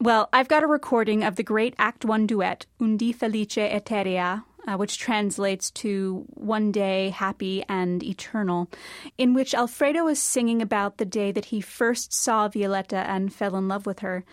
Well, 0.00 0.28
I've 0.32 0.48
got 0.48 0.64
a 0.64 0.66
recording 0.66 1.22
of 1.22 1.36
the 1.36 1.42
great 1.42 1.74
Act 1.78 2.04
One 2.04 2.26
duet, 2.26 2.66
Un 2.80 2.98
dì 2.98 3.14
Felice 3.14 3.70
Eterea, 3.70 4.42
uh, 4.66 4.76
which 4.76 4.98
translates 4.98 5.70
to 5.70 6.24
One 6.30 6.72
Day 6.72 7.10
Happy 7.10 7.64
and 7.68 8.02
Eternal, 8.02 8.68
in 9.18 9.34
which 9.34 9.54
Alfredo 9.54 10.08
is 10.08 10.20
singing 10.20 10.60
about 10.62 10.96
the 10.96 11.04
day 11.04 11.30
that 11.32 11.46
he 11.46 11.60
first 11.60 12.12
saw 12.12 12.48
Violetta 12.48 12.96
and 12.96 13.32
fell 13.32 13.56
in 13.56 13.68
love 13.68 13.86
with 13.86 14.00
her. 14.00 14.24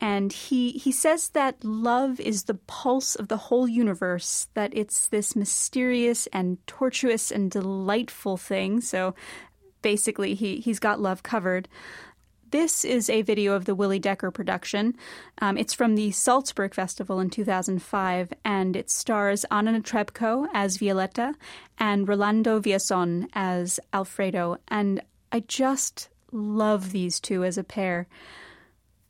And 0.00 0.32
he, 0.32 0.72
he 0.72 0.92
says 0.92 1.30
that 1.30 1.64
love 1.64 2.20
is 2.20 2.44
the 2.44 2.54
pulse 2.54 3.16
of 3.16 3.28
the 3.28 3.36
whole 3.36 3.66
universe, 3.66 4.48
that 4.54 4.76
it's 4.76 5.08
this 5.08 5.34
mysterious 5.34 6.28
and 6.28 6.64
tortuous 6.66 7.32
and 7.32 7.50
delightful 7.50 8.36
thing. 8.36 8.80
So 8.80 9.14
basically, 9.82 10.34
he, 10.34 10.56
he's 10.58 10.78
got 10.78 11.00
love 11.00 11.22
covered. 11.22 11.68
This 12.50 12.82
is 12.82 13.10
a 13.10 13.22
video 13.22 13.54
of 13.54 13.66
the 13.66 13.74
Willy 13.74 13.98
Decker 13.98 14.30
production. 14.30 14.96
Um, 15.38 15.58
it's 15.58 15.74
from 15.74 15.96
the 15.96 16.12
Salzburg 16.12 16.72
Festival 16.72 17.20
in 17.20 17.28
2005, 17.28 18.32
and 18.42 18.74
it 18.74 18.88
stars 18.88 19.44
Anna 19.50 19.72
Netrebko 19.72 20.48
as 20.54 20.78
Violetta 20.78 21.34
and 21.78 22.08
Rolando 22.08 22.58
Villazon 22.58 23.28
as 23.34 23.78
Alfredo. 23.92 24.56
And 24.68 25.02
I 25.30 25.40
just 25.40 26.08
love 26.32 26.92
these 26.92 27.20
two 27.20 27.44
as 27.44 27.58
a 27.58 27.64
pair. 27.64 28.06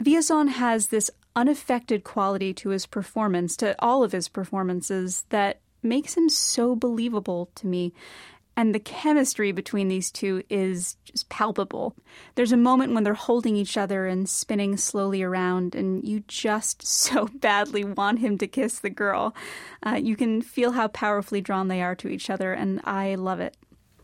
Villazon 0.02 0.48
has 0.48 0.88
this 0.88 1.10
unaffected 1.34 2.04
quality 2.04 2.54
to 2.54 2.70
his 2.70 2.86
performance, 2.86 3.56
to 3.56 3.74
all 3.78 4.02
of 4.02 4.12
his 4.12 4.28
performances, 4.28 5.24
that 5.30 5.60
makes 5.82 6.16
him 6.16 6.28
so 6.28 6.74
believable 6.76 7.50
to 7.56 7.66
me. 7.66 7.92
And 8.56 8.74
the 8.74 8.80
chemistry 8.80 9.52
between 9.52 9.86
these 9.86 10.10
two 10.10 10.42
is 10.50 10.96
just 11.04 11.28
palpable. 11.28 11.94
There's 12.34 12.50
a 12.50 12.56
moment 12.56 12.92
when 12.92 13.04
they're 13.04 13.14
holding 13.14 13.54
each 13.54 13.76
other 13.76 14.08
and 14.08 14.28
spinning 14.28 14.76
slowly 14.76 15.22
around, 15.22 15.76
and 15.76 16.04
you 16.04 16.24
just 16.26 16.84
so 16.86 17.28
badly 17.34 17.84
want 17.84 18.18
him 18.18 18.36
to 18.38 18.48
kiss 18.48 18.80
the 18.80 18.90
girl. 18.90 19.34
Uh, 19.86 19.94
you 19.94 20.16
can 20.16 20.42
feel 20.42 20.72
how 20.72 20.88
powerfully 20.88 21.40
drawn 21.40 21.68
they 21.68 21.82
are 21.82 21.94
to 21.94 22.08
each 22.08 22.30
other, 22.30 22.52
and 22.52 22.80
I 22.82 23.14
love 23.14 23.38
it. 23.38 23.56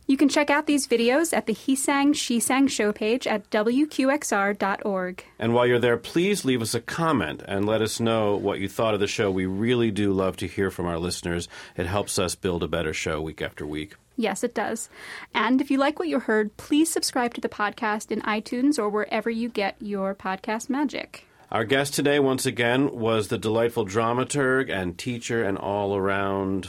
You 0.06 0.18
can 0.18 0.28
check 0.28 0.50
out 0.50 0.66
these 0.66 0.86
videos 0.86 1.34
at 1.34 1.46
the 1.46 1.54
He 1.54 1.74
Sang, 1.74 2.12
She 2.12 2.38
Sang 2.38 2.66
show 2.66 2.92
page 2.92 3.26
at 3.26 3.48
WQXR.org. 3.50 5.24
And 5.38 5.54
while 5.54 5.66
you're 5.66 5.78
there, 5.78 5.96
please 5.96 6.44
leave 6.44 6.60
us 6.60 6.74
a 6.74 6.80
comment 6.80 7.42
and 7.48 7.64
let 7.64 7.80
us 7.80 8.00
know 8.00 8.36
what 8.36 8.60
you 8.60 8.68
thought 8.68 8.92
of 8.92 9.00
the 9.00 9.06
show. 9.06 9.30
We 9.30 9.46
really 9.46 9.90
do 9.90 10.12
love 10.12 10.36
to 10.38 10.46
hear 10.46 10.70
from 10.70 10.84
our 10.84 10.98
listeners. 10.98 11.48
It 11.74 11.86
helps 11.86 12.18
us 12.18 12.34
build 12.34 12.62
a 12.62 12.68
better 12.68 12.92
show 12.92 13.22
week 13.22 13.40
after 13.40 13.66
week. 13.66 13.94
Yes, 14.16 14.44
it 14.44 14.54
does. 14.54 14.90
And 15.34 15.62
if 15.62 15.70
you 15.70 15.78
like 15.78 15.98
what 15.98 16.08
you 16.08 16.20
heard, 16.20 16.54
please 16.58 16.90
subscribe 16.90 17.32
to 17.34 17.40
the 17.40 17.48
podcast 17.48 18.12
in 18.12 18.20
iTunes 18.22 18.78
or 18.78 18.90
wherever 18.90 19.30
you 19.30 19.48
get 19.48 19.76
your 19.80 20.14
podcast 20.14 20.68
magic. 20.68 21.26
Our 21.50 21.64
guest 21.64 21.94
today, 21.94 22.20
once 22.20 22.44
again, 22.44 22.90
was 22.92 23.28
the 23.28 23.38
delightful 23.38 23.86
dramaturg 23.86 24.70
and 24.70 24.98
teacher 24.98 25.42
and 25.42 25.56
all 25.56 25.96
around 25.96 26.68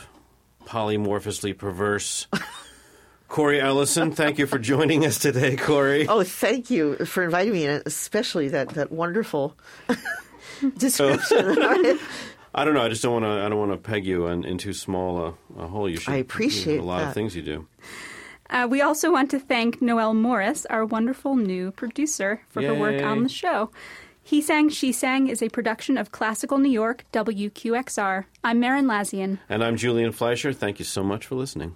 polymorphously 0.66 1.58
perverse. 1.58 2.28
Cori 3.28 3.60
Ellison, 3.60 4.12
thank 4.12 4.38
you 4.38 4.46
for 4.46 4.60
joining 4.60 5.06
us 5.06 5.18
today, 5.18 5.56
Cori. 5.56 6.08
Oh, 6.08 6.24
thank 6.24 6.70
you 6.70 6.96
for 7.06 7.24
inviting 7.24 7.54
me, 7.54 7.66
and 7.66 7.84
especially 7.86 8.50
that, 8.50 8.70
that 8.70 8.92
wonderful 8.92 9.58
description. 10.78 12.00
I 12.54 12.64
don't 12.64 12.74
know. 12.74 12.84
I 12.84 12.90
just 12.90 13.02
don't 13.02 13.12
want 13.12 13.26
to. 13.26 13.46
I 13.46 13.50
don't 13.50 13.60
want 13.60 13.72
to 13.72 13.78
peg 13.78 14.06
you 14.06 14.28
in, 14.28 14.46
in 14.46 14.58
too 14.58 14.74
small 14.74 15.36
a, 15.58 15.64
a 15.64 15.68
hole. 15.68 15.90
You 15.90 15.98
should. 15.98 16.14
I 16.14 16.18
appreciate 16.18 16.80
a 16.80 16.84
lot 16.84 17.00
that. 17.00 17.08
of 17.10 17.14
things 17.14 17.36
you 17.36 17.42
do. 17.42 17.68
Uh, 18.50 18.68
we 18.70 18.82
also 18.82 19.12
want 19.12 19.32
to 19.32 19.40
thank 19.40 19.82
Noelle 19.82 20.14
Morris, 20.14 20.66
our 20.68 20.86
wonderful 20.86 21.36
new 21.36 21.72
producer, 21.72 22.42
for 22.48 22.62
her 22.62 22.76
work 22.76 23.02
on 23.02 23.24
the 23.24 23.30
show. 23.30 23.72
He 24.22 24.42
Sang, 24.42 24.70
She 24.70 24.92
Sang 24.92 25.28
is 25.28 25.44
a 25.44 25.50
production 25.50 25.98
of 25.98 26.12
Classical 26.12 26.58
New 26.58 26.72
York, 26.72 27.06
WQXR. 27.12 28.26
I'm 28.44 28.60
Merrin 28.60 28.86
Lazyan. 28.86 29.38
And 29.50 29.64
I'm 29.64 29.78
Julian 29.78 30.12
Fleischer. 30.12 30.52
Thank 30.52 30.80
you 30.80 30.86
so 30.86 31.04
much 31.04 31.28
for 31.28 31.36
listening. 31.36 31.76